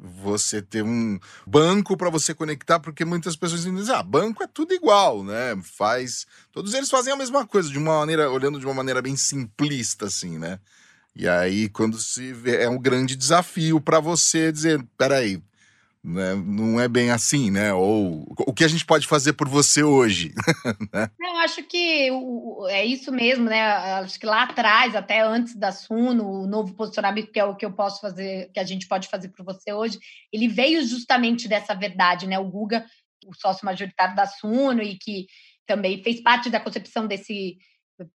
Você 0.00 0.62
ter 0.62 0.84
um 0.84 1.18
banco 1.44 1.96
para 1.96 2.08
você 2.08 2.32
conectar, 2.32 2.78
porque 2.78 3.04
muitas 3.04 3.34
pessoas 3.34 3.64
dizem, 3.64 3.94
ah, 3.94 4.02
banco 4.02 4.42
é 4.44 4.46
tudo 4.46 4.72
igual, 4.72 5.24
né? 5.24 5.60
Faz. 5.64 6.24
Todos 6.52 6.72
eles 6.72 6.88
fazem 6.88 7.12
a 7.12 7.16
mesma 7.16 7.44
coisa, 7.44 7.68
de 7.68 7.78
uma 7.78 7.98
maneira, 7.98 8.30
olhando 8.30 8.60
de 8.60 8.64
uma 8.64 8.74
maneira 8.74 9.02
bem 9.02 9.16
simplista, 9.16 10.06
assim, 10.06 10.38
né? 10.38 10.60
E 11.16 11.26
aí, 11.28 11.68
quando 11.68 11.98
se 11.98 12.32
vê, 12.32 12.62
é 12.62 12.68
um 12.68 12.78
grande 12.78 13.16
desafio 13.16 13.80
para 13.80 13.98
você 13.98 14.52
dizer, 14.52 14.80
peraí, 14.96 15.42
né? 16.02 16.34
Não 16.34 16.80
é 16.80 16.88
bem 16.88 17.10
assim, 17.10 17.50
né? 17.50 17.72
Ou 17.72 18.24
o 18.46 18.52
que 18.52 18.64
a 18.64 18.68
gente 18.68 18.84
pode 18.84 19.06
fazer 19.06 19.32
por 19.32 19.48
você 19.48 19.82
hoje? 19.82 20.32
né? 20.92 21.10
Eu 21.20 21.36
acho 21.38 21.62
que 21.64 22.10
é 22.68 22.84
isso 22.84 23.12
mesmo, 23.12 23.44
né? 23.44 23.60
Acho 23.62 24.18
que 24.18 24.26
lá 24.26 24.44
atrás, 24.44 24.94
até 24.94 25.20
antes 25.20 25.54
da 25.54 25.72
Suno, 25.72 26.42
o 26.42 26.46
novo 26.46 26.74
posicionamento 26.74 27.32
que 27.32 27.40
é 27.40 27.44
o 27.44 27.56
que 27.56 27.64
eu 27.64 27.72
posso 27.72 28.00
fazer, 28.00 28.50
que 28.52 28.60
a 28.60 28.64
gente 28.64 28.86
pode 28.86 29.08
fazer 29.08 29.28
por 29.28 29.44
você 29.44 29.72
hoje, 29.72 29.98
ele 30.32 30.48
veio 30.48 30.84
justamente 30.86 31.48
dessa 31.48 31.74
verdade, 31.74 32.26
né? 32.26 32.38
O 32.38 32.48
Guga, 32.48 32.84
o 33.26 33.34
sócio 33.34 33.64
majoritário 33.64 34.14
da 34.14 34.26
Suno 34.26 34.82
e 34.82 34.96
que 34.96 35.26
também 35.66 36.02
fez 36.02 36.22
parte 36.22 36.48
da 36.48 36.60
concepção 36.60 37.06
desse 37.06 37.58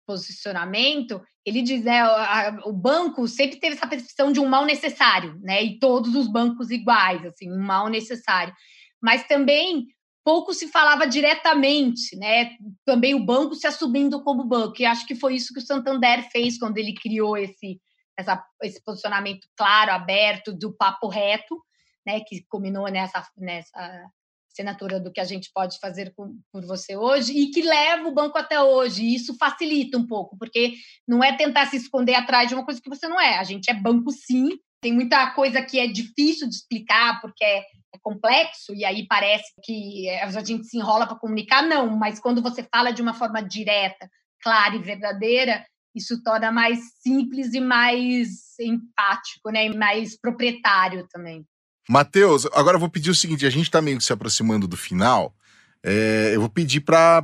posicionamento, 0.05 1.21
ele 1.45 1.61
diz, 1.61 1.85
a, 1.87 2.57
o 2.65 2.73
banco 2.73 3.27
sempre 3.27 3.59
teve 3.59 3.75
essa 3.75 3.87
percepção 3.87 4.31
de 4.31 4.39
um 4.39 4.47
mal 4.47 4.65
necessário, 4.65 5.39
né, 5.41 5.63
e 5.63 5.79
todos 5.79 6.15
os 6.15 6.27
bancos 6.27 6.71
iguais, 6.71 7.25
assim, 7.25 7.51
um 7.51 7.61
mal 7.61 7.89
necessário. 7.89 8.53
Mas 9.01 9.27
também 9.27 9.87
pouco 10.23 10.53
se 10.53 10.69
falava 10.69 11.05
diretamente, 11.05 12.15
né, 12.15 12.51
também 12.85 13.13
o 13.13 13.25
banco 13.25 13.55
se 13.55 13.67
assumindo 13.67 14.23
como 14.23 14.45
banco, 14.45 14.75
e 14.79 14.85
acho 14.85 15.05
que 15.05 15.15
foi 15.15 15.35
isso 15.35 15.53
que 15.53 15.59
o 15.59 15.65
Santander 15.65 16.29
fez 16.31 16.57
quando 16.57 16.77
ele 16.77 16.93
criou 16.93 17.37
esse 17.37 17.79
essa, 18.17 18.43
esse 18.61 18.83
posicionamento 18.83 19.47
claro, 19.57 19.91
aberto, 19.91 20.53
do 20.53 20.71
papo 20.71 21.07
reto, 21.07 21.59
né, 22.05 22.19
que 22.21 22.45
culminou 22.47 22.87
nessa, 22.87 23.27
nessa 23.37 24.09
assinatura 24.53 24.99
do 24.99 25.11
que 25.11 25.19
a 25.19 25.25
gente 25.25 25.49
pode 25.53 25.79
fazer 25.79 26.13
com, 26.15 26.39
por 26.51 26.65
você 26.65 26.95
hoje 26.95 27.33
e 27.33 27.49
que 27.49 27.61
leva 27.61 28.07
o 28.07 28.13
banco 28.13 28.37
até 28.37 28.61
hoje. 28.61 29.03
E 29.03 29.15
isso 29.15 29.35
facilita 29.37 29.97
um 29.97 30.05
pouco, 30.05 30.37
porque 30.37 30.75
não 31.07 31.23
é 31.23 31.35
tentar 31.35 31.65
se 31.65 31.75
esconder 31.75 32.15
atrás 32.15 32.47
de 32.47 32.55
uma 32.55 32.63
coisa 32.63 32.79
que 32.79 32.89
você 32.89 33.07
não 33.07 33.19
é. 33.19 33.39
A 33.39 33.43
gente 33.43 33.69
é 33.69 33.73
banco 33.73 34.11
sim. 34.11 34.49
Tem 34.81 34.93
muita 34.93 35.31
coisa 35.31 35.61
que 35.61 35.79
é 35.79 35.87
difícil 35.87 36.47
de 36.47 36.55
explicar 36.55 37.19
porque 37.21 37.43
é, 37.43 37.59
é 37.59 37.99
complexo 38.01 38.73
e 38.75 38.85
aí 38.85 39.07
parece 39.07 39.51
que 39.63 40.09
a 40.09 40.29
gente 40.43 40.65
se 40.67 40.77
enrola 40.77 41.07
para 41.07 41.17
comunicar. 41.17 41.63
Não, 41.63 41.89
mas 41.97 42.19
quando 42.19 42.41
você 42.41 42.63
fala 42.63 42.91
de 42.91 43.01
uma 43.01 43.13
forma 43.13 43.41
direta, 43.41 44.09
clara 44.41 44.75
e 44.75 44.79
verdadeira, 44.79 45.65
isso 45.95 46.21
torna 46.23 46.51
mais 46.51 46.79
simples 47.01 47.53
e 47.53 47.61
mais 47.61 48.59
empático, 48.59 49.49
né? 49.51 49.67
E 49.67 49.77
mais 49.77 50.19
proprietário 50.19 51.07
também. 51.09 51.45
Matheus, 51.89 52.45
agora 52.53 52.75
eu 52.75 52.79
vou 52.79 52.89
pedir 52.89 53.09
o 53.09 53.15
seguinte: 53.15 53.45
a 53.45 53.49
gente 53.49 53.65
está 53.65 53.81
meio 53.81 53.97
que 53.97 54.03
se 54.03 54.13
aproximando 54.13 54.67
do 54.67 54.77
final. 54.77 55.33
É, 55.85 56.31
eu 56.33 56.39
vou 56.39 56.49
pedir 56.49 56.79
para 56.79 57.21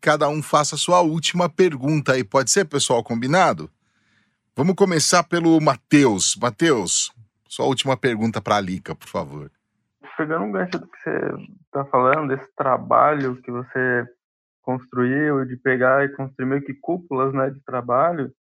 cada 0.00 0.28
um 0.28 0.42
faça 0.42 0.74
a 0.74 0.78
sua 0.78 1.00
última 1.00 1.48
pergunta 1.48 2.12
aí. 2.12 2.22
Pode 2.22 2.50
ser, 2.50 2.66
pessoal? 2.66 3.02
Combinado? 3.02 3.70
Vamos 4.54 4.74
começar 4.74 5.24
pelo 5.24 5.58
Matheus. 5.60 6.36
Matheus, 6.36 7.10
sua 7.48 7.66
última 7.66 7.96
pergunta 7.96 8.42
para 8.42 8.56
a 8.56 8.60
Lica, 8.60 8.94
por 8.94 9.08
favor. 9.08 9.50
Pegando 10.16 10.44
um 10.44 10.52
gancho 10.52 10.78
do 10.78 10.86
que 10.86 10.98
você 10.98 11.18
está 11.64 11.84
falando, 11.86 12.28
desse 12.28 12.54
trabalho 12.54 13.40
que 13.42 13.50
você 13.50 14.06
construiu, 14.62 15.44
de 15.44 15.56
pegar 15.56 16.04
e 16.04 16.10
construir 16.10 16.46
meio 16.46 16.62
que 16.62 16.74
cúpulas 16.74 17.32
né, 17.32 17.50
de 17.50 17.60
trabalho, 17.64 18.32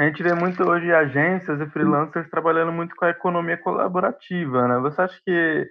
a 0.00 0.06
gente 0.06 0.22
vê 0.22 0.32
muito 0.32 0.62
hoje 0.62 0.90
agências 0.90 1.60
e 1.60 1.66
freelancers 1.66 2.30
trabalhando 2.30 2.72
muito 2.72 2.96
com 2.96 3.04
a 3.04 3.10
economia 3.10 3.58
colaborativa, 3.58 4.66
né? 4.66 4.78
Você 4.78 5.02
acha 5.02 5.20
que 5.22 5.68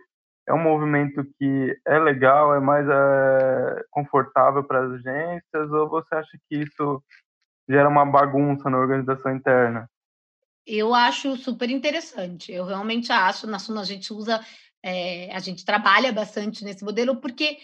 é 0.48 0.54
um 0.54 0.62
movimento 0.62 1.26
que 1.40 1.76
é 1.88 1.98
legal, 1.98 2.54
é 2.54 2.60
mais 2.60 2.88
é, 2.88 3.84
confortável 3.90 4.64
para 4.64 4.86
as 4.86 4.92
agências, 4.92 5.72
ou 5.72 5.90
você 5.90 6.14
acha 6.14 6.38
que 6.48 6.58
isso 6.58 7.04
gera 7.68 7.90
uma 7.90 8.06
bagunça 8.06 8.70
na 8.70 8.78
organização 8.78 9.36
interna? 9.36 9.90
Eu 10.64 10.94
acho 10.94 11.36
super 11.36 11.68
interessante. 11.72 12.52
Eu 12.52 12.66
realmente 12.66 13.12
acho, 13.12 13.48
na 13.48 13.58
Suna 13.58 13.82
a 13.82 13.86
gente 13.86 14.14
usa, 14.14 14.40
é, 14.86 15.36
a 15.36 15.40
gente 15.40 15.66
trabalha 15.66 16.14
bastante 16.14 16.64
nesse 16.64 16.84
modelo, 16.84 17.16
porque 17.16 17.58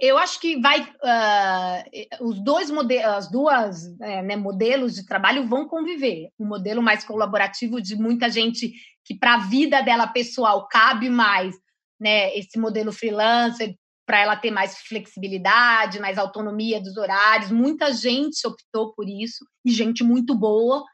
eu 0.00 0.18
acho 0.18 0.40
que 0.40 0.60
vai 0.60 0.80
uh, 0.82 2.26
os 2.26 2.42
dois 2.42 2.70
modelos, 2.70 3.06
as 3.06 3.30
duas 3.30 4.00
é, 4.00 4.22
né, 4.22 4.36
modelos 4.36 4.94
de 4.94 5.06
trabalho 5.06 5.46
vão 5.46 5.68
conviver. 5.68 6.28
Um 6.38 6.46
modelo 6.46 6.82
mais 6.82 7.04
colaborativo 7.04 7.80
de 7.80 7.94
muita 7.94 8.28
gente 8.28 8.72
que 9.04 9.14
para 9.14 9.34
a 9.34 9.38
vida 9.38 9.80
dela 9.82 10.08
pessoal 10.08 10.66
cabe 10.66 11.08
mais, 11.08 11.54
né, 12.00 12.36
esse 12.36 12.58
modelo 12.58 12.92
freelancer 12.92 13.76
para 14.04 14.20
ela 14.20 14.36
ter 14.36 14.50
mais 14.50 14.78
flexibilidade, 14.78 16.00
mais 16.00 16.18
autonomia 16.18 16.80
dos 16.80 16.96
horários. 16.96 17.50
Muita 17.50 17.92
gente 17.92 18.46
optou 18.46 18.92
por 18.92 19.08
isso 19.08 19.44
e 19.64 19.70
gente 19.70 20.02
muito 20.02 20.34
boa, 20.34 20.84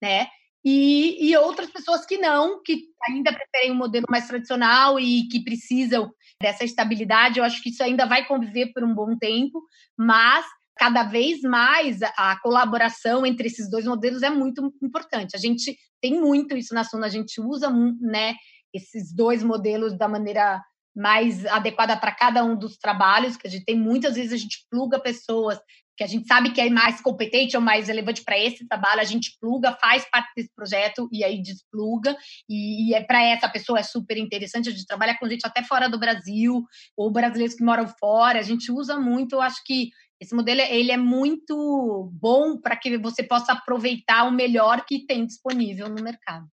né? 0.00 0.26
E, 0.64 1.28
e 1.28 1.36
outras 1.36 1.70
pessoas 1.70 2.06
que 2.06 2.18
não, 2.18 2.62
que 2.62 2.84
ainda 3.08 3.32
preferem 3.32 3.72
um 3.72 3.76
modelo 3.76 4.06
mais 4.08 4.26
tradicional 4.26 4.98
e 4.98 5.26
que 5.28 5.42
precisam 5.42 6.12
dessa 6.42 6.64
estabilidade. 6.64 7.38
Eu 7.38 7.44
acho 7.44 7.62
que 7.62 7.70
isso 7.70 7.82
ainda 7.82 8.04
vai 8.04 8.26
conviver 8.26 8.72
por 8.74 8.84
um 8.84 8.94
bom 8.94 9.16
tempo, 9.16 9.62
mas 9.96 10.44
cada 10.76 11.04
vez 11.04 11.40
mais 11.42 12.00
a 12.02 12.38
colaboração 12.40 13.24
entre 13.24 13.46
esses 13.46 13.70
dois 13.70 13.86
modelos 13.86 14.22
é 14.22 14.30
muito 14.30 14.74
importante. 14.82 15.36
A 15.36 15.38
gente 15.38 15.76
tem 16.00 16.20
muito 16.20 16.56
isso 16.56 16.74
na 16.74 16.84
Suna, 16.84 17.06
a 17.06 17.10
gente 17.10 17.40
usa 17.40 17.70
né, 18.00 18.34
esses 18.74 19.14
dois 19.14 19.42
modelos 19.42 19.96
da 19.96 20.08
maneira 20.08 20.62
mais 20.94 21.46
adequada 21.46 21.96
para 21.96 22.12
cada 22.12 22.44
um 22.44 22.56
dos 22.56 22.76
trabalhos, 22.76 23.36
que 23.36 23.46
a 23.46 23.50
gente 23.50 23.64
tem 23.64 23.78
muitas 23.78 24.14
vezes 24.14 24.32
a 24.32 24.36
gente 24.36 24.66
pluga 24.70 25.00
pessoas 25.00 25.58
que 25.96 26.04
a 26.04 26.06
gente 26.06 26.26
sabe 26.26 26.50
que 26.50 26.60
é 26.60 26.70
mais 26.70 27.00
competente 27.00 27.56
ou 27.56 27.62
mais 27.62 27.88
relevante 27.88 28.22
para 28.24 28.38
esse 28.38 28.66
trabalho, 28.66 29.00
a 29.00 29.04
gente 29.04 29.36
pluga, 29.40 29.76
faz 29.80 30.08
parte 30.10 30.30
desse 30.36 30.50
projeto 30.54 31.08
e 31.12 31.22
aí 31.22 31.40
despluga. 31.42 32.16
E, 32.48 32.90
e 32.90 32.94
é 32.94 33.02
para 33.02 33.22
essa 33.22 33.48
pessoa 33.48 33.78
é 33.78 33.82
super 33.82 34.16
interessante. 34.16 34.68
A 34.68 34.72
gente 34.72 34.86
trabalha 34.86 35.16
com 35.18 35.28
gente 35.28 35.46
até 35.46 35.62
fora 35.62 35.88
do 35.88 35.98
Brasil, 35.98 36.64
ou 36.96 37.10
brasileiros 37.10 37.54
que 37.54 37.64
moram 37.64 37.86
fora. 37.86 38.38
A 38.38 38.42
gente 38.42 38.72
usa 38.72 38.98
muito, 38.98 39.34
eu 39.34 39.42
acho 39.42 39.62
que 39.64 39.90
esse 40.20 40.34
modelo 40.34 40.60
ele 40.60 40.92
é 40.92 40.96
muito 40.96 42.10
bom 42.12 42.56
para 42.56 42.76
que 42.76 42.96
você 42.96 43.22
possa 43.22 43.52
aproveitar 43.52 44.24
o 44.24 44.30
melhor 44.30 44.84
que 44.86 45.04
tem 45.04 45.26
disponível 45.26 45.88
no 45.88 46.02
mercado. 46.02 46.46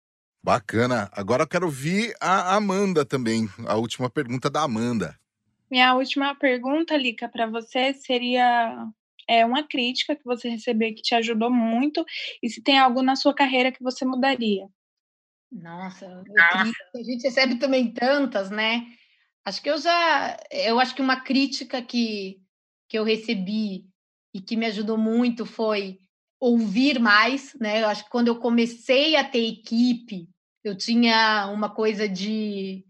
Bacana. 0.43 1.11
Agora 1.13 1.43
eu 1.43 1.49
quero 1.49 1.67
ouvir 1.67 2.15
a 2.21 2.57
Amanda 2.57 3.05
também, 3.05 3.49
a 3.67 3.77
última 3.77 4.09
pergunta 4.09 4.49
da 4.49 4.63
Amanda. 4.63 5.15
Minha 5.71 5.95
última 5.95 6.35
pergunta, 6.35 6.97
Lica, 6.97 7.29
para 7.29 7.47
você 7.47 7.93
seria 7.93 8.87
é 9.29 9.45
uma 9.45 9.63
crítica 9.63 10.17
que 10.17 10.25
você 10.25 10.49
recebeu 10.49 10.95
que 10.95 11.03
te 11.03 11.15
ajudou 11.15 11.51
muito 11.51 12.05
e 12.43 12.49
se 12.49 12.63
tem 12.63 12.79
algo 12.79 13.03
na 13.03 13.15
sua 13.15 13.35
carreira 13.35 13.71
que 13.71 13.83
você 13.83 14.05
mudaria. 14.05 14.67
Nossa, 15.51 16.23
ah. 16.39 16.63
a 16.63 17.03
gente 17.03 17.23
recebe 17.23 17.57
também 17.57 17.93
tantas, 17.93 18.51
né? 18.51 18.87
Acho 19.45 19.63
que 19.63 19.71
eu 19.71 19.79
já, 19.79 20.37
eu 20.51 20.79
acho 20.79 20.95
que 20.95 21.03
uma 21.03 21.21
crítica 21.21 21.81
que 21.81 22.41
que 22.89 22.99
eu 22.99 23.05
recebi 23.05 23.85
e 24.35 24.41
que 24.41 24.57
me 24.57 24.67
ajudou 24.67 24.97
muito 24.97 25.45
foi 25.45 25.99
ouvir 26.41 26.99
mais, 26.99 27.55
né? 27.61 27.83
Eu 27.83 27.89
acho 27.89 28.05
que 28.05 28.11
quando 28.11 28.29
eu 28.29 28.39
comecei 28.39 29.15
a 29.17 29.25
ter 29.25 29.47
equipe, 29.47 30.29
eu 30.65 30.77
tinha 30.77 31.49
uma 31.49 31.69
coisa 31.69 32.09
de 32.09 32.85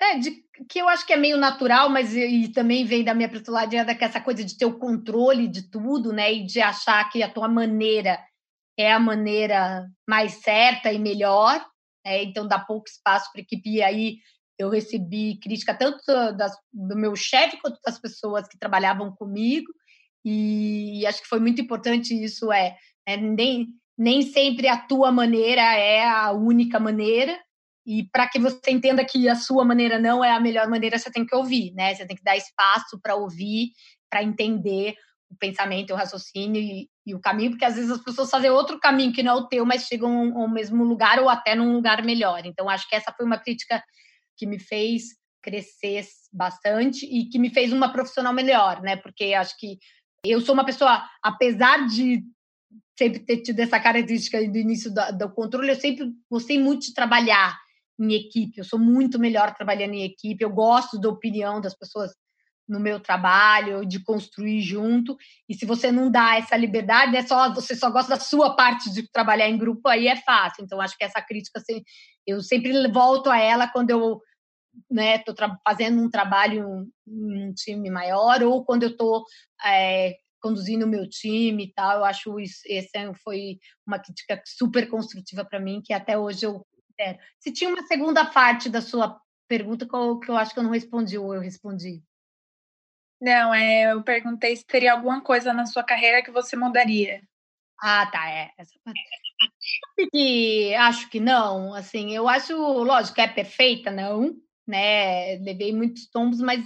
é, 0.00 0.18
de 0.18 0.44
que 0.68 0.80
eu 0.80 0.88
acho 0.88 1.06
que 1.06 1.12
é 1.12 1.16
meio 1.16 1.36
natural, 1.36 1.88
mas 1.88 2.14
e, 2.14 2.20
e 2.20 2.48
também 2.48 2.84
vem 2.84 3.04
da 3.04 3.14
minha 3.14 3.28
personalidade, 3.28 3.96
que 3.96 4.04
essa 4.04 4.20
coisa 4.20 4.44
de 4.44 4.56
ter 4.56 4.66
o 4.66 4.78
controle 4.78 5.48
de 5.48 5.70
tudo, 5.70 6.12
né? 6.12 6.32
E 6.32 6.46
de 6.46 6.60
achar 6.60 7.08
que 7.10 7.22
a 7.22 7.28
tua 7.28 7.48
maneira 7.48 8.18
é 8.78 8.92
a 8.92 8.98
maneira 8.98 9.86
mais 10.08 10.34
certa 10.34 10.92
e 10.92 10.98
melhor, 10.98 11.64
né? 12.04 12.24
então 12.24 12.46
dá 12.46 12.58
pouco 12.58 12.88
espaço 12.88 13.30
para 13.32 13.40
equipe. 13.40 13.70
E 13.70 13.82
aí 13.82 14.18
eu 14.58 14.68
recebi 14.68 15.38
crítica 15.40 15.74
tanto 15.74 16.00
das, 16.36 16.56
do 16.72 16.96
meu 16.96 17.14
chefe 17.16 17.60
quanto 17.60 17.80
das 17.84 17.98
pessoas 17.98 18.46
que 18.48 18.58
trabalhavam 18.58 19.14
comigo, 19.14 19.72
e 20.24 21.04
acho 21.06 21.20
que 21.20 21.28
foi 21.28 21.38
muito 21.38 21.60
importante 21.60 22.14
isso, 22.14 22.50
é, 22.50 22.76
é 23.06 23.16
nem, 23.16 23.68
nem 23.96 24.22
sempre 24.22 24.68
a 24.68 24.78
tua 24.78 25.12
maneira 25.12 25.60
é 25.60 26.02
a 26.04 26.32
única 26.32 26.80
maneira, 26.80 27.38
e 27.86 28.08
para 28.10 28.28
que 28.28 28.38
você 28.38 28.70
entenda 28.70 29.04
que 29.04 29.28
a 29.28 29.34
sua 29.34 29.64
maneira 29.64 29.98
não 29.98 30.24
é 30.24 30.30
a 30.30 30.40
melhor 30.40 30.68
maneira, 30.68 30.98
você 30.98 31.10
tem 31.10 31.26
que 31.26 31.34
ouvir, 31.34 31.72
né? 31.74 31.94
Você 31.94 32.06
tem 32.06 32.16
que 32.16 32.22
dar 32.22 32.36
espaço 32.36 32.98
para 33.00 33.14
ouvir, 33.14 33.72
para 34.08 34.22
entender 34.22 34.94
o 35.30 35.36
pensamento, 35.36 35.92
o 35.92 35.96
raciocínio 35.96 36.62
e, 36.62 36.88
e, 37.06 37.14
o 37.14 37.20
caminho, 37.20 37.50
porque 37.50 37.64
às 37.64 37.74
vezes 37.74 37.90
as 37.90 38.02
pessoas 38.02 38.30
fazem 38.30 38.50
outro 38.50 38.78
caminho 38.78 39.12
que 39.12 39.22
não 39.22 39.32
é 39.32 39.36
o 39.36 39.46
teu, 39.48 39.66
mas 39.66 39.86
chegam 39.86 40.36
ao 40.38 40.48
mesmo 40.48 40.84
lugar 40.84 41.18
ou 41.18 41.28
até 41.28 41.54
num 41.54 41.74
lugar 41.74 42.02
melhor. 42.02 42.46
Então, 42.46 42.70
acho 42.70 42.88
que 42.88 42.94
essa 42.94 43.12
foi 43.12 43.26
uma 43.26 43.38
crítica 43.38 43.82
que 44.36 44.46
me 44.46 44.58
fez 44.58 45.04
crescer 45.42 46.06
bastante 46.32 47.04
e 47.04 47.28
que 47.28 47.38
me 47.38 47.50
fez 47.50 47.72
uma 47.72 47.92
profissional 47.92 48.32
melhor, 48.32 48.80
né? 48.80 48.96
Porque 48.96 49.34
acho 49.34 49.58
que 49.58 49.78
eu 50.24 50.40
sou 50.40 50.54
uma 50.54 50.64
pessoa, 50.64 51.04
apesar 51.22 51.86
de 51.86 52.22
sempre 52.98 53.18
ter 53.20 53.42
tido 53.42 53.60
essa 53.60 53.78
característica 53.78 54.38
do 54.48 54.56
início 54.56 54.92
do, 54.92 55.18
do 55.18 55.34
controle, 55.34 55.68
eu 55.68 55.76
sempre 55.76 56.06
gostei 56.30 56.58
muito 56.58 56.86
de 56.86 56.94
trabalhar 56.94 57.58
em 57.98 58.12
equipe. 58.14 58.58
Eu 58.58 58.64
sou 58.64 58.78
muito 58.78 59.18
melhor 59.18 59.54
trabalhando 59.54 59.94
em 59.94 60.04
equipe. 60.04 60.42
Eu 60.42 60.50
gosto 60.50 60.98
da 60.98 61.08
opinião 61.08 61.60
das 61.60 61.74
pessoas 61.76 62.12
no 62.66 62.80
meu 62.80 62.98
trabalho, 62.98 63.84
de 63.84 64.02
construir 64.02 64.62
junto. 64.62 65.16
E 65.48 65.54
se 65.54 65.66
você 65.66 65.92
não 65.92 66.10
dá 66.10 66.36
essa 66.36 66.56
liberdade, 66.56 67.12
né, 67.12 67.22
só 67.22 67.52
você 67.52 67.76
só 67.76 67.90
gosta 67.90 68.16
da 68.16 68.20
sua 68.20 68.56
parte 68.56 68.90
de 68.90 69.10
trabalhar 69.10 69.48
em 69.48 69.58
grupo, 69.58 69.88
aí 69.88 70.08
é 70.08 70.16
fácil. 70.16 70.64
Então 70.64 70.80
acho 70.80 70.96
que 70.96 71.04
essa 71.04 71.20
crítica 71.20 71.58
assim, 71.58 71.82
eu 72.26 72.40
sempre 72.40 72.72
volto 72.90 73.30
a 73.30 73.38
ela 73.38 73.68
quando 73.68 73.90
eu 73.90 74.20
né, 74.90 75.22
fazendo 75.64 76.02
um 76.02 76.10
trabalho 76.10 76.90
em 77.06 77.48
um 77.48 77.54
time 77.54 77.90
maior 77.90 78.42
ou 78.42 78.64
quando 78.64 78.84
eu 78.84 78.90
estou 78.90 79.24
é, 79.64 80.16
conduzindo 80.40 80.84
o 80.84 80.88
meu 80.88 81.08
time 81.08 81.64
e 81.64 81.72
tal. 81.72 81.98
Eu 81.98 82.04
acho 82.04 82.40
isso 82.40 82.60
essa 82.68 83.12
foi 83.22 83.58
uma 83.86 83.98
crítica 83.98 84.40
super 84.44 84.88
construtiva 84.88 85.44
para 85.44 85.60
mim 85.60 85.82
que 85.84 85.92
até 85.92 86.18
hoje 86.18 86.46
eu 86.46 86.66
Se 87.38 87.52
tinha 87.52 87.70
uma 87.70 87.86
segunda 87.86 88.24
parte 88.24 88.68
da 88.68 88.80
sua 88.80 89.20
pergunta 89.48 89.86
que 89.86 90.30
eu 90.30 90.36
acho 90.36 90.52
que 90.52 90.58
eu 90.58 90.62
não 90.62 90.70
respondi 90.70 91.18
ou 91.18 91.34
eu 91.34 91.40
respondi. 91.40 92.02
Não, 93.20 93.54
é, 93.54 93.92
eu 93.92 94.02
perguntei 94.02 94.56
se 94.56 94.64
teria 94.66 94.92
alguma 94.92 95.20
coisa 95.22 95.52
na 95.52 95.66
sua 95.66 95.82
carreira 95.82 96.22
que 96.22 96.30
você 96.30 96.56
mudaria. 96.56 97.22
Ah, 97.80 98.06
tá, 98.06 98.28
é. 98.28 98.50
Essa 98.58 98.74
parte. 98.84 99.00
acho 100.78 101.10
que 101.10 101.20
não, 101.20 101.74
assim, 101.74 102.14
eu 102.14 102.28
acho, 102.28 102.54
lógico, 102.56 103.20
é 103.20 103.28
perfeita, 103.28 103.90
não, 103.90 104.36
né? 104.66 105.36
Levei 105.38 105.72
muitos 105.72 106.08
tombos, 106.08 106.40
mas 106.40 106.64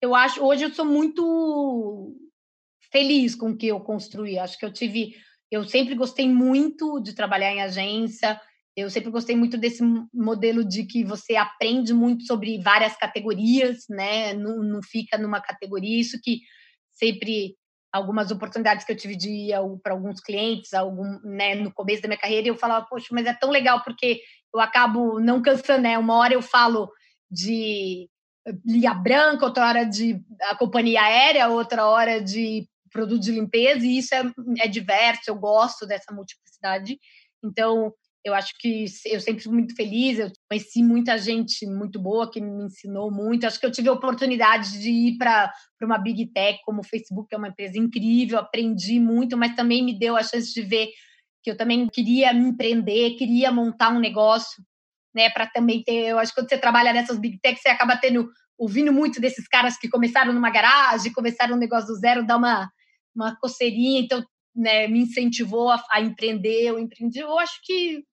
eu 0.00 0.14
acho, 0.14 0.44
hoje 0.44 0.64
eu 0.64 0.74
sou 0.74 0.84
muito 0.84 2.14
feliz 2.90 3.34
com 3.34 3.50
o 3.50 3.56
que 3.56 3.68
eu 3.68 3.80
construí. 3.80 4.38
Acho 4.38 4.58
que 4.58 4.64
eu 4.64 4.72
tive 4.72 5.14
eu 5.50 5.64
sempre 5.64 5.94
gostei 5.94 6.28
muito 6.28 7.00
de 7.00 7.14
trabalhar 7.14 7.52
em 7.52 7.62
agência, 7.62 8.40
eu 8.76 8.90
sempre 8.90 9.10
gostei 9.10 9.36
muito 9.36 9.56
desse 9.56 9.82
modelo 10.12 10.64
de 10.64 10.84
que 10.84 11.04
você 11.04 11.36
aprende 11.36 11.94
muito 11.94 12.24
sobre 12.24 12.60
várias 12.60 12.96
categorias, 12.96 13.84
né? 13.88 14.32
Não, 14.34 14.62
não 14.62 14.80
fica 14.82 15.16
numa 15.16 15.40
categoria. 15.40 16.00
Isso 16.00 16.18
que 16.22 16.40
sempre 16.90 17.56
algumas 17.92 18.32
oportunidades 18.32 18.84
que 18.84 18.90
eu 18.90 18.96
tive 18.96 19.14
de 19.14 19.30
ir 19.30 19.52
para 19.80 19.92
alguns 19.92 20.20
clientes, 20.20 20.74
algum, 20.74 21.20
né, 21.22 21.54
no 21.54 21.72
começo 21.72 22.02
da 22.02 22.08
minha 22.08 22.18
carreira, 22.18 22.48
eu 22.48 22.56
falava, 22.56 22.84
poxa, 22.86 23.06
mas 23.12 23.24
é 23.24 23.32
tão 23.32 23.50
legal 23.50 23.84
porque 23.84 24.20
eu 24.52 24.58
acabo 24.58 25.20
não 25.20 25.40
cansando, 25.40 25.82
né? 25.82 25.96
Uma 25.96 26.16
hora 26.16 26.34
eu 26.34 26.42
falo 26.42 26.90
de 27.30 28.08
linha 28.64 28.92
branca, 28.92 29.44
outra 29.44 29.66
hora 29.66 29.84
de 29.84 30.20
a 30.50 30.56
companhia 30.56 31.02
aérea, 31.02 31.48
outra 31.48 31.86
hora 31.86 32.20
de 32.20 32.68
produto 32.90 33.22
de 33.22 33.32
limpeza, 33.32 33.86
e 33.86 33.98
isso 33.98 34.14
é, 34.14 34.22
é 34.60 34.68
diverso, 34.68 35.22
eu 35.28 35.36
gosto 35.36 35.86
dessa 35.86 36.12
multiplicidade. 36.12 36.98
Então, 37.44 37.92
eu 38.24 38.34
acho 38.34 38.52
que 38.58 38.86
eu 39.06 39.20
sempre 39.20 39.42
fui 39.42 39.52
muito 39.52 39.76
feliz, 39.76 40.18
eu 40.18 40.30
conheci 40.48 40.82
muita 40.82 41.18
gente 41.18 41.66
muito 41.66 42.00
boa 42.00 42.30
que 42.30 42.40
me 42.40 42.64
ensinou 42.64 43.10
muito. 43.10 43.46
Acho 43.46 43.60
que 43.60 43.66
eu 43.66 43.70
tive 43.70 43.88
a 43.88 43.92
oportunidade 43.92 44.80
de 44.80 44.90
ir 44.90 45.18
para 45.18 45.52
uma 45.82 45.98
big 45.98 46.32
tech 46.32 46.58
como 46.64 46.80
o 46.80 46.84
Facebook, 46.84 47.28
que 47.28 47.34
é 47.34 47.38
uma 47.38 47.48
empresa 47.48 47.78
incrível, 47.78 48.38
aprendi 48.38 48.98
muito, 48.98 49.36
mas 49.36 49.54
também 49.54 49.84
me 49.84 49.98
deu 49.98 50.16
a 50.16 50.22
chance 50.22 50.52
de 50.54 50.62
ver 50.62 50.88
que 51.42 51.50
eu 51.50 51.56
também 51.56 51.86
queria 51.88 52.32
me 52.32 52.48
empreender, 52.48 53.16
queria 53.16 53.52
montar 53.52 53.90
um 53.90 54.00
negócio, 54.00 54.64
né, 55.14 55.28
para 55.28 55.46
também 55.46 55.82
ter, 55.84 56.06
eu 56.06 56.18
acho 56.18 56.32
que 56.32 56.40
quando 56.40 56.48
você 56.48 56.56
trabalha 56.56 56.92
nessas 56.92 57.18
big 57.18 57.38
techs, 57.40 57.60
você 57.60 57.68
acaba 57.68 57.96
tendo 57.98 58.30
ouvindo 58.56 58.92
muito 58.92 59.20
desses 59.20 59.46
caras 59.46 59.76
que 59.76 59.88
começaram 59.88 60.32
numa 60.32 60.48
garagem, 60.48 61.12
começaram 61.12 61.56
um 61.56 61.58
negócio 61.58 61.88
do 61.88 61.96
zero, 61.96 62.26
dá 62.26 62.36
uma 62.36 62.70
uma 63.14 63.36
coceirinha, 63.36 64.00
então 64.00 64.24
né, 64.54 64.88
me 64.88 65.00
incentivou 65.00 65.70
a, 65.70 65.82
a 65.90 66.00
empreender, 66.00 66.64
eu 66.64 66.78
empreendi. 66.78 67.20
Eu 67.20 67.38
acho 67.38 67.60
que 67.62 68.04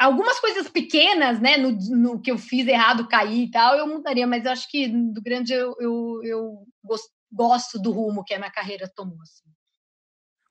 algumas 0.00 0.40
coisas 0.40 0.68
pequenas, 0.68 1.40
né, 1.40 1.56
no, 1.56 1.72
no, 1.72 2.20
que 2.20 2.30
eu 2.30 2.38
fiz 2.38 2.66
errado, 2.66 3.08
cair 3.08 3.44
e 3.44 3.50
tal, 3.50 3.76
eu 3.76 3.86
mudaria, 3.86 4.26
mas 4.26 4.44
eu 4.44 4.50
acho 4.50 4.68
que 4.70 4.88
do 4.88 5.22
grande 5.22 5.52
eu, 5.52 5.74
eu, 5.78 6.20
eu 6.24 6.66
gosto, 6.84 7.08
gosto, 7.30 7.78
do 7.78 7.92
rumo 7.92 8.24
que 8.24 8.34
a 8.34 8.38
minha 8.38 8.50
carreira 8.50 8.90
tomou. 8.94 9.20
Assim. 9.22 9.48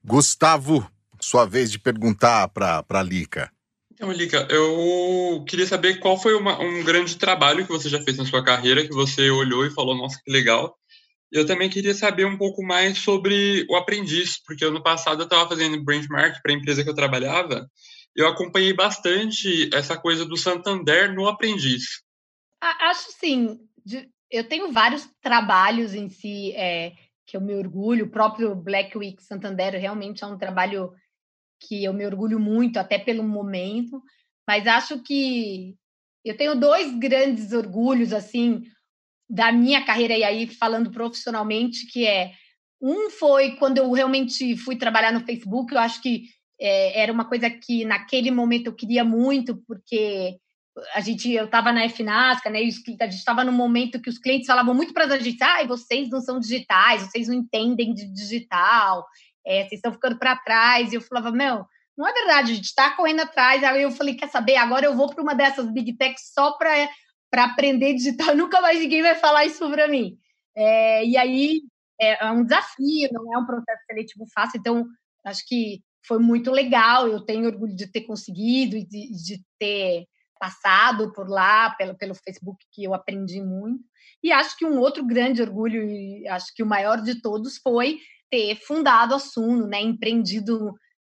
Gustavo, 0.04 0.90
sua 1.20 1.46
vez 1.46 1.72
de 1.72 1.80
perguntar 1.80 2.48
para 2.50 2.86
a 2.90 3.04
Lica. 3.04 3.52
Então, 3.92 4.12
Lica, 4.12 4.46
eu 4.50 5.44
queria 5.48 5.66
saber 5.66 6.00
qual 6.00 6.18
foi 6.18 6.36
uma, 6.36 6.60
um 6.60 6.84
grande 6.84 7.18
trabalho 7.18 7.66
que 7.66 7.72
você 7.72 7.88
já 7.88 8.02
fez 8.02 8.18
na 8.18 8.26
sua 8.26 8.44
carreira, 8.44 8.86
que 8.86 8.94
você 8.94 9.30
olhou 9.30 9.66
e 9.66 9.72
falou, 9.72 9.96
nossa, 9.96 10.20
que 10.24 10.32
legal. 10.32 10.78
Eu 11.32 11.46
também 11.46 11.70
queria 11.70 11.94
saber 11.94 12.26
um 12.26 12.38
pouco 12.38 12.62
mais 12.62 12.98
sobre 12.98 13.66
o 13.70 13.76
aprendiz, 13.76 14.42
porque 14.46 14.66
ano 14.66 14.84
passado 14.84 15.22
eu 15.22 15.24
estava 15.24 15.48
fazendo 15.48 15.84
benchmark 15.84 16.42
para 16.42 16.54
a 16.54 16.56
empresa 16.56 16.84
que 16.84 16.90
eu 16.90 16.94
trabalhava, 16.94 17.70
eu 18.16 18.28
acompanhei 18.28 18.74
bastante 18.74 19.70
essa 19.74 19.98
coisa 19.98 20.26
do 20.26 20.38
Santander 20.38 21.14
no 21.14 21.28
aprendiz. 21.28 22.02
Acho 22.62 23.12
sim. 23.12 23.60
Eu 24.32 24.48
tenho 24.48 24.72
vários 24.72 25.08
trabalhos 25.22 25.94
em 25.94 26.10
si 26.10 26.54
é, 26.54 26.94
que 27.26 27.36
eu 27.36 27.42
me 27.42 27.54
orgulho. 27.54 28.06
O 28.06 28.12
próprio 28.12 28.56
Black 28.56 28.98
Week 28.98 29.22
Santander 29.22 29.74
realmente 29.74 30.24
é 30.24 30.28
um 30.28 30.38
trabalho 30.38 30.94
que 31.60 31.84
eu 31.84 31.94
me 31.94 32.06
orgulho 32.06 32.40
muito, 32.40 32.78
até 32.78 32.98
pelo 32.98 33.24
momento. 33.24 34.02
Mas 34.48 34.66
acho 34.66 35.04
que 35.04 35.76
eu 36.24 36.38
tenho 36.38 36.56
dois 36.56 36.98
grandes 36.98 37.52
orgulhos 37.52 38.14
assim 38.14 38.64
da 39.30 39.52
minha 39.52 39.86
carreira 39.86 40.18
e 40.18 40.24
aí 40.24 40.48
falando 40.48 40.92
profissionalmente, 40.92 41.88
que 41.88 42.06
é 42.08 42.32
um 42.82 43.10
foi 43.10 43.56
quando 43.58 43.80
eu 43.80 43.92
realmente 43.92 44.56
fui 44.56 44.78
trabalhar 44.78 45.12
no 45.12 45.26
Facebook. 45.26 45.74
Eu 45.74 45.80
acho 45.80 46.02
que 46.02 46.30
é, 46.60 47.02
era 47.02 47.12
uma 47.12 47.26
coisa 47.26 47.50
que 47.50 47.86
naquele 47.86 48.32
momento 48.32 48.68
eu 48.68 48.74
queria 48.74 49.04
muito, 49.04 49.56
porque 49.68 50.38
a 50.94 51.00
gente, 51.00 51.32
eu 51.32 51.46
estava 51.46 51.72
na 51.72 51.88
FNASCA, 51.88 52.50
né? 52.50 52.60
a 52.60 52.64
gente 52.64 53.16
estava 53.16 53.44
no 53.44 53.52
momento 53.52 54.02
que 54.02 54.10
os 54.10 54.18
clientes 54.18 54.48
falavam 54.48 54.74
muito 54.74 54.94
para 54.94 55.06
a 55.06 55.20
gente, 55.20 55.42
ah, 55.42 55.66
vocês 55.66 56.10
não 56.10 56.20
são 56.20 56.40
digitais, 56.40 57.04
vocês 57.04 57.28
não 57.28 57.36
entendem 57.36 57.94
de 57.94 58.12
digital, 58.12 59.06
é, 59.46 59.60
vocês 59.62 59.74
estão 59.74 59.94
ficando 59.94 60.18
para 60.18 60.36
trás. 60.36 60.92
E 60.92 60.96
eu 60.96 61.02
falava, 61.02 61.32
meu, 61.32 61.66
não 61.98 62.08
é 62.08 62.12
verdade, 62.12 62.52
a 62.52 62.56
gente 62.56 62.66
está 62.66 62.92
correndo 62.92 63.22
atrás. 63.22 63.64
Aí 63.64 63.84
eu 63.84 63.92
falei, 63.92 64.16
quer 64.16 64.30
saber? 64.30 64.58
Agora 64.58 64.86
eu 64.86 64.96
vou 64.96 65.10
para 65.10 65.24
uma 65.24 65.34
dessas 65.34 65.72
big 65.72 65.94
techs 65.94 66.34
só 66.34 66.58
para 66.58 66.90
aprender 67.34 67.94
digital. 67.94 68.36
Nunca 68.36 68.60
mais 68.60 68.80
ninguém 68.80 69.02
vai 69.02 69.16
falar 69.16 69.46
isso 69.46 69.70
para 69.70 69.88
mim. 69.88 70.18
É, 70.56 71.06
e 71.06 71.16
aí 71.16 71.62
é, 72.00 72.26
é 72.26 72.32
um 72.32 72.44
desafio, 72.44 73.10
não 73.14 73.34
é 73.34 73.38
um 73.38 73.46
processo 73.46 73.84
seletivo 73.88 74.26
fácil. 74.34 74.60
Então, 74.60 74.86
acho 75.26 75.46
que 75.48 75.82
foi 76.08 76.20
muito 76.20 76.52
legal. 76.52 77.08
Eu 77.08 77.22
tenho 77.22 77.48
orgulho 77.48 77.76
de 77.76 77.92
ter 77.92 78.02
conseguido 78.02 78.76
e 78.76 78.86
de, 78.86 79.12
de, 79.12 79.44
ter 79.60 80.06
passado 80.40 81.12
por 81.14 81.30
lá, 81.30 81.72
pelo, 81.72 81.96
pelo 81.98 82.16
Facebook, 82.16 82.64
que 82.72 82.84
eu 82.84 82.94
aprendi 82.94 83.42
muito. 83.42 83.84
E 84.24 84.32
acho 84.32 84.58
que 84.58 84.66
um 84.66 84.80
outro 84.80 85.06
grande 85.06 85.42
orgulho, 85.42 85.84
e 85.84 86.28
acho 86.28 86.54
que 86.56 86.64
o 86.64 86.68
maior 86.68 87.02
de 87.02 87.22
todos, 87.22 87.58
foi 87.58 88.00
ter 88.30 88.56
fundado 88.56 89.16
a 89.16 89.20
Suno, 89.20 89.68
né? 89.68 89.82
empreendido, 89.82 90.74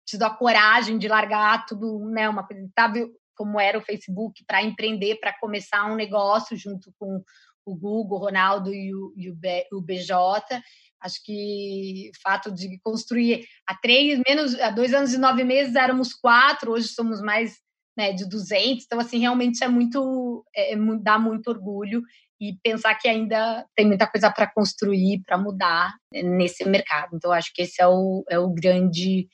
tido 0.06 0.24
a 0.24 0.30
coragem 0.30 0.98
de 0.98 1.08
largar 1.08 1.66
tudo, 1.66 2.10
né? 2.10 2.28
uma 2.28 2.46
coisa, 2.46 2.68
sabe 2.78 3.08
como 3.36 3.60
era 3.60 3.78
o 3.78 3.82
Facebook, 3.82 4.44
para 4.46 4.64
empreender, 4.64 5.20
para 5.20 5.38
começar 5.40 5.86
um 5.92 5.96
negócio 5.96 6.56
junto 6.58 6.94
com 6.98 7.22
o 7.66 7.76
Google, 7.76 8.18
o 8.18 8.22
Ronaldo 8.22 8.74
e 8.74 8.94
o, 8.94 9.14
e 9.18 9.30
o, 9.30 9.82
BJ. 9.82 10.62
Acho 11.06 11.24
que 11.24 12.10
o 12.16 12.22
fato 12.22 12.52
de 12.52 12.80
construir 12.84 13.46
há 13.68 13.76
três, 13.76 14.20
menos 14.28 14.60
há 14.60 14.72
dois 14.72 14.92
anos 14.92 15.14
e 15.14 15.20
nove 15.20 15.44
meses 15.44 15.76
éramos 15.76 16.14
quatro, 16.14 16.72
hoje 16.72 16.88
somos 16.88 17.22
mais 17.22 17.60
né, 17.96 18.12
de 18.12 18.28
200. 18.28 18.84
Então, 18.84 19.00
assim, 19.00 19.20
realmente 19.20 19.64
é 19.64 19.68
muito, 19.68 20.44
é, 20.56 20.74
é 20.74 20.78
dá 21.00 21.20
muito 21.20 21.48
orgulho 21.48 22.02
e 22.42 22.58
pensar 22.64 22.96
que 22.96 23.08
ainda 23.08 23.66
tem 23.76 23.86
muita 23.86 24.08
coisa 24.08 24.32
para 24.32 24.52
construir, 24.52 25.22
para 25.24 25.38
mudar 25.38 25.94
né, 26.12 26.24
nesse 26.24 26.68
mercado. 26.68 27.16
Então, 27.16 27.32
acho 27.32 27.54
que 27.54 27.62
esse 27.62 27.80
é 27.80 27.88
o, 27.88 28.26
é 28.28 28.40
o 28.40 28.50
grande 28.50 29.28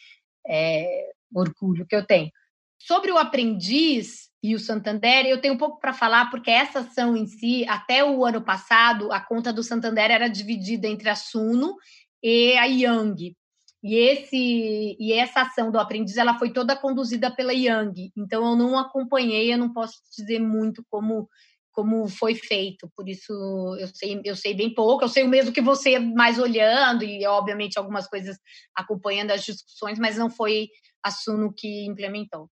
é, 0.46 1.10
orgulho 1.34 1.88
que 1.88 1.96
eu 1.96 2.06
tenho. 2.06 2.30
Sobre 2.78 3.12
o 3.12 3.18
aprendiz, 3.18 4.30
e 4.44 4.56
o 4.56 4.60
Santander, 4.60 5.26
eu 5.26 5.40
tenho 5.40 5.54
um 5.54 5.58
pouco 5.58 5.80
para 5.80 5.94
falar, 5.94 6.32
porque 6.32 6.50
essa 6.50 6.80
ação 6.80 7.16
em 7.16 7.28
si, 7.28 7.64
até 7.68 8.04
o 8.04 8.26
ano 8.26 8.42
passado, 8.42 9.12
a 9.12 9.20
conta 9.20 9.54
do 9.54 9.62
Santander 9.62 10.10
era 10.10 10.28
dividida 10.28 10.88
entre 10.88 11.10
a 11.10 11.16
Suno 11.16 11.76
e 12.24 12.58
a 12.58 12.66
Yang. 12.66 13.36
E, 13.84 13.96
esse, 13.96 14.98
e 15.00 15.14
essa 15.14 15.42
ação 15.42 15.72
do 15.72 15.80
aprendiz 15.80 16.18
ela 16.18 16.38
foi 16.40 16.52
toda 16.52 16.76
conduzida 16.76 17.30
pela 17.30 17.54
Yang. 17.54 18.12
Então, 18.18 18.44
eu 18.50 18.56
não 18.56 18.78
acompanhei, 18.80 19.54
eu 19.54 19.60
não 19.60 19.72
posso 19.72 19.98
dizer 20.18 20.40
muito 20.40 20.84
como, 20.90 21.30
como 21.72 22.08
foi 22.08 22.34
feito. 22.34 22.92
Por 22.96 23.08
isso, 23.08 23.32
eu 23.80 23.88
sei, 23.94 24.22
eu 24.24 24.36
sei 24.36 24.56
bem 24.56 24.74
pouco. 24.74 25.04
Eu 25.04 25.10
sei 25.10 25.24
o 25.24 25.30
mesmo 25.30 25.52
que 25.52 25.62
você, 25.62 26.00
mais 26.00 26.40
olhando, 26.40 27.04
e 27.04 27.26
obviamente 27.28 27.78
algumas 27.78 28.08
coisas 28.08 28.38
acompanhando 28.76 29.32
as 29.32 29.44
discussões, 29.44 30.00
mas 30.00 30.18
não 30.18 30.32
foi 30.32 30.68
a 31.04 31.12
Suno 31.12 31.54
que 31.56 31.86
implementou. 31.86 32.50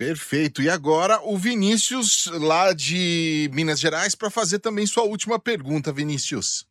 Perfeito. 0.00 0.62
E 0.62 0.70
agora 0.70 1.20
o 1.22 1.36
Vinícius, 1.36 2.24
lá 2.40 2.72
de 2.72 3.50
Minas 3.52 3.78
Gerais, 3.78 4.14
para 4.14 4.30
fazer 4.30 4.58
também 4.58 4.86
sua 4.86 5.02
última 5.02 5.38
pergunta, 5.38 5.92
Vinícius. 5.92 6.66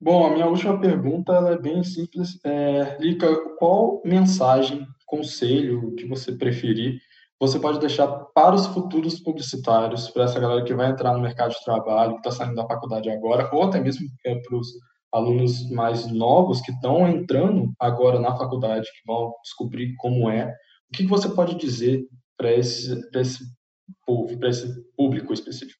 Bom, 0.00 0.26
a 0.26 0.30
minha 0.30 0.46
última 0.48 0.76
pergunta 0.80 1.32
é 1.34 1.56
bem 1.56 1.84
simples. 1.84 2.40
É, 2.44 2.96
Lica, 2.98 3.28
qual 3.60 4.02
mensagem, 4.04 4.84
conselho 5.06 5.94
que 5.94 6.04
você 6.04 6.32
preferir, 6.32 7.00
você 7.38 7.60
pode 7.60 7.78
deixar 7.78 8.08
para 8.08 8.56
os 8.56 8.66
futuros 8.66 9.20
publicitários, 9.20 10.10
para 10.10 10.24
essa 10.24 10.40
galera 10.40 10.64
que 10.64 10.74
vai 10.74 10.90
entrar 10.90 11.12
no 11.12 11.22
mercado 11.22 11.52
de 11.52 11.64
trabalho, 11.64 12.14
que 12.14 12.28
está 12.28 12.32
saindo 12.32 12.56
da 12.56 12.66
faculdade 12.66 13.08
agora, 13.08 13.48
ou 13.52 13.62
até 13.62 13.78
mesmo 13.78 14.04
é, 14.26 14.34
para 14.34 14.56
os 14.56 14.66
alunos 15.12 15.70
mais 15.70 16.10
novos 16.10 16.60
que 16.60 16.72
estão 16.72 17.06
entrando 17.06 17.70
agora 17.78 18.18
na 18.18 18.36
faculdade, 18.36 18.84
que 18.84 19.06
vão 19.06 19.32
descobrir 19.44 19.94
como 19.98 20.28
é 20.28 20.52
o 20.90 20.96
que 20.96 21.06
você 21.06 21.28
pode 21.28 21.56
dizer 21.56 22.06
para 22.36 22.52
esse, 22.52 22.92
esse 23.14 23.44
povo, 24.06 24.38
para 24.38 24.48
esse 24.48 24.66
público 24.96 25.32
específico? 25.32 25.78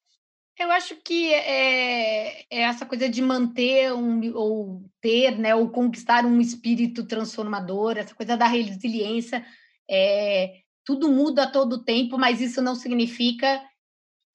Eu 0.57 0.69
acho 0.71 0.97
que 0.97 1.33
é, 1.33 2.41
é, 2.41 2.61
essa 2.63 2.85
coisa 2.85 3.07
de 3.07 3.21
manter 3.21 3.93
um, 3.93 4.35
ou 4.35 4.83
ter, 4.99 5.37
né, 5.37 5.55
ou 5.55 5.69
conquistar 5.69 6.25
um 6.25 6.41
espírito 6.41 7.07
transformador, 7.07 7.97
essa 7.97 8.13
coisa 8.13 8.35
da 8.35 8.45
resiliência. 8.45 9.45
É, 9.89 10.51
tudo 10.85 11.09
muda 11.09 11.43
a 11.43 11.49
todo 11.49 11.83
tempo, 11.83 12.17
mas 12.17 12.41
isso 12.41 12.61
não 12.61 12.75
significa 12.75 13.63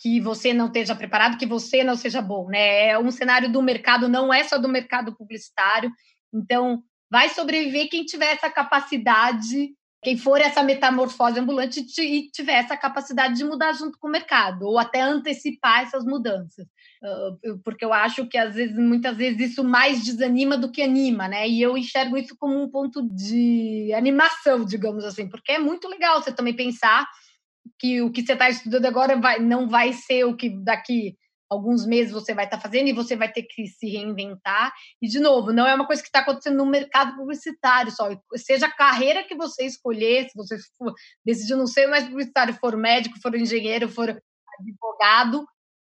que 0.01 0.19
você 0.19 0.55
não 0.55 0.67
esteja 0.67 0.95
preparado, 0.95 1.37
que 1.37 1.47
você 1.47 1.85
não 1.85 1.95
seja 1.95 2.23
bom, 2.23 2.49
né? 2.49 2.89
É 2.89 2.99
um 2.99 3.11
cenário 3.11 3.53
do 3.53 3.63
mercado, 3.63 4.09
não 4.09 4.33
é 4.33 4.45
só 4.45 4.57
do 4.57 4.69
mercado 4.69 5.15
publicitário. 5.15 5.91
Então, 6.33 6.83
vai 7.11 7.29
sobreviver 7.29 7.91
quem 7.91 8.05
tiver 8.05 8.33
essa 8.33 8.51
capacidade 8.51 9.75
quem 10.05 10.19
for 10.19 10.39
essa 10.41 10.63
metamorfose 10.63 11.41
ambulante 11.41 11.85
e 11.99 12.31
tiver 12.31 12.55
essa 12.55 12.77
capacidade 12.77 13.35
de 13.35 13.45
mudar 13.45 13.73
junto 13.73 13.99
com 13.99 14.07
o 14.07 14.11
mercado, 14.11 14.67
ou 14.67 14.79
até 14.79 15.01
antecipar 15.01 15.83
essas 15.83 16.05
mudanças. 16.05 16.67
Porque 17.65 17.85
eu 17.85 17.93
acho 17.93 18.27
que, 18.29 18.37
às 18.37 18.55
vezes, 18.55 18.77
muitas 18.77 19.17
vezes, 19.17 19.53
isso 19.53 19.65
mais 19.65 20.05
desanima 20.05 20.59
do 20.59 20.71
que 20.71 20.83
anima, 20.83 21.27
né? 21.27 21.49
E 21.49 21.61
eu 21.61 21.77
enxergo 21.77 22.17
isso 22.19 22.37
como 22.39 22.63
um 22.63 22.71
ponto 22.71 23.03
de 23.03 23.93
animação, 23.95 24.65
digamos 24.65 25.05
assim, 25.05 25.29
porque 25.29 25.53
é 25.53 25.59
muito 25.59 25.89
legal 25.89 26.23
você 26.23 26.33
também 26.33 26.55
pensar 26.55 27.09
que 27.79 28.03
o 28.03 28.13
que 28.13 28.25
você 28.25 28.35
está 28.35 28.51
estudando 28.51 28.85
agora 28.85 29.17
vai, 29.17 29.39
não 29.41 29.69
vai 29.69 29.93
ser 29.93 30.25
o 30.25 30.37
que 30.37 30.51
daqui 30.51 31.17
alguns 31.55 31.87
meses 31.87 32.13
você 32.13 32.35
vai 32.35 32.45
estar 32.45 32.57
tá 32.57 32.63
fazendo 32.63 32.89
e 32.89 32.93
você 32.93 33.17
vai 33.17 33.31
ter 33.31 33.43
que 33.43 33.67
se 33.67 33.89
reinventar. 33.89 34.73
E, 35.01 35.09
de 35.09 35.21
novo, 35.21 35.53
não 35.53 35.67
é 35.67 35.75
uma 35.75 35.87
coisa 35.87 36.03
que 36.03 36.09
está 36.09 36.21
acontecendo 36.21 36.57
no 36.57 36.67
mercado 36.67 37.17
publicitário 37.17 37.91
só. 37.91 38.09
Seja 38.37 38.67
a 38.67 38.73
carreira 38.73 39.25
que 39.25 39.35
você 39.35 39.65
escolher, 39.65 40.29
se 40.29 40.37
você 40.37 40.57
for, 40.77 40.95
decidir 41.25 41.57
não 41.57 41.67
ser 41.67 41.87
mais 41.87 42.05
publicitário, 42.05 42.55
for 42.55 42.77
médico, 42.77 43.21
for 43.21 43.35
engenheiro, 43.35 43.89
for 43.89 44.11
advogado, 44.61 45.47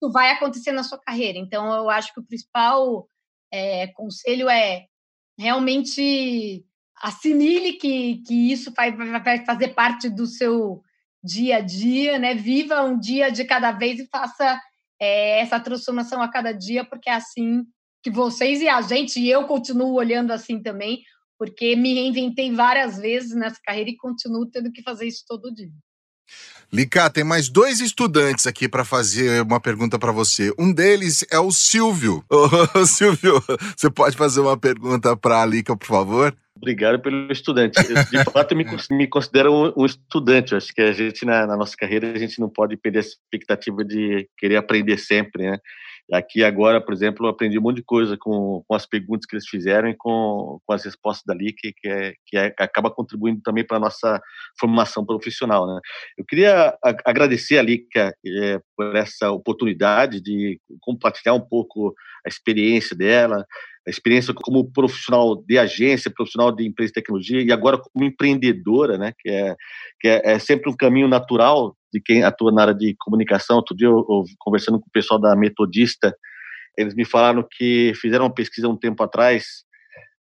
isso 0.01 0.11
vai 0.11 0.31
acontecer 0.31 0.71
na 0.71 0.83
sua 0.83 0.99
carreira. 0.99 1.37
Então, 1.37 1.73
eu 1.73 1.89
acho 1.89 2.13
que 2.13 2.19
o 2.19 2.25
principal 2.25 3.07
é, 3.51 3.87
conselho 3.87 4.49
é 4.49 4.85
realmente 5.37 6.65
assimile 7.01 7.73
que, 7.73 8.21
que 8.27 8.51
isso 8.51 8.73
vai, 8.75 8.91
vai 8.91 9.45
fazer 9.45 9.69
parte 9.69 10.09
do 10.09 10.25
seu 10.25 10.83
dia 11.23 11.57
a 11.57 11.61
dia, 11.61 12.17
né? 12.17 12.33
Viva 12.33 12.83
um 12.83 12.97
dia 12.97 13.31
de 13.31 13.43
cada 13.45 13.71
vez 13.71 13.99
e 13.99 14.07
faça 14.07 14.59
é, 14.99 15.39
essa 15.39 15.59
transformação 15.59 16.21
a 16.21 16.27
cada 16.27 16.51
dia, 16.51 16.83
porque 16.83 17.09
é 17.09 17.13
assim 17.13 17.65
que 18.03 18.09
vocês 18.09 18.61
e 18.61 18.67
a 18.67 18.81
gente, 18.81 19.19
e 19.19 19.29
eu 19.29 19.45
continuo 19.45 19.93
olhando 19.93 20.31
assim 20.31 20.61
também, 20.61 21.01
porque 21.37 21.75
me 21.75 21.93
reinventei 21.93 22.53
várias 22.53 22.97
vezes 22.97 23.35
nessa 23.35 23.59
carreira 23.63 23.89
e 23.89 23.97
continuo 23.97 24.49
tendo 24.49 24.71
que 24.71 24.81
fazer 24.81 25.07
isso 25.07 25.23
todo 25.27 25.53
dia. 25.53 25.71
Lica, 26.71 27.09
tem 27.09 27.23
mais 27.23 27.49
dois 27.49 27.79
estudantes 27.79 28.45
aqui 28.45 28.69
para 28.69 28.85
fazer 28.85 29.41
uma 29.41 29.59
pergunta 29.59 29.97
para 29.97 30.11
você. 30.11 30.53
Um 30.57 30.71
deles 30.71 31.25
é 31.31 31.39
o 31.39 31.51
Silvio. 31.51 32.23
Ô, 32.29 32.85
Silvio, 32.85 33.43
você 33.75 33.89
pode 33.89 34.15
fazer 34.15 34.39
uma 34.39 34.55
pergunta 34.55 35.17
para 35.17 35.41
a 35.41 35.45
Lica, 35.47 35.75
por 35.75 35.87
favor? 35.87 36.35
Obrigado 36.55 36.99
pelo 37.01 37.31
estudante. 37.31 37.79
Eu, 37.79 38.23
de 38.23 38.31
fato, 38.31 38.55
me, 38.55 38.65
me 38.91 39.07
considero 39.07 39.51
um, 39.51 39.73
um, 39.81 39.85
estudante. 39.85 40.51
Eu 40.51 40.57
acho 40.57 40.71
que 40.71 40.81
a 40.81 40.91
gente, 40.91 41.25
na, 41.25 41.47
na, 41.47 41.57
nossa 41.57 41.75
carreira, 41.75 42.11
a 42.11 42.19
gente 42.19 42.39
não 42.39 42.49
pode 42.49 42.77
perder 42.77 42.99
a 42.99 43.01
expectativa 43.01 43.83
de 43.83 44.29
querer 44.37 44.57
aprender 44.57 44.99
sempre, 44.99 45.49
né? 45.49 45.57
Aqui 46.11 46.43
agora, 46.43 46.81
por 46.81 46.93
exemplo, 46.93 47.25
eu 47.25 47.29
aprendi 47.29 47.59
um 47.59 47.61
monte 47.61 47.77
de 47.77 47.83
coisa 47.83 48.17
com, 48.17 48.63
com 48.67 48.75
as 48.75 48.85
perguntas 48.85 49.27
que 49.27 49.35
eles 49.35 49.47
fizeram 49.47 49.89
e 49.89 49.95
com, 49.95 50.59
com 50.65 50.73
as 50.73 50.83
respostas 50.83 51.23
dali, 51.25 51.53
que, 51.53 51.71
que, 51.71 51.87
é, 51.87 52.13
que 52.25 52.37
é, 52.37 52.53
acaba 52.57 52.89
contribuindo 52.89 53.41
também 53.41 53.63
para 53.63 53.77
a 53.77 53.79
nossa 53.79 54.19
formação 54.59 55.05
profissional. 55.05 55.67
Né? 55.67 55.79
Eu 56.17 56.25
queria 56.25 56.75
agradecer 57.05 57.59
a 57.59 57.61
Lica 57.61 58.11
é, 58.25 58.59
por 58.75 58.95
essa 58.95 59.29
oportunidade 59.31 60.19
de 60.19 60.59
compartilhar 60.81 61.35
um 61.35 61.47
pouco 61.47 61.93
a 62.25 62.29
experiência 62.29 62.95
dela, 62.95 63.45
a 63.87 63.89
experiência 63.89 64.33
como 64.33 64.71
profissional 64.71 65.35
de 65.35 65.57
agência, 65.57 66.11
profissional 66.11 66.51
de 66.51 66.65
empresa 66.65 66.89
de 66.89 66.93
tecnologia 66.93 67.41
e 67.41 67.51
agora 67.51 67.77
como 67.77 68.05
empreendedora, 68.05 68.97
né, 68.97 69.13
que 69.19 69.29
é, 69.29 69.55
que 69.99 70.07
é, 70.07 70.21
é 70.23 70.39
sempre 70.39 70.69
um 70.71 70.75
caminho 70.75 71.07
natural 71.07 71.75
de 71.93 72.01
quem 72.01 72.23
atua 72.23 72.51
na 72.51 72.61
área 72.61 72.75
de 72.75 72.95
comunicação. 72.99 73.57
Outro 73.57 73.75
dia, 73.75 73.87
eu, 73.87 73.97
eu, 73.97 74.23
conversando 74.39 74.79
com 74.79 74.87
o 74.87 74.91
pessoal 74.91 75.19
da 75.19 75.35
Metodista, 75.35 76.15
eles 76.77 76.93
me 76.95 77.05
falaram 77.05 77.45
que 77.49 77.93
fizeram 77.95 78.25
uma 78.25 78.33
pesquisa 78.33 78.67
um 78.67 78.77
tempo 78.77 79.03
atrás 79.03 79.63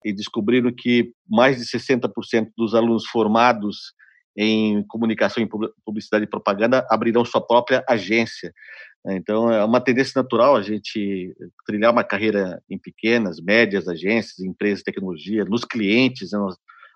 e 0.04 0.12
descobriram 0.12 0.72
que 0.76 1.12
mais 1.28 1.58
de 1.58 1.64
60% 1.64 2.50
dos 2.56 2.74
alunos 2.74 3.06
formados 3.06 3.94
em 4.36 4.86
comunicação, 4.86 5.42
em 5.42 5.48
publicidade 5.84 6.24
e 6.24 6.28
propaganda 6.28 6.86
abrirão 6.90 7.24
sua 7.24 7.44
própria 7.44 7.82
agência. 7.88 8.52
Então, 9.08 9.50
é 9.50 9.64
uma 9.64 9.80
tendência 9.80 10.20
natural 10.20 10.56
a 10.56 10.62
gente 10.62 11.34
trilhar 11.64 11.92
uma 11.92 12.04
carreira 12.04 12.60
em 12.68 12.78
pequenas, 12.78 13.40
médias 13.40 13.88
agências, 13.88 14.40
empresas 14.40 14.78
de 14.78 14.84
tecnologia, 14.84 15.44
nos 15.44 15.64
clientes. 15.64 16.32
Né? 16.32 16.38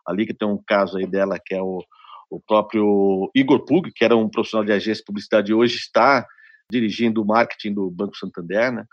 Ali 0.07 0.27
que 0.27 0.35
tem 0.35 0.47
um 0.47 0.61
caso 0.67 0.99
aí 0.99 1.07
dela, 1.07 1.39
que 1.45 1.55
é 1.55 1.63
o, 1.63 1.83
o 2.31 2.41
próprio 2.41 3.31
Igor 3.35 3.65
Pug, 3.65 3.91
que 3.93 4.05
era 4.05 4.17
um 4.17 4.29
profissional 4.29 4.65
de 4.65 4.73
agência 4.73 5.03
de 5.03 5.05
publicidade, 5.05 5.53
hoje 5.53 5.77
está 5.77 6.25
dirigindo 6.71 7.21
o 7.21 7.27
marketing 7.27 7.75
do 7.75 7.91
Banco 7.91 8.17
Santander, 8.17 8.73
né? 8.73 8.85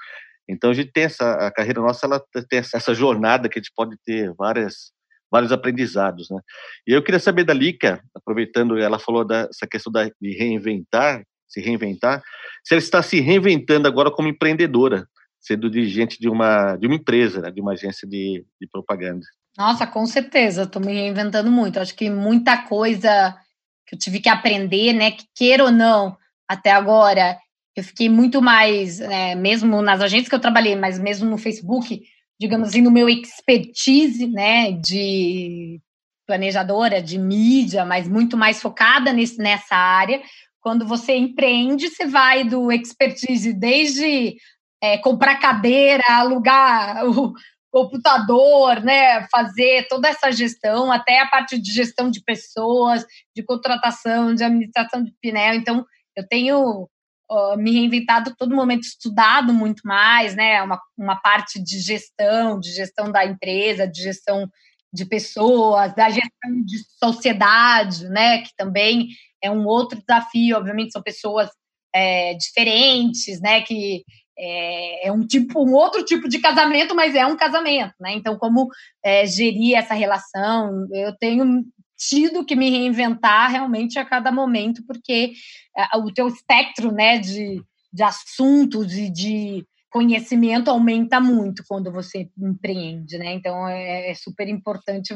Então 0.50 0.72
a 0.72 0.74
gente 0.74 0.92
tem 0.92 1.04
essa 1.04 1.34
a 1.34 1.52
carreira 1.52 1.82
nossa, 1.82 2.06
ela 2.06 2.24
tem 2.50 2.60
essa 2.60 2.94
jornada 2.94 3.48
que 3.48 3.60
a 3.60 3.62
gente 3.62 3.72
pode 3.76 3.96
ter 4.04 4.34
várias 4.34 4.92
vários 5.30 5.52
aprendizados, 5.52 6.30
né? 6.30 6.40
E 6.88 6.94
eu 6.94 7.04
queria 7.04 7.20
saber 7.20 7.44
da 7.44 7.54
Lica, 7.54 8.02
aproveitando, 8.16 8.78
ela 8.78 8.98
falou 8.98 9.26
dessa 9.26 9.68
questão 9.70 9.92
da, 9.92 10.06
de 10.06 10.38
reinventar, 10.38 11.22
se 11.48 11.62
reinventar, 11.62 12.24
se 12.64 12.74
ela 12.74 12.80
está 12.80 13.04
se 13.04 13.20
reinventando 13.20 13.88
agora 13.88 14.10
como 14.10 14.30
empreendedora, 14.30 15.06
sendo 15.40 15.70
dirigente 15.70 16.18
de 16.20 16.30
uma 16.30 16.78
de 16.78 16.88
uma 16.88 16.96
empresa, 16.96 17.42
né, 17.42 17.52
de 17.52 17.62
uma 17.62 17.74
agência 17.74 18.08
de, 18.08 18.46
de 18.60 18.68
propaganda. 18.72 19.26
Nossa, 19.58 19.88
com 19.88 20.06
certeza, 20.06 20.64
estou 20.64 20.80
me 20.80 20.94
reinventando 20.94 21.52
muito. 21.52 21.80
Acho 21.80 21.96
que 21.96 22.10
muita 22.12 22.62
coisa 22.62 23.36
que 23.88 23.96
eu 23.96 24.00
tive 24.00 24.20
que 24.20 24.30
aprender, 24.30 24.94
né, 24.94 25.12
que 25.12 25.26
queira 25.36 25.64
ou 25.64 25.72
não, 25.72 26.16
até 26.48 26.72
agora, 26.72 27.38
eu 27.76 27.84
fiquei 27.84 28.08
muito 28.10 28.42
mais, 28.42 29.00
né, 29.00 29.34
mesmo 29.34 29.82
nas 29.82 30.00
agências 30.02 30.30
que 30.30 30.36
eu 30.36 30.40
trabalhei, 30.40 30.76
mas 30.76 31.00
mesmo 31.00 31.28
no 31.30 31.38
Facebook, 31.38 32.04
digamos 32.40 32.70
assim, 32.70 32.82
no 32.82 32.92
meu 32.92 33.10
expertise, 33.10 34.28
né, 34.28 34.74
de 34.74 35.80
planejadora, 36.28 37.02
de 37.02 37.18
mídia, 37.18 37.84
mas 37.86 38.08
muito 38.08 38.38
mais 38.38 38.62
focada 38.62 39.12
nesse, 39.14 39.38
nessa 39.40 39.76
área. 39.76 40.22
Quando 40.62 40.86
você 40.86 41.16
empreende, 41.16 41.90
você 41.90 42.06
vai 42.06 42.44
do 42.44 42.72
expertise 42.72 43.54
desde 43.54 44.36
é, 44.84 44.98
comprar 45.00 45.40
cadeira, 45.40 46.04
alugar 46.10 47.06
o, 47.08 47.34
computador, 47.72 48.82
né, 48.82 49.28
fazer 49.30 49.88
toda 49.88 50.08
essa 50.08 50.32
gestão, 50.32 50.92
até 50.92 51.20
a 51.20 51.28
parte 51.28 51.60
de 51.60 51.72
gestão 51.72 52.10
de 52.10 52.24
pessoas, 52.24 53.06
de 53.36 53.44
contratação, 53.44 54.34
de 54.34 54.44
administração 54.44 55.04
de 55.04 55.14
pinel. 55.22 55.56
Então, 55.56 55.86
eu 56.16 56.28
tenho 56.28 56.90
uh, 57.30 57.58
me 57.58 57.72
reinventado 57.72 58.34
todo 58.38 58.56
momento, 58.56 58.84
estudado 58.84 59.54
muito 59.54 59.82
mais, 59.86 60.36
né, 60.36 60.62
uma, 60.62 60.80
uma 60.98 61.16
parte 61.18 61.62
de 61.62 61.80
gestão, 61.80 62.60
de 62.60 62.72
gestão 62.72 63.12
da 63.12 63.26
empresa, 63.26 63.88
de 63.88 64.02
gestão 64.02 64.50
de 64.94 65.06
pessoas, 65.06 65.94
da 65.94 66.10
gestão 66.10 66.64
de 66.66 66.78
sociedade, 67.04 68.08
né, 68.10 68.42
que 68.42 68.56
também 68.56 69.10
é 69.44 69.52
um 69.52 69.66
outro 69.66 70.00
desafio. 70.00 70.58
Obviamente, 70.58 70.94
são 70.94 71.02
pessoas 71.04 71.50
é, 71.94 72.34
diferentes, 72.36 73.40
né, 73.42 73.62
que 73.62 74.04
é, 74.38 75.08
é, 75.08 75.12
um 75.12 75.26
tipo, 75.26 75.68
um 75.68 75.74
outro 75.74 76.04
tipo 76.04 76.30
de 76.30 76.40
casamento, 76.40 76.96
mas 76.96 77.16
é 77.16 77.26
um 77.26 77.36
casamento, 77.36 77.94
né? 78.00 78.14
Então, 78.14 78.38
como 78.38 78.68
é, 79.04 79.26
gerir 79.26 79.76
essa 79.76 79.94
relação? 79.94 80.88
Eu 80.92 81.16
tenho 81.18 81.66
tido 81.98 82.46
que 82.46 82.56
me 82.56 82.70
reinventar 82.70 83.50
realmente 83.50 83.98
a 83.98 84.06
cada 84.06 84.32
momento, 84.32 84.84
porque 84.86 85.34
é, 85.76 85.98
o 85.98 86.14
teu 86.14 86.28
espectro, 86.28 86.92
né, 86.92 87.18
de, 87.18 87.62
de 87.92 88.04
assuntos 88.04 88.94
e 88.94 89.10
de 89.10 89.66
conhecimento 89.90 90.70
aumenta 90.70 91.20
muito 91.20 91.64
quando 91.68 91.92
você 91.92 92.30
empreende, 92.38 93.18
né? 93.18 93.34
Então 93.34 93.68
é, 93.68 94.12
é 94.12 94.14
super 94.14 94.48
importante. 94.48 95.16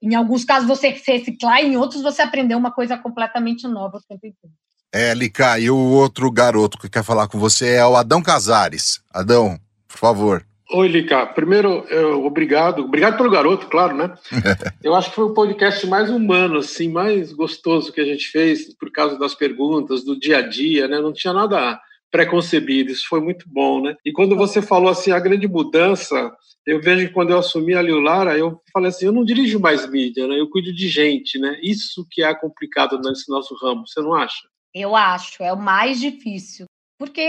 Em 0.00 0.14
alguns 0.14 0.44
casos 0.44 0.66
você 0.66 0.94
se 0.94 1.12
reciclar, 1.12 1.60
em 1.60 1.76
outros 1.76 2.02
você 2.02 2.22
aprender 2.22 2.54
uma 2.54 2.72
coisa 2.72 2.96
completamente 2.96 3.66
nova 3.68 3.98
o 3.98 4.02
tempo 4.02 4.26
inteiro. 4.26 4.54
É, 4.94 5.14
Lica, 5.14 5.58
e 5.58 5.70
o 5.70 5.76
outro 5.76 6.30
garoto 6.30 6.76
que 6.76 6.90
quer 6.90 7.02
falar 7.02 7.26
com 7.26 7.38
você 7.38 7.76
é 7.76 7.86
o 7.86 7.96
Adão 7.96 8.22
Casares. 8.22 9.00
Adão, 9.10 9.58
por 9.88 9.96
favor. 9.96 10.44
Oi, 10.70 10.88
Lica. 10.88 11.26
Primeiro, 11.26 11.86
eu, 11.88 12.24
obrigado. 12.26 12.82
Obrigado 12.82 13.16
pelo 13.16 13.30
garoto, 13.30 13.68
claro, 13.68 13.96
né? 13.96 14.14
eu 14.84 14.94
acho 14.94 15.08
que 15.08 15.16
foi 15.16 15.24
o 15.24 15.34
podcast 15.34 15.86
mais 15.86 16.10
humano, 16.10 16.58
assim, 16.58 16.90
mais 16.90 17.32
gostoso 17.32 17.90
que 17.90 18.02
a 18.02 18.04
gente 18.04 18.28
fez, 18.28 18.74
por 18.76 18.92
causa 18.92 19.18
das 19.18 19.34
perguntas, 19.34 20.04
do 20.04 20.18
dia 20.18 20.38
a 20.38 20.42
dia, 20.42 20.86
né? 20.86 21.00
Não 21.00 21.12
tinha 21.12 21.32
nada 21.32 21.80
preconcebido, 22.10 22.92
isso 22.92 23.06
foi 23.08 23.20
muito 23.20 23.46
bom, 23.48 23.82
né? 23.82 23.96
E 24.04 24.12
quando 24.12 24.36
você 24.36 24.60
falou 24.60 24.90
assim, 24.90 25.10
a 25.10 25.18
grande 25.18 25.48
mudança, 25.48 26.30
eu 26.66 26.80
vejo 26.80 27.08
que 27.08 27.14
quando 27.14 27.30
eu 27.30 27.38
assumi 27.38 27.74
a 27.74 27.80
Lara, 27.80 28.36
eu 28.36 28.60
falei 28.70 28.90
assim, 28.90 29.06
eu 29.06 29.12
não 29.12 29.24
dirijo 29.24 29.58
mais 29.58 29.88
mídia, 29.90 30.26
né? 30.26 30.38
Eu 30.38 30.50
cuido 30.50 30.72
de 30.74 30.88
gente, 30.88 31.38
né? 31.38 31.58
Isso 31.62 32.06
que 32.10 32.22
é 32.22 32.34
complicado 32.34 33.00
nesse 33.00 33.30
nosso 33.30 33.54
ramo, 33.54 33.86
você 33.86 34.02
não 34.02 34.14
acha? 34.14 34.51
Eu 34.74 34.96
acho, 34.96 35.42
é 35.42 35.52
o 35.52 35.58
mais 35.58 36.00
difícil. 36.00 36.66
Porque 36.98 37.20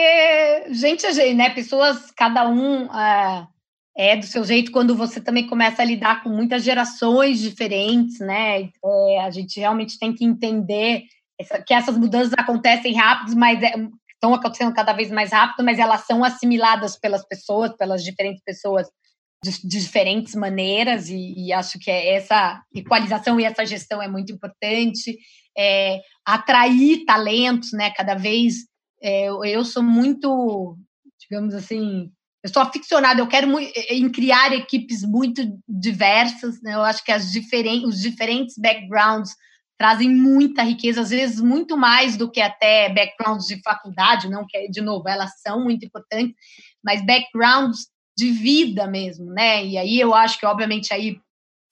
gente 0.70 1.06
é 1.06 1.12
gente, 1.12 1.34
né? 1.34 1.50
Pessoas, 1.50 2.12
cada 2.12 2.48
um 2.48 2.86
é, 2.94 3.48
é, 3.98 4.16
do 4.16 4.26
seu 4.26 4.44
jeito, 4.44 4.72
quando 4.72 4.96
você 4.96 5.20
também 5.20 5.48
começa 5.48 5.82
a 5.82 5.86
lidar 5.86 6.24
com 6.24 6.30
muitas 6.30 6.64
gerações 6.64 7.40
diferentes, 7.40 8.20
né? 8.20 8.70
É, 8.86 9.20
a 9.22 9.32
gente 9.32 9.60
realmente 9.60 9.98
tem 9.98 10.14
que 10.14 10.24
entender 10.24 11.04
essa, 11.40 11.62
que 11.62 11.74
essas 11.74 11.98
mudanças 11.98 12.34
acontecem 12.38 12.94
rápidas, 12.94 13.34
mas 13.34 13.62
é, 13.64 13.74
estão 14.14 14.34
acontecendo 14.34 14.74
cada 14.74 14.94
vez 14.94 15.12
mais 15.12 15.32
rápido, 15.32 15.66
mas 15.66 15.80
elas 15.80 16.06
são 16.06 16.24
assimiladas 16.24 16.98
pelas 16.98 17.28
pessoas, 17.28 17.76
pelas 17.76 18.04
diferentes 18.04 18.42
pessoas 18.44 18.88
de, 19.44 19.52
de 19.68 19.80
diferentes 19.80 20.34
maneiras, 20.34 21.10
e, 21.10 21.34
e, 21.36 21.54
acho 21.54 21.78
que 21.78 21.92
é 21.92 22.16
essa 22.16 22.62
equalização 22.74 23.40
e 23.40 23.44
essa 23.44 23.66
gestão 23.66 24.02
é 24.02 24.08
muito 24.08 24.32
importante. 24.32 25.18
É, 25.58 26.00
atrair 26.26 27.06
talentos, 27.06 27.72
né? 27.74 27.92
Cada 27.92 28.16
vez 28.16 28.66
é, 29.02 29.28
eu 29.28 29.66
sou 29.66 29.84
muito, 29.84 30.78
digamos 31.20 31.54
assim, 31.54 32.12
eu 32.44 32.50
sou 32.50 32.62
aficionada, 32.62 33.22
eu 33.22 33.28
quero 33.28 33.48
muito, 33.48 33.72
em 33.90 34.10
criar 34.10 34.54
equipes 34.54 35.04
muito 35.04 35.42
diversas, 35.68 36.62
né? 36.62 36.74
Eu 36.74 36.82
acho 36.82 37.04
que 37.04 37.12
as 37.12 37.32
diferen 37.32 37.86
os 37.86 38.00
diferentes 38.00 38.58
backgrounds 38.58 39.36
trazem 39.78 40.10
muita 40.10 40.64
riqueza, 40.64 41.02
às 41.02 41.10
vezes 41.10 41.42
muito 41.42 41.76
mais 41.76 42.16
do 42.16 42.30
que 42.30 42.40
até 42.40 42.90
backgrounds 42.90 43.48
de 43.48 43.62
faculdade, 43.62 44.30
não 44.30 44.46
que 44.48 44.70
de 44.70 44.82
novo 44.82 45.10
elas 45.10 45.42
são 45.42 45.64
muito 45.64 45.86
importantes, 45.86 46.36
mas 46.84 47.06
backgrounds 47.06 47.88
de 48.18 48.32
vida 48.32 48.88
mesmo, 48.88 49.26
né? 49.26 49.66
E 49.66 49.78
aí 49.78 50.00
eu 50.00 50.14
acho 50.14 50.40
que 50.40 50.46
obviamente 50.46 50.94
aí 50.94 51.18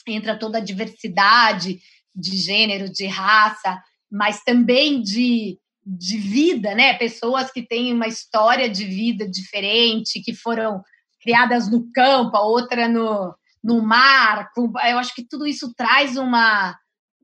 entra 0.07 0.37
toda 0.37 0.57
a 0.57 0.61
diversidade 0.61 1.79
de 2.15 2.37
gênero, 2.37 2.89
de 2.91 3.05
raça, 3.05 3.81
mas 4.11 4.43
também 4.43 5.01
de, 5.01 5.57
de 5.85 6.17
vida, 6.17 6.75
né? 6.75 6.93
Pessoas 6.95 7.51
que 7.51 7.61
têm 7.61 7.93
uma 7.93 8.07
história 8.07 8.69
de 8.69 8.83
vida 8.83 9.29
diferente, 9.29 10.21
que 10.21 10.33
foram 10.33 10.81
criadas 11.21 11.69
no 11.69 11.89
campo, 11.93 12.35
a 12.35 12.45
outra 12.45 12.87
no, 12.87 13.33
no 13.63 13.81
mar. 13.81 14.49
Eu 14.57 14.97
acho 14.97 15.15
que 15.15 15.25
tudo 15.27 15.47
isso 15.47 15.73
traz 15.75 16.17
uma 16.17 16.75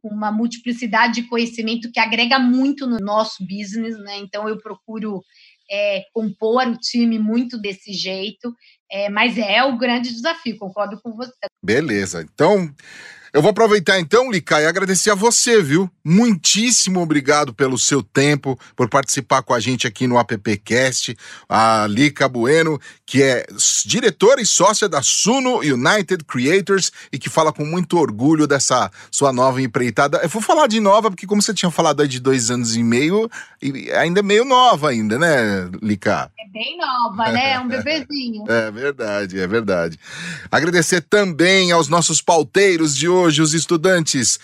uma 0.04 0.32
multiplicidade 0.32 1.22
de 1.22 1.28
conhecimento 1.28 1.92
que 1.92 2.00
agrega 2.00 2.40
muito 2.40 2.88
no 2.88 2.98
nosso 2.98 3.46
business, 3.46 3.98
né? 4.00 4.18
Então 4.20 4.48
eu 4.48 4.58
procuro 4.58 5.22
é, 5.70 6.04
compor 6.14 6.68
o 6.68 6.78
time 6.78 7.20
muito 7.20 7.60
desse 7.60 7.94
jeito, 7.94 8.54
é, 8.90 9.10
mas 9.10 9.38
é 9.38 9.64
o 9.64 9.78
grande 9.78 10.12
desafio, 10.12 10.58
concordo 10.58 11.00
com 11.02 11.14
você. 11.14 11.34
Beleza, 11.64 12.22
então 12.22 12.74
eu 13.38 13.42
vou 13.44 13.52
aproveitar 13.52 14.00
então, 14.00 14.32
Lica, 14.32 14.60
e 14.60 14.66
agradecer 14.66 15.12
a 15.12 15.16
você, 15.16 15.62
viu? 15.62 15.88
Muitíssimo 16.04 17.00
obrigado 17.02 17.54
pelo 17.54 17.78
seu 17.78 18.02
tempo, 18.02 18.60
por 18.76 18.90
participar 18.90 19.44
com 19.44 19.54
a 19.54 19.60
gente 19.60 19.86
aqui 19.86 20.08
no 20.08 20.18
AppCast. 20.18 21.16
A 21.48 21.86
Lica 21.88 22.28
Bueno, 22.28 22.82
que 23.06 23.22
é 23.22 23.46
diretora 23.86 24.42
e 24.42 24.46
sócia 24.46 24.90
da 24.90 25.04
Suno 25.04 25.60
United 25.60 26.24
Creators 26.26 26.92
e 27.14 27.20
que 27.20 27.30
fala 27.30 27.54
com 27.54 27.64
muito 27.64 28.00
orgulho 28.00 28.48
dessa 28.48 28.90
sua 29.12 29.32
nova 29.32 29.62
empreitada. 29.62 30.18
Eu 30.24 30.30
vou 30.30 30.42
falar 30.42 30.66
de 30.66 30.80
nova, 30.80 31.12
porque 31.12 31.28
como 31.28 31.40
você 31.40 31.54
tinha 31.54 31.70
falado 31.70 32.02
aí 32.02 32.08
de 32.08 32.20
dois 32.20 32.50
anos 32.50 32.76
e 32.76 32.82
meio, 32.82 33.30
ainda 34.00 34.22
é 34.22 34.24
meio 34.24 34.46
nova 34.46 34.90
ainda, 34.90 35.20
né, 35.20 35.70
Lica? 35.80 36.32
É 36.40 36.50
bem 36.52 36.76
nova, 36.76 37.32
né? 37.32 37.52
É 37.52 37.60
um 37.60 37.68
bebezinho. 37.68 38.46
é 38.50 38.72
verdade, 38.72 39.40
é 39.40 39.46
verdade. 39.46 40.00
Agradecer 40.50 41.02
também 41.02 41.72
aos 41.72 41.88
nossos 41.88 42.20
pauteiros 42.20 42.96
de 42.96 43.08
hoje 43.08 43.27
hoje 43.28 43.42
os 43.42 43.54
estudantes 43.54 44.40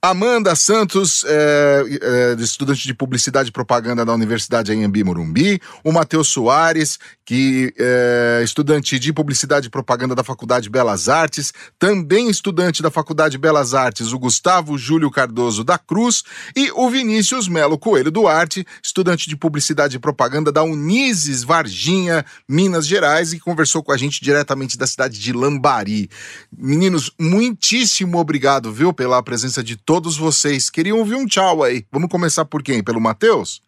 Amanda 0.00 0.54
Santos, 0.54 1.24
é, 1.26 1.82
é, 2.00 2.36
estudante 2.40 2.86
de 2.86 2.94
Publicidade 2.94 3.48
e 3.48 3.52
Propaganda 3.52 4.04
da 4.04 4.14
Universidade 4.14 4.70
Anhembi 4.70 5.02
Morumbi. 5.02 5.60
O 5.82 5.90
Matheus 5.90 6.28
Soares, 6.28 7.00
que 7.24 7.74
é 7.76 8.40
estudante 8.44 8.96
de 8.96 9.12
Publicidade 9.12 9.66
e 9.66 9.70
Propaganda 9.70 10.14
da 10.14 10.22
Faculdade 10.22 10.70
Belas 10.70 11.08
Artes. 11.08 11.52
Também 11.80 12.30
estudante 12.30 12.80
da 12.80 12.92
Faculdade 12.92 13.36
Belas 13.38 13.74
Artes, 13.74 14.12
o 14.12 14.18
Gustavo 14.20 14.78
Júlio 14.78 15.10
Cardoso 15.10 15.64
da 15.64 15.76
Cruz. 15.76 16.22
E 16.54 16.70
o 16.76 16.88
Vinícius 16.88 17.48
Melo 17.48 17.76
Coelho 17.76 18.12
Duarte, 18.12 18.64
estudante 18.80 19.28
de 19.28 19.36
Publicidade 19.36 19.96
e 19.96 19.98
Propaganda 19.98 20.52
da 20.52 20.62
Unises 20.62 21.42
Varginha, 21.42 22.24
Minas 22.48 22.86
Gerais, 22.86 23.32
e 23.32 23.40
conversou 23.40 23.82
com 23.82 23.90
a 23.90 23.96
gente 23.96 24.22
diretamente 24.22 24.78
da 24.78 24.86
cidade 24.86 25.18
de 25.18 25.32
Lambari. 25.32 26.08
Meninos, 26.56 27.10
muitíssimo 27.18 28.16
obrigado, 28.18 28.72
viu, 28.72 28.92
pela 28.92 29.20
presença 29.24 29.60
de 29.60 29.76
todos 29.88 30.18
vocês. 30.18 30.68
Queriam 30.68 30.98
ouvir 30.98 31.14
um 31.14 31.24
tchau 31.24 31.62
aí. 31.62 31.82
Vamos 31.90 32.10
começar 32.10 32.44
por 32.44 32.62
quem? 32.62 32.84
Pelo 32.84 33.00
Matheus? 33.00 33.62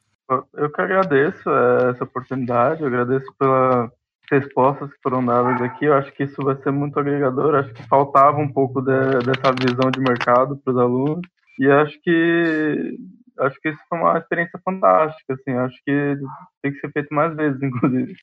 Eu 0.53 0.71
que 0.71 0.83
agradeço 0.83 1.49
é, 1.49 1.93
essa 1.93 2.05
oportunidade, 2.05 2.83
eu 2.83 2.89
agradeço 2.89 3.25
pelas 3.39 3.91
respostas 4.31 4.91
que 4.91 4.99
foram 5.03 5.25
dadas 5.25 5.63
aqui. 5.63 5.87
Eu 5.87 5.95
acho 5.95 6.13
que 6.13 6.25
isso 6.25 6.45
vai 6.45 6.57
ser 6.63 6.73
muito 6.73 7.01
agregador. 7.01 7.55
Acho 7.55 7.73
que 7.73 7.89
faltava 7.89 8.37
um 8.37 8.53
pouco 8.53 8.83
de, 8.83 8.93
dessa 9.25 9.51
visão 9.59 9.91
de 9.91 9.99
mercado 9.99 10.59
para 10.59 10.75
os 10.75 10.79
alunos. 10.79 11.23
E 11.59 11.67
acho 11.71 11.99
que 12.03 12.99
acho 13.39 13.59
que 13.63 13.71
isso 13.71 13.81
foi 13.89 13.99
uma 13.99 14.19
experiência 14.19 14.61
fantástica. 14.63 15.33
Assim, 15.33 15.57
acho 15.57 15.77
que 15.87 16.19
tem 16.63 16.71
que 16.71 16.81
ser 16.81 16.93
feito 16.93 17.15
mais 17.15 17.35
vezes, 17.35 17.61
inclusive. 17.65 18.15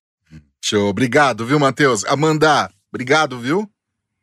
Show, 0.63 0.87
obrigado, 0.87 1.47
viu, 1.47 1.59
Matheus? 1.59 2.05
Amanda, 2.05 2.69
obrigado, 2.93 3.39
viu? 3.39 3.67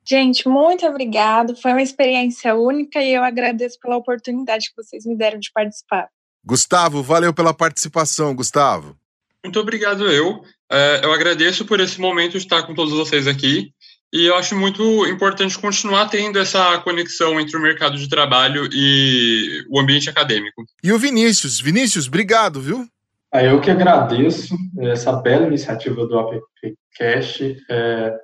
Gente, 0.06 0.46
muito 0.48 0.86
obrigado. 0.86 1.56
Foi 1.56 1.72
uma 1.72 1.82
experiência 1.82 2.54
única 2.54 3.02
e 3.02 3.14
eu 3.14 3.24
agradeço 3.24 3.78
pela 3.80 3.96
oportunidade 3.96 4.68
que 4.68 4.82
vocês 4.82 5.06
me 5.06 5.16
deram 5.16 5.38
de 5.38 5.50
participar. 5.52 6.08
Gustavo, 6.44 7.02
valeu 7.02 7.32
pela 7.32 7.54
participação, 7.54 8.34
Gustavo. 8.34 8.96
Muito 9.42 9.58
obrigado, 9.58 10.10
eu. 10.10 10.42
É, 10.70 11.00
eu 11.04 11.12
agradeço 11.12 11.64
por 11.64 11.80
esse 11.80 12.00
momento 12.00 12.32
de 12.32 12.38
estar 12.38 12.62
com 12.64 12.74
todos 12.74 12.92
vocês 12.92 13.26
aqui. 13.26 13.72
E 14.12 14.26
eu 14.26 14.36
acho 14.36 14.56
muito 14.56 15.06
importante 15.06 15.58
continuar 15.58 16.08
tendo 16.08 16.38
essa 16.38 16.78
conexão 16.78 17.40
entre 17.40 17.56
o 17.56 17.60
mercado 17.60 17.98
de 17.98 18.08
trabalho 18.08 18.68
e 18.72 19.64
o 19.68 19.80
ambiente 19.80 20.08
acadêmico. 20.08 20.64
E 20.82 20.92
o 20.92 20.98
Vinícius. 20.98 21.60
Vinícius, 21.60 22.06
obrigado, 22.06 22.60
viu? 22.60 22.86
É, 23.32 23.50
eu 23.50 23.60
que 23.60 23.70
agradeço 23.70 24.56
essa 24.78 25.12
bela 25.12 25.46
iniciativa 25.48 26.06
do 26.06 26.16
AppCast. 26.16 27.56
É, 27.68 28.14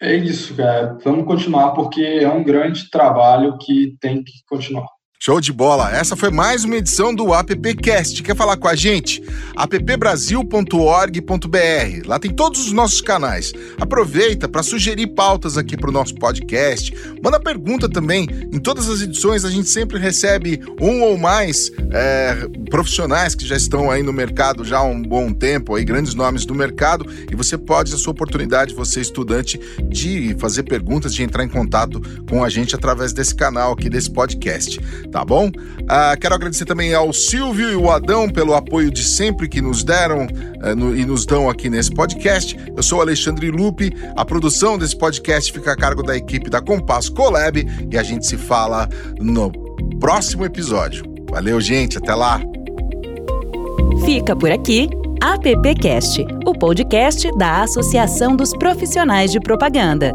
é 0.00 0.14
isso, 0.14 0.54
cara. 0.56 0.98
Vamos 1.04 1.26
continuar 1.26 1.72
porque 1.72 2.02
é 2.02 2.28
um 2.28 2.44
grande 2.44 2.90
trabalho 2.90 3.58
que 3.58 3.96
tem 4.00 4.22
que 4.22 4.32
continuar. 4.46 4.93
Show 5.24 5.40
de 5.40 5.54
bola! 5.54 5.90
Essa 5.90 6.14
foi 6.14 6.30
mais 6.30 6.64
uma 6.64 6.76
edição 6.76 7.14
do 7.14 7.32
AppCast. 7.32 8.22
Quer 8.22 8.36
falar 8.36 8.58
com 8.58 8.68
a 8.68 8.74
gente? 8.74 9.22
appbrasil.org.br. 9.56 12.06
Lá 12.06 12.18
tem 12.18 12.30
todos 12.30 12.66
os 12.66 12.72
nossos 12.72 13.00
canais. 13.00 13.50
Aproveita 13.80 14.46
para 14.46 14.62
sugerir 14.62 15.06
pautas 15.06 15.56
aqui 15.56 15.78
para 15.78 15.88
o 15.88 15.92
nosso 15.92 16.14
podcast. 16.16 16.92
Manda 17.22 17.40
pergunta 17.40 17.88
também. 17.88 18.28
Em 18.52 18.58
todas 18.58 18.90
as 18.90 19.00
edições 19.00 19.46
a 19.46 19.50
gente 19.50 19.70
sempre 19.70 19.98
recebe 19.98 20.60
um 20.78 21.00
ou 21.00 21.16
mais 21.16 21.72
é, 21.90 22.46
profissionais 22.68 23.34
que 23.34 23.46
já 23.46 23.56
estão 23.56 23.90
aí 23.90 24.02
no 24.02 24.12
mercado 24.12 24.62
já 24.62 24.80
há 24.80 24.82
um 24.82 25.00
bom 25.00 25.32
tempo, 25.32 25.74
aí 25.74 25.86
grandes 25.86 26.12
nomes 26.12 26.44
do 26.44 26.54
mercado. 26.54 27.06
E 27.32 27.34
você 27.34 27.56
pode, 27.56 27.94
a 27.94 27.96
sua 27.96 28.10
oportunidade, 28.10 28.74
você 28.74 29.00
estudante, 29.00 29.58
de 29.88 30.36
fazer 30.38 30.64
perguntas, 30.64 31.14
de 31.14 31.22
entrar 31.22 31.44
em 31.44 31.48
contato 31.48 31.98
com 32.28 32.44
a 32.44 32.50
gente 32.50 32.74
através 32.74 33.14
desse 33.14 33.34
canal 33.34 33.72
aqui, 33.72 33.88
desse 33.88 34.10
podcast 34.10 34.78
tá 35.14 35.24
bom? 35.24 35.48
Ah, 35.88 36.16
quero 36.20 36.34
agradecer 36.34 36.64
também 36.64 36.92
ao 36.92 37.12
Silvio 37.12 37.70
e 37.70 37.76
o 37.76 37.88
Adão 37.88 38.28
pelo 38.28 38.52
apoio 38.52 38.90
de 38.90 39.04
sempre 39.04 39.48
que 39.48 39.62
nos 39.62 39.84
deram 39.84 40.26
eh, 40.60 40.74
no, 40.74 40.96
e 40.96 41.06
nos 41.06 41.24
dão 41.24 41.48
aqui 41.48 41.70
nesse 41.70 41.92
podcast. 41.92 42.58
Eu 42.76 42.82
sou 42.82 43.00
Alexandre 43.00 43.48
Lupe, 43.48 43.94
a 44.16 44.24
produção 44.24 44.76
desse 44.76 44.98
podcast 44.98 45.52
fica 45.52 45.70
a 45.70 45.76
cargo 45.76 46.02
da 46.02 46.16
equipe 46.16 46.50
da 46.50 46.60
Compass 46.60 47.08
Colab 47.08 47.64
e 47.88 47.96
a 47.96 48.02
gente 48.02 48.26
se 48.26 48.36
fala 48.36 48.88
no 49.20 49.52
próximo 50.00 50.44
episódio. 50.44 51.04
Valeu, 51.30 51.60
gente, 51.60 51.96
até 51.96 52.12
lá! 52.12 52.40
Fica 54.04 54.34
por 54.34 54.50
aqui 54.50 54.88
AppCast, 55.22 56.26
o 56.44 56.58
podcast 56.58 57.30
da 57.38 57.62
Associação 57.62 58.34
dos 58.34 58.50
Profissionais 58.50 59.30
de 59.30 59.38
Propaganda. 59.38 60.12